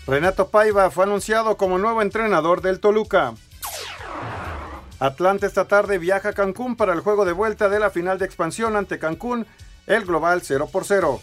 Renato 0.05 0.49
Paiva 0.49 0.91
fue 0.91 1.05
anunciado 1.05 1.55
como 1.55 1.77
nuevo 1.77 2.01
entrenador 2.01 2.61
del 2.61 2.79
Toluca. 2.81 3.33
Atlanta 4.99 5.47
esta 5.47 5.65
tarde 5.65 5.97
viaja 5.97 6.29
a 6.29 6.33
Cancún 6.33 6.75
para 6.75 6.93
el 6.93 6.99
juego 6.99 7.23
de 7.23 7.31
vuelta 7.31 7.69
de 7.69 7.79
la 7.79 7.89
final 7.89 8.19
de 8.19 8.25
expansión 8.25 8.75
ante 8.75 8.99
Cancún, 8.99 9.47
el 9.87 10.05
global 10.05 10.41
0 10.43 10.67
por 10.71 10.83
0. 10.85 11.21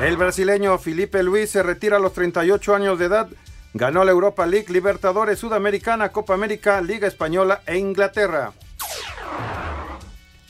El 0.00 0.16
brasileño 0.16 0.78
Felipe 0.78 1.22
Luis 1.22 1.50
se 1.50 1.62
retira 1.62 1.98
a 1.98 2.00
los 2.00 2.12
38 2.12 2.74
años 2.74 2.98
de 2.98 3.04
edad. 3.04 3.28
Ganó 3.72 4.04
la 4.04 4.10
Europa 4.10 4.44
League, 4.44 4.72
Libertadores, 4.72 5.38
Sudamericana, 5.38 6.10
Copa 6.10 6.34
América, 6.34 6.80
Liga 6.80 7.06
Española 7.06 7.62
e 7.66 7.78
Inglaterra. 7.78 8.52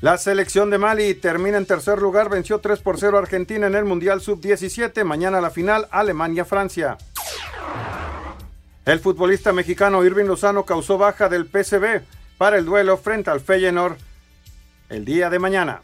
La 0.03 0.19
selección 0.19 0.69
de 0.69 0.79
Mali 0.79 1.15
termina 1.15 1.59
en 1.59 1.65
tercer 1.65 2.03
lugar, 2.03 2.29
venció 2.29 2.59
3 2.59 2.81
por 2.81 2.99
0 2.99 3.17
a 3.17 3.21
Argentina 3.21 3.69
en 3.69 3.77
el 3.77 3.85
Mundial 3.85 4.21
Sub-17, 4.21 5.05
mañana 5.05 5.41
la 5.41 5.51
final 5.51 5.87
Alemania-Francia. 5.93 6.99
El 8.85 8.99
futbolista 8.99 9.53
mexicano 9.53 10.05
Irving 10.05 10.25
Lozano 10.25 10.65
causó 10.65 10.99
baja 10.99 11.29
del 11.29 11.47
PCB 11.47 12.03
para 12.37 12.59
el 12.59 12.65
duelo 12.65 12.99
frente 12.99 13.31
al 13.31 13.41
Feyenoord 13.41 13.97
el 14.89 15.05
día 15.05 15.31
de 15.31 15.39
mañana. 15.39 15.83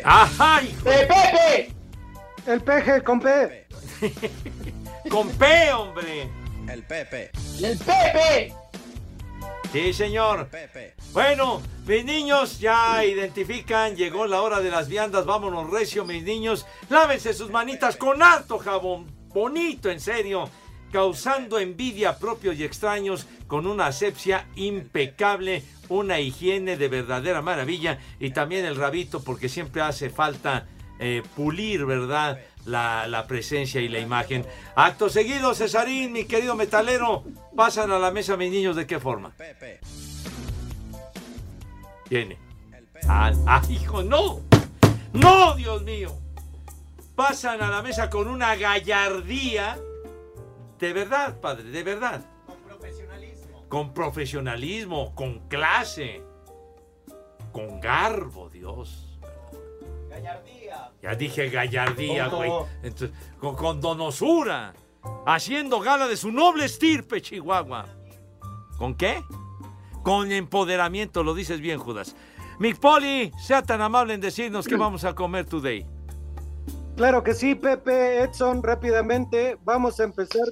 Pepe. 0.00 0.08
¡Ajá, 0.08 0.62
hijo! 0.62 0.90
¡Eh, 0.90 1.08
Pepe! 1.08 1.74
El 2.46 2.60
peje 2.62 3.02
con 3.02 3.20
P. 3.20 3.66
Con 5.10 5.28
P, 5.30 5.72
hombre. 5.72 6.30
El 6.68 6.82
Pepe. 6.84 7.30
¡El 7.62 7.78
Pepe! 7.78 8.54
Sí, 9.72 9.92
señor. 9.92 10.48
Bueno, 11.12 11.62
mis 11.86 12.04
niños 12.04 12.58
ya 12.60 13.04
identifican, 13.04 13.96
llegó 13.96 14.26
la 14.26 14.42
hora 14.42 14.60
de 14.60 14.70
las 14.70 14.88
viandas, 14.88 15.26
vámonos 15.26 15.70
recio, 15.70 16.04
mis 16.04 16.22
niños. 16.22 16.66
Lávense 16.88 17.34
sus 17.34 17.50
manitas 17.50 17.96
con 17.96 18.22
alto 18.22 18.58
jabón, 18.58 19.06
bonito, 19.28 19.90
en 19.90 20.00
serio, 20.00 20.48
causando 20.92 21.58
envidia 21.58 22.18
propios 22.18 22.56
y 22.56 22.64
extraños 22.64 23.26
con 23.46 23.66
una 23.66 23.86
asepsia 23.86 24.46
impecable, 24.56 25.64
una 25.88 26.20
higiene 26.20 26.76
de 26.76 26.88
verdadera 26.88 27.42
maravilla 27.42 27.98
y 28.18 28.30
también 28.30 28.64
el 28.64 28.76
rabito 28.76 29.22
porque 29.22 29.48
siempre 29.48 29.82
hace 29.82 30.10
falta 30.10 30.66
eh, 30.98 31.22
pulir, 31.34 31.86
¿verdad? 31.86 32.38
La, 32.66 33.06
la 33.06 33.26
presencia 33.26 33.80
y 33.80 33.88
la 33.88 33.98
imagen. 33.98 34.44
Acto 34.76 35.08
seguido, 35.08 35.54
Cesarín, 35.54 36.12
mi 36.12 36.26
querido 36.26 36.54
metalero, 36.54 37.24
pasan 37.56 37.90
a 37.90 37.98
la 37.98 38.10
mesa 38.10 38.36
mis 38.36 38.50
niños 38.50 38.76
de 38.76 38.86
qué 38.86 39.00
forma. 39.00 39.32
Viene. 42.08 42.36
Ah, 43.08 43.32
ah, 43.46 43.62
hijo, 43.70 44.02
no. 44.02 44.40
No, 45.12 45.54
Dios 45.54 45.82
mío. 45.82 46.16
Pasan 47.16 47.62
a 47.62 47.70
la 47.70 47.82
mesa 47.82 48.10
con 48.10 48.28
una 48.28 48.56
gallardía. 48.56 49.78
De 50.80 50.92
verdad, 50.94 51.38
padre, 51.40 51.64
de 51.64 51.82
verdad. 51.82 52.24
Con 52.46 52.56
profesionalismo. 52.62 53.64
Con 53.68 53.94
profesionalismo, 53.94 55.14
con 55.14 55.40
clase. 55.48 56.22
Con 57.52 57.80
garbo, 57.80 58.48
Dios. 58.48 59.18
Gallardía. 60.08 60.90
Ya 61.02 61.14
dije 61.14 61.50
gallardía, 61.50 62.28
güey. 62.28 62.50
Entonces, 62.82 63.12
Con, 63.38 63.56
con 63.56 63.80
donosura. 63.80 64.72
Haciendo 65.26 65.80
gala 65.80 66.08
de 66.08 66.16
su 66.16 66.32
noble 66.32 66.64
estirpe, 66.64 67.20
Chihuahua. 67.20 67.86
¿Con 68.78 68.94
qué? 68.94 69.22
Con 70.02 70.32
empoderamiento, 70.32 71.22
lo 71.22 71.34
dices 71.34 71.60
bien, 71.60 71.78
Judas. 71.78 72.16
Mi 72.58 72.72
Poli, 72.74 73.32
sea 73.38 73.62
tan 73.62 73.80
amable 73.82 74.14
en 74.14 74.20
decirnos 74.20 74.66
qué 74.66 74.76
vamos 74.76 75.04
a 75.04 75.14
comer 75.14 75.44
today. 75.44 75.86
Claro 77.00 77.24
que 77.24 77.32
sí, 77.32 77.54
Pepe, 77.54 78.22
Edson, 78.22 78.62
rápidamente 78.62 79.56
vamos 79.64 79.98
a 79.98 80.04
empezar 80.04 80.44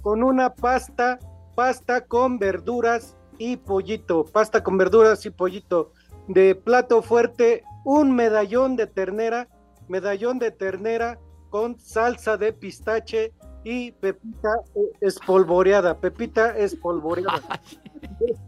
con 0.00 0.22
una 0.22 0.54
pasta, 0.54 1.18
pasta 1.54 2.06
con 2.06 2.38
verduras 2.38 3.18
y 3.36 3.58
pollito, 3.58 4.24
pasta 4.24 4.62
con 4.62 4.78
verduras 4.78 5.26
y 5.26 5.30
pollito. 5.30 5.92
De 6.26 6.54
plato 6.54 7.02
fuerte, 7.02 7.64
un 7.84 8.16
medallón 8.16 8.76
de 8.76 8.86
ternera, 8.86 9.46
medallón 9.88 10.38
de 10.38 10.50
ternera 10.50 11.18
con 11.50 11.78
salsa 11.78 12.38
de 12.38 12.54
pistache 12.54 13.34
y 13.62 13.92
pepita 13.92 14.54
espolvoreada, 15.02 15.98
pepita 15.98 16.56
espolvoreada. 16.56 17.60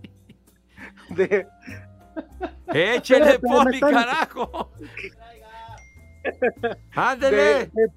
De- 1.10 1.46
Échele, 2.68 3.38
carajo. 3.78 4.70
de, 6.22 6.76
Ándele. 6.94 7.70
de- 7.72 7.88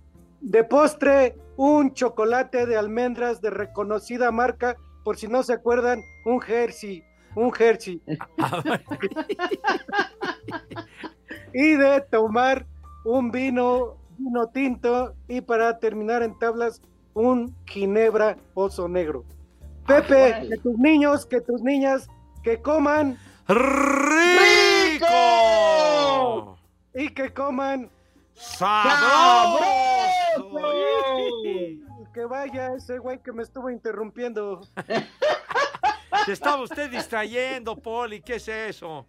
de 0.41 0.63
postre, 0.63 1.35
un 1.57 1.93
chocolate 1.93 2.65
de 2.65 2.77
almendras 2.77 3.41
de 3.41 3.49
reconocida 3.49 4.31
marca, 4.31 4.75
por 5.03 5.17
si 5.17 5.27
no 5.27 5.43
se 5.43 5.53
acuerdan, 5.53 6.01
un 6.25 6.41
Hershey. 6.45 7.03
un 7.35 7.51
Hershey. 7.57 8.01
y 11.53 11.73
de 11.75 12.01
tomar 12.01 12.65
un 13.03 13.31
vino, 13.31 13.97
vino 14.17 14.47
tinto 14.49 15.13
y 15.27 15.41
para 15.41 15.79
terminar 15.79 16.23
en 16.23 16.37
tablas, 16.39 16.81
un 17.13 17.55
ginebra 17.65 18.37
oso 18.53 18.87
negro. 18.87 19.23
Pepe, 19.87 20.47
que 20.49 20.57
tus 20.57 20.77
niños, 20.77 21.25
que 21.25 21.41
tus 21.41 21.61
niñas, 21.61 22.07
que 22.43 22.61
coman 22.61 23.17
¡Rico! 23.47 25.05
y 26.93 27.09
que 27.09 27.33
coman 27.33 27.89
¡Sabroso! 28.35 29.65
Que 32.13 32.25
vaya 32.25 32.73
ese 32.75 32.99
güey 32.99 33.21
que 33.21 33.31
me 33.33 33.43
estuvo 33.43 33.69
interrumpiendo. 33.69 34.61
Se 36.25 36.31
estaba 36.31 36.63
usted 36.63 36.89
distrayendo, 36.89 37.75
Poli. 37.75 38.21
¿Qué 38.21 38.35
es 38.35 38.47
eso? 38.47 39.05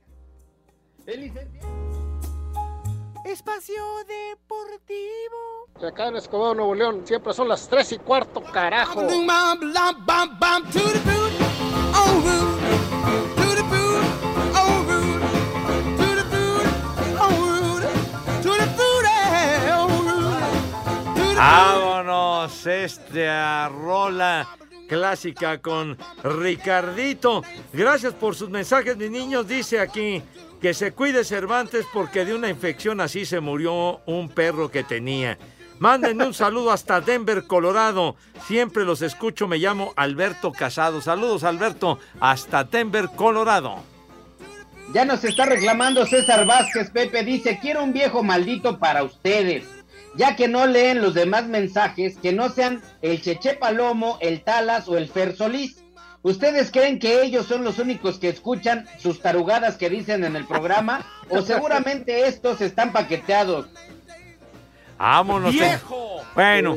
Espacio 3.24 3.82
Deportivo. 4.06 5.86
Acá 5.86 6.08
en 6.08 6.16
Escobedo, 6.16 6.54
Nuevo 6.54 6.74
León, 6.74 7.06
siempre 7.06 7.32
son 7.32 7.48
las 7.48 7.68
3 7.68 7.92
y 7.92 7.98
cuarto, 7.98 8.42
carajo. 8.42 9.02
Esta 22.66 23.68
rola 23.68 24.48
clásica 24.88 25.58
con 25.58 25.96
Ricardito. 26.22 27.42
Gracias 27.72 28.14
por 28.14 28.34
sus 28.34 28.50
mensajes, 28.50 28.96
mis 28.96 29.10
niños. 29.10 29.46
Dice 29.48 29.80
aquí 29.80 30.22
que 30.60 30.74
se 30.74 30.92
cuide 30.92 31.24
Cervantes 31.24 31.86
porque 31.92 32.24
de 32.24 32.34
una 32.34 32.48
infección 32.48 33.00
así 33.00 33.24
se 33.24 33.40
murió 33.40 34.00
un 34.06 34.28
perro 34.28 34.70
que 34.70 34.84
tenía. 34.84 35.38
Mándenme 35.78 36.26
un 36.26 36.34
saludo 36.34 36.72
hasta 36.72 37.00
Denver, 37.00 37.44
Colorado. 37.46 38.16
Siempre 38.46 38.84
los 38.84 39.02
escucho, 39.02 39.46
me 39.46 39.58
llamo 39.58 39.92
Alberto 39.96 40.50
Casado. 40.52 41.02
Saludos, 41.02 41.44
Alberto, 41.44 41.98
hasta 42.18 42.64
Denver, 42.64 43.10
Colorado. 43.14 43.82
Ya 44.94 45.04
nos 45.04 45.22
está 45.24 45.44
reclamando 45.44 46.06
César 46.06 46.46
Vázquez, 46.46 46.90
Pepe 46.90 47.24
dice, 47.24 47.58
quiero 47.60 47.82
un 47.82 47.92
viejo 47.92 48.22
maldito 48.22 48.78
para 48.78 49.02
ustedes. 49.02 49.64
Ya 50.16 50.34
que 50.34 50.48
no 50.48 50.66
leen 50.66 51.02
los 51.02 51.14
demás 51.14 51.46
mensajes, 51.46 52.16
que 52.16 52.32
no 52.32 52.48
sean 52.48 52.82
el 53.02 53.20
Cheche 53.20 53.54
Palomo, 53.54 54.18
el 54.20 54.42
Talas 54.42 54.88
o 54.88 54.96
el 54.96 55.08
Fer 55.08 55.36
Solís. 55.36 55.82
¿Ustedes 56.22 56.72
creen 56.72 56.98
que 56.98 57.22
ellos 57.22 57.46
son 57.46 57.62
los 57.62 57.78
únicos 57.78 58.18
que 58.18 58.28
escuchan 58.28 58.86
sus 58.98 59.20
tarugadas 59.20 59.76
que 59.76 59.88
dicen 59.90 60.24
en 60.24 60.34
el 60.34 60.44
programa? 60.46 61.06
¿O 61.28 61.42
seguramente 61.42 62.26
estos 62.28 62.60
están 62.60 62.92
paqueteados? 62.92 63.68
Vámonos. 64.98 65.52
¡Viejo! 65.52 66.22
Bueno, 66.34 66.76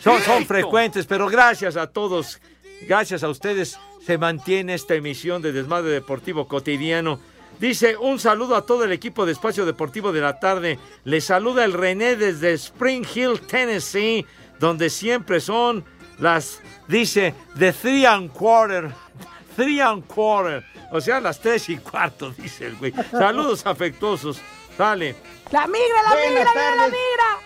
son, 0.00 0.20
son 0.20 0.44
frecuentes, 0.46 1.06
pero 1.06 1.28
gracias 1.28 1.76
a 1.76 1.86
todos, 1.86 2.40
gracias 2.86 3.22
a 3.22 3.28
ustedes, 3.28 3.78
se 4.04 4.18
mantiene 4.18 4.74
esta 4.74 4.94
emisión 4.94 5.42
de 5.42 5.52
Desmadre 5.52 5.90
Deportivo 5.90 6.46
Cotidiano. 6.46 7.18
Dice, 7.62 7.96
un 7.96 8.18
saludo 8.18 8.56
a 8.56 8.66
todo 8.66 8.82
el 8.82 8.90
equipo 8.90 9.24
de 9.24 9.30
Espacio 9.30 9.64
Deportivo 9.64 10.10
de 10.10 10.20
la 10.20 10.40
tarde. 10.40 10.80
Le 11.04 11.20
saluda 11.20 11.64
el 11.64 11.72
René 11.72 12.16
desde 12.16 12.54
Spring 12.54 13.06
Hill, 13.14 13.40
Tennessee, 13.42 14.26
donde 14.58 14.90
siempre 14.90 15.38
son 15.38 15.84
las, 16.18 16.60
dice, 16.88 17.34
de 17.54 17.72
three 17.72 18.04
and 18.04 18.32
quarter. 18.32 18.90
Three 19.54 19.80
and 19.80 20.04
quarter. 20.08 20.64
O 20.90 21.00
sea, 21.00 21.20
las 21.20 21.38
tres 21.38 21.68
y 21.68 21.76
cuarto, 21.76 22.32
dice 22.36 22.66
el 22.66 22.74
güey. 22.74 22.92
Saludos 23.12 23.64
afectuosos. 23.64 24.40
Sale. 24.76 25.14
La 25.52 25.68
migra, 25.68 26.02
la 26.02 26.14
Buenas 26.14 26.30
migra, 26.30 26.50
mira 26.50 26.76
la 26.76 26.86
migra. 26.86 27.38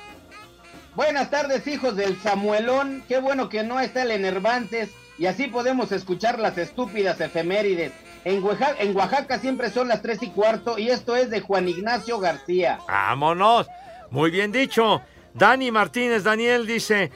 Buenas 0.95 1.31
tardes, 1.31 1.67
hijos 1.67 1.95
del 1.95 2.19
Samuelón. 2.23 3.05
Qué 3.07 3.19
bueno 3.19 3.51
que 3.51 3.65
no 3.65 3.81
está 3.81 4.01
el 4.01 4.13
Enervantes 4.13 4.89
y 5.19 5.27
así 5.27 5.49
podemos 5.49 5.93
escuchar 5.93 6.39
las 6.39 6.57
estúpidas 6.57 7.21
efemérides. 7.21 7.93
En 8.27 8.43
Oaxaca, 8.43 8.75
en 8.81 8.97
Oaxaca 8.97 9.39
siempre 9.39 9.71
son 9.71 9.87
las 9.87 10.03
tres 10.03 10.21
y 10.21 10.31
cuarto 10.31 10.81
y 10.81 10.91
esto 10.91 11.15
es 11.15 11.31
de 11.31 11.41
Juan 11.41 11.69
Ignacio 11.69 12.19
García. 12.19 12.81
Vámonos. 12.89 13.69
Muy 14.11 14.33
bien 14.33 14.51
dicho. 14.51 15.01
Dani 15.33 15.71
Martínez, 15.71 16.25
Daniel 16.25 16.67
dice, 16.67 17.13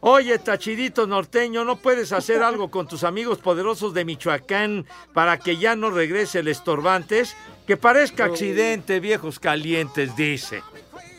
oye, 0.00 0.36
tachidito 0.40 1.06
norteño, 1.06 1.64
¿no 1.64 1.76
puedes 1.76 2.10
hacer 2.10 2.42
algo 2.42 2.72
con 2.72 2.88
tus 2.88 3.04
amigos 3.04 3.38
poderosos 3.38 3.94
de 3.94 4.04
Michoacán 4.04 4.84
para 5.14 5.38
que 5.38 5.58
ya 5.58 5.76
no 5.76 5.90
regrese 5.90 6.40
el 6.40 6.48
estorbantes? 6.48 7.36
Que 7.64 7.76
parezca 7.76 8.24
accidente, 8.24 8.98
viejos 8.98 9.38
calientes, 9.38 10.16
dice. 10.16 10.64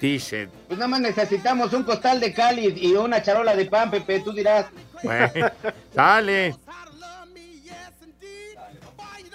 Dice. 0.02 0.50
Pues 0.68 0.78
nada 0.78 0.90
más 0.90 1.00
necesitamos 1.00 1.72
un 1.72 1.84
costal 1.84 2.20
de 2.20 2.34
cáliz 2.34 2.74
y 2.76 2.94
una 2.94 3.22
charola 3.22 3.56
de 3.56 3.68
pan, 3.68 3.90
Pepe, 3.90 4.20
tú 4.20 4.34
dirás. 4.34 4.66
Bueno, 5.02 5.50
dale. 5.94 6.58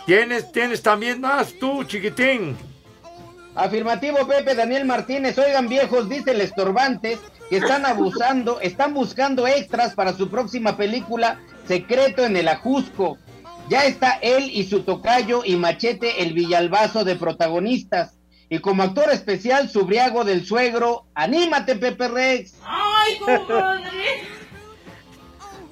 ¿Tienes, 0.06 0.52
tienes 0.52 0.82
también 0.82 1.20
más 1.20 1.54
tú, 1.58 1.84
chiquitín? 1.84 2.56
Afirmativo, 3.54 4.26
Pepe 4.26 4.54
Daniel 4.54 4.84
Martínez. 4.84 5.38
Oigan, 5.38 5.68
viejos, 5.68 6.08
dice 6.08 6.32
el 6.32 6.40
Estorbantes 6.42 7.20
que 7.48 7.56
están 7.56 7.86
abusando, 7.86 8.60
están 8.60 8.92
buscando 8.92 9.46
extras 9.46 9.94
para 9.94 10.12
su 10.12 10.28
próxima 10.28 10.76
película 10.76 11.40
Secreto 11.66 12.24
en 12.24 12.36
el 12.36 12.48
Ajusco. 12.48 13.16
Ya 13.70 13.84
está 13.84 14.18
él 14.20 14.50
y 14.52 14.64
su 14.64 14.82
tocayo 14.82 15.42
y 15.44 15.56
Machete 15.56 16.22
el 16.22 16.34
Villalbazo 16.34 17.04
de 17.04 17.16
protagonistas. 17.16 18.18
Y 18.50 18.58
como 18.58 18.82
actor 18.82 19.10
especial, 19.10 19.70
su 19.70 19.86
briago 19.86 20.24
del 20.24 20.44
suegro. 20.44 21.06
¡Anímate, 21.14 21.76
Pepe 21.76 22.08
Rex! 22.08 22.56
Ay, 22.62 23.18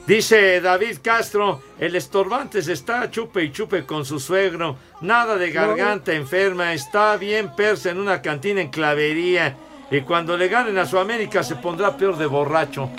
Dice 0.07 0.61
David 0.61 0.99
Castro, 1.01 1.63
el 1.79 1.95
estorbantes 1.95 2.67
está 2.67 3.09
chupe 3.09 3.45
y 3.45 3.53
chupe 3.53 3.87
con 3.87 4.05
su 4.05 4.19
suegro, 4.19 4.77
nada 5.01 5.37
de 5.37 5.53
garganta 5.53 6.13
enferma, 6.13 6.73
está 6.73 7.17
bien 7.17 7.55
persa 7.55 7.91
en 7.91 7.99
una 7.99 8.21
cantina 8.21 8.61
en 8.61 8.71
clavería 8.71 9.57
y 9.93 10.01
cuando 10.01 10.37
le 10.37 10.49
ganen 10.49 10.77
a 10.79 10.87
su 10.87 10.99
América 10.99 11.45
se 11.45 11.55
pondrá 11.55 11.97
peor 11.97 12.17
de 12.17 12.27
borracho. 12.27 12.91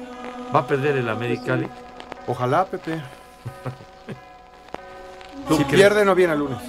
¿Va 0.56 0.60
a 0.60 0.68
perder 0.68 0.96
el 0.96 1.10
América, 1.10 1.54
Ale? 1.54 1.68
Ojalá, 2.28 2.66
Pepe. 2.66 2.94
¿Tú 5.48 5.58
Si 5.58 5.66
pierde, 5.66 6.06
no 6.06 6.16
viene 6.16 6.34
el 6.34 6.40
lunes. 6.40 6.60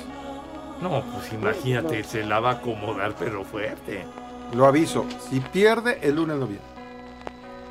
No, 0.81 1.05
pues 1.13 1.33
imagínate, 1.33 2.03
se 2.03 2.25
la 2.25 2.41
va 2.41 2.51
a 2.51 2.55
acomodar, 2.55 3.15
pero 3.19 3.45
fuerte. 3.45 4.05
Lo 4.55 4.67
aviso. 4.67 5.07
Si 5.31 5.41
pierde, 5.41 6.01
el 6.03 6.17
lunes 6.17 6.37
no 6.39 6.47
viene. 6.47 6.65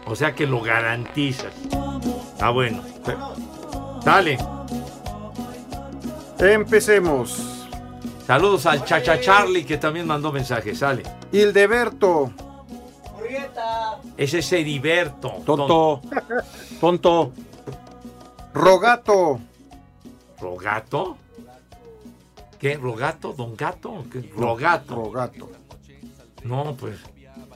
O 0.05 0.15
sea 0.15 0.33
que 0.33 0.45
lo 0.45 0.61
garantizas. 0.61 1.53
Ah, 2.43 2.49
bueno. 2.49 2.83
Dale. 4.03 4.37
Empecemos. 6.37 7.69
Saludos 8.27 8.65
al 8.65 8.83
Chacha 8.83 9.21
Charlie 9.21 9.63
que 9.63 9.77
también 9.77 10.05
mandó 10.05 10.29
mensajes. 10.33 10.79
Sale. 10.79 11.03
Hildeberto. 11.31 12.33
Ese 14.17 14.39
es 14.39 14.51
Heriberto. 14.51 15.41
Tonto. 15.45 16.01
Tonto. 16.81 17.31
Rogato. 18.53 19.39
¿Rogato? 20.41 21.17
¿Qué? 22.59 22.75
¿Rogato? 22.75 23.31
¿Don 23.31 23.55
Gato? 23.55 24.03
¿Qué? 24.11 24.29
Rogato. 24.35 24.95
Rogato. 24.95 25.49
No, 26.43 26.75
pues. 26.75 26.99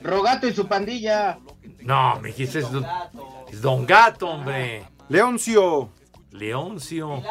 Rogato 0.08 0.48
y 0.48 0.54
su 0.54 0.68
pandilla. 0.68 1.38
No, 1.82 2.20
me 2.22 2.30
dijiste 2.30 2.60
es 2.60 2.72
Don, 2.72 2.86
es 3.52 3.62
Don 3.62 3.86
Gato, 3.86 4.30
hombre. 4.30 4.86
Leoncio. 5.10 5.90
Leoncio. 6.32 7.22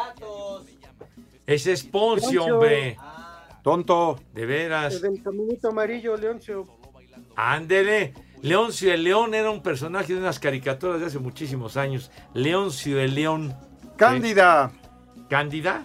Ese 1.46 1.72
es 1.72 1.82
Poncio, 1.84 2.30
Leoncio. 2.30 2.54
hombre. 2.54 2.96
Tonto. 3.62 4.20
De 4.32 4.46
veras. 4.46 4.94
El 4.94 5.00
del 5.00 5.22
caminito 5.22 5.68
amarillo, 5.68 6.16
Leoncio. 6.16 6.66
Ándele. 7.34 8.12
Leoncio 8.42 8.92
el 8.92 9.04
León 9.04 9.34
era 9.34 9.50
un 9.50 9.62
personaje 9.62 10.12
de 10.12 10.20
unas 10.20 10.38
caricaturas 10.38 11.00
de 11.00 11.06
hace 11.06 11.18
muchísimos 11.18 11.76
años. 11.76 12.10
Leoncio 12.34 13.00
el 13.00 13.14
León. 13.14 13.56
Cándida. 13.96 14.70
¿Cándida? 15.30 15.84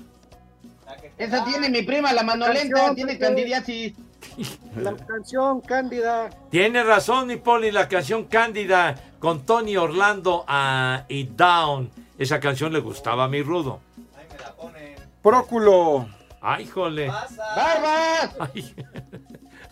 Esa 1.17 1.45
tiene 1.45 1.69
mi 1.69 1.83
prima, 1.83 2.11
la 2.11 2.23
Manolenta, 2.23 2.93
tiene 2.93 3.17
candidiasis. 3.17 3.93
La 4.75 4.95
canción 4.95 5.61
Cándida. 5.61 6.29
Tiene 6.49 6.83
razón, 6.83 7.27
mi 7.27 7.37
Poli, 7.37 7.71
la 7.71 7.87
canción 7.87 8.25
Cándida 8.25 8.95
con 9.19 9.45
Tony 9.45 9.77
Orlando 9.77 10.45
ah, 10.47 11.05
y 11.09 11.23
Down. 11.25 11.89
Esa 12.17 12.39
canción 12.39 12.71
le 12.73 12.79
gustaba 12.79 13.25
a 13.25 13.27
mi 13.27 13.41
Rudo. 13.41 13.79
Próculo. 15.21 16.07
Ay, 16.41 16.65
jole. 16.65 17.07
¡Barbas! 17.07 18.35
Ay, 18.39 18.75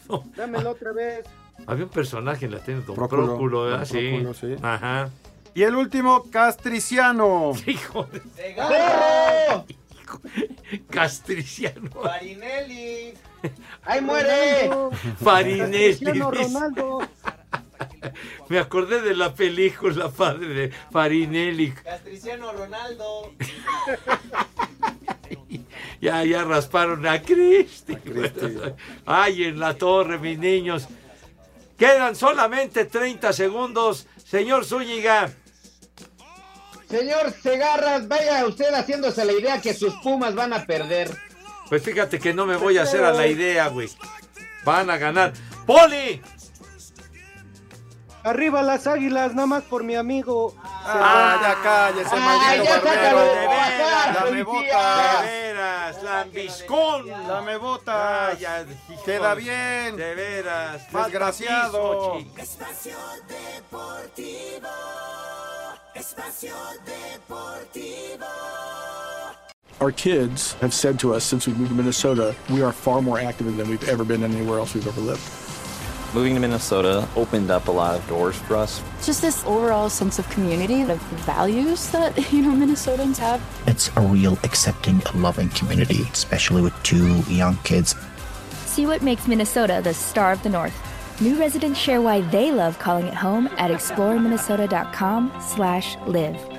Dámelo 0.35 0.71
otra 0.71 0.91
vez. 0.91 1.25
había 1.65 1.83
un 1.85 1.89
personaje 1.89 2.45
en 2.45 2.51
la 2.51 2.59
tele, 2.59 2.81
Don 2.81 2.95
Próculo, 2.95 3.25
Próculo, 3.25 3.63
¿verdad? 3.63 3.77
Don 3.79 3.87
Sí. 3.87 4.09
Próculo, 4.09 4.33
sí. 4.33 4.55
Ajá. 4.61 5.09
Y 5.55 5.63
el 5.63 5.75
último, 5.75 6.23
Castriciano. 6.31 7.53
Hijo 7.65 8.03
de... 8.11 8.19
¡Perro! 8.55 9.65
Castriciano. 10.89 11.89
Farinelli. 11.91 13.13
¡Ay, 13.83 14.01
muere! 14.01 14.69
Farinelli. 15.21 16.19
Ronaldo. 16.19 16.99
Me 18.49 18.59
acordé 18.59 19.01
de 19.01 19.15
la 19.15 19.33
película, 19.33 20.09
padre, 20.09 20.47
de 20.47 20.71
Farinelli. 20.91 21.71
Castriciano 21.71 22.51
Ronaldo. 22.51 23.33
Ya, 26.01 26.23
ya 26.23 26.43
rasparon 26.43 27.05
a 27.07 27.21
Cristi. 27.21 27.97
Ay, 29.05 29.43
en 29.45 29.59
la 29.59 29.75
torre, 29.75 30.17
mis 30.17 30.39
niños. 30.39 30.87
Quedan 31.77 32.15
solamente 32.15 32.85
30 32.85 33.33
segundos. 33.33 34.07
Señor 34.23 34.65
Zúñiga. 34.65 35.31
Señor 36.89 37.31
Segarras, 37.31 38.07
vaya 38.07 38.45
usted 38.45 38.73
haciéndose 38.73 39.23
la 39.23 39.33
idea 39.33 39.61
que 39.61 39.73
sus 39.73 39.93
Pumas 39.97 40.33
van 40.33 40.53
a 40.53 40.65
perder. 40.65 41.15
Pues 41.69 41.83
fíjate 41.83 42.19
que 42.19 42.33
no 42.33 42.47
me 42.47 42.55
voy 42.55 42.79
a 42.79 42.83
hacer 42.83 43.03
a 43.03 43.13
la 43.13 43.27
idea, 43.27 43.67
güey. 43.67 43.89
Van 44.65 44.89
a 44.89 44.97
ganar. 44.97 45.33
¡Poli! 45.67 46.21
Arriba 48.23 48.61
las 48.63 48.85
águilas, 48.85 49.33
nada 49.33 49.47
más 49.47 49.63
por 49.63 49.83
mi 49.83 49.95
amigo. 49.95 50.55
Ah, 50.63 51.39
ya 51.41 51.61
cállese, 51.61 52.09
Ay, 52.11 52.19
maldito 52.19 52.63
ya 52.63 52.81
sácalo. 52.81 53.19
De 53.21 53.47
veras, 53.47 54.13
Dame 54.15 54.43
de 54.43 55.31
veras, 55.31 56.03
lambiscón. 56.03 57.07
Dame 57.27 57.57
botas. 57.57 58.29
Ay, 58.31 58.37
ya, 58.39 58.65
hijos, 58.89 59.03
Queda 59.05 59.35
bien. 59.35 59.95
De 59.95 60.15
veras. 60.15 60.91
Desgraciado. 60.91 62.17
Espacio 62.35 62.97
Deportivo. 63.27 64.67
Espacio 65.95 66.53
Deportivo. 66.85 68.25
Our 69.81 69.91
kids 69.91 70.53
have 70.53 70.73
said 70.73 70.99
to 70.99 71.13
us 71.13 71.23
since 71.23 71.47
we 71.47 71.53
moved 71.53 71.69
to 71.69 71.75
Minnesota, 71.75 72.35
we 72.49 72.61
are 72.61 72.71
far 72.71 73.01
more 73.01 73.19
active 73.19 73.57
than 73.57 73.69
we've 73.69 73.87
ever 73.89 74.03
been 74.03 74.23
anywhere 74.23 74.59
else 74.59 74.73
we've 74.75 74.87
ever 74.87 75.01
lived. 75.01 75.21
Moving 76.13 76.35
to 76.35 76.39
Minnesota 76.39 77.07
opened 77.15 77.49
up 77.49 77.67
a 77.67 77.71
lot 77.71 77.95
of 77.95 78.07
doors 78.07 78.35
for 78.35 78.55
us. 78.55 78.83
Just 79.03 79.21
this 79.21 79.43
overall 79.45 79.89
sense 79.89 80.19
of 80.19 80.29
community, 80.29 80.81
of 80.81 80.99
values 81.25 81.89
that, 81.91 82.15
you 82.31 82.41
know, 82.41 82.51
Minnesotans 82.51 83.17
have. 83.17 83.41
It's 83.67 83.89
a 83.95 84.01
real 84.01 84.37
accepting, 84.43 85.01
loving 85.15 85.49
community, 85.49 86.01
especially 86.11 86.61
with 86.61 86.73
two 86.83 87.19
young 87.21 87.57
kids. 87.63 87.95
See 88.65 88.85
what 88.85 89.01
makes 89.01 89.27
Minnesota 89.27 89.81
the 89.83 89.93
star 89.93 90.31
of 90.31 90.43
the 90.43 90.49
North. 90.49 90.88
New 91.21 91.37
residents 91.37 91.77
share 91.77 92.01
why 92.01 92.21
they 92.21 92.51
love 92.51 92.79
calling 92.79 93.07
it 93.07 93.13
home 93.13 93.49
at 93.57 93.71
exploreminnesota.com/live. 93.71 96.58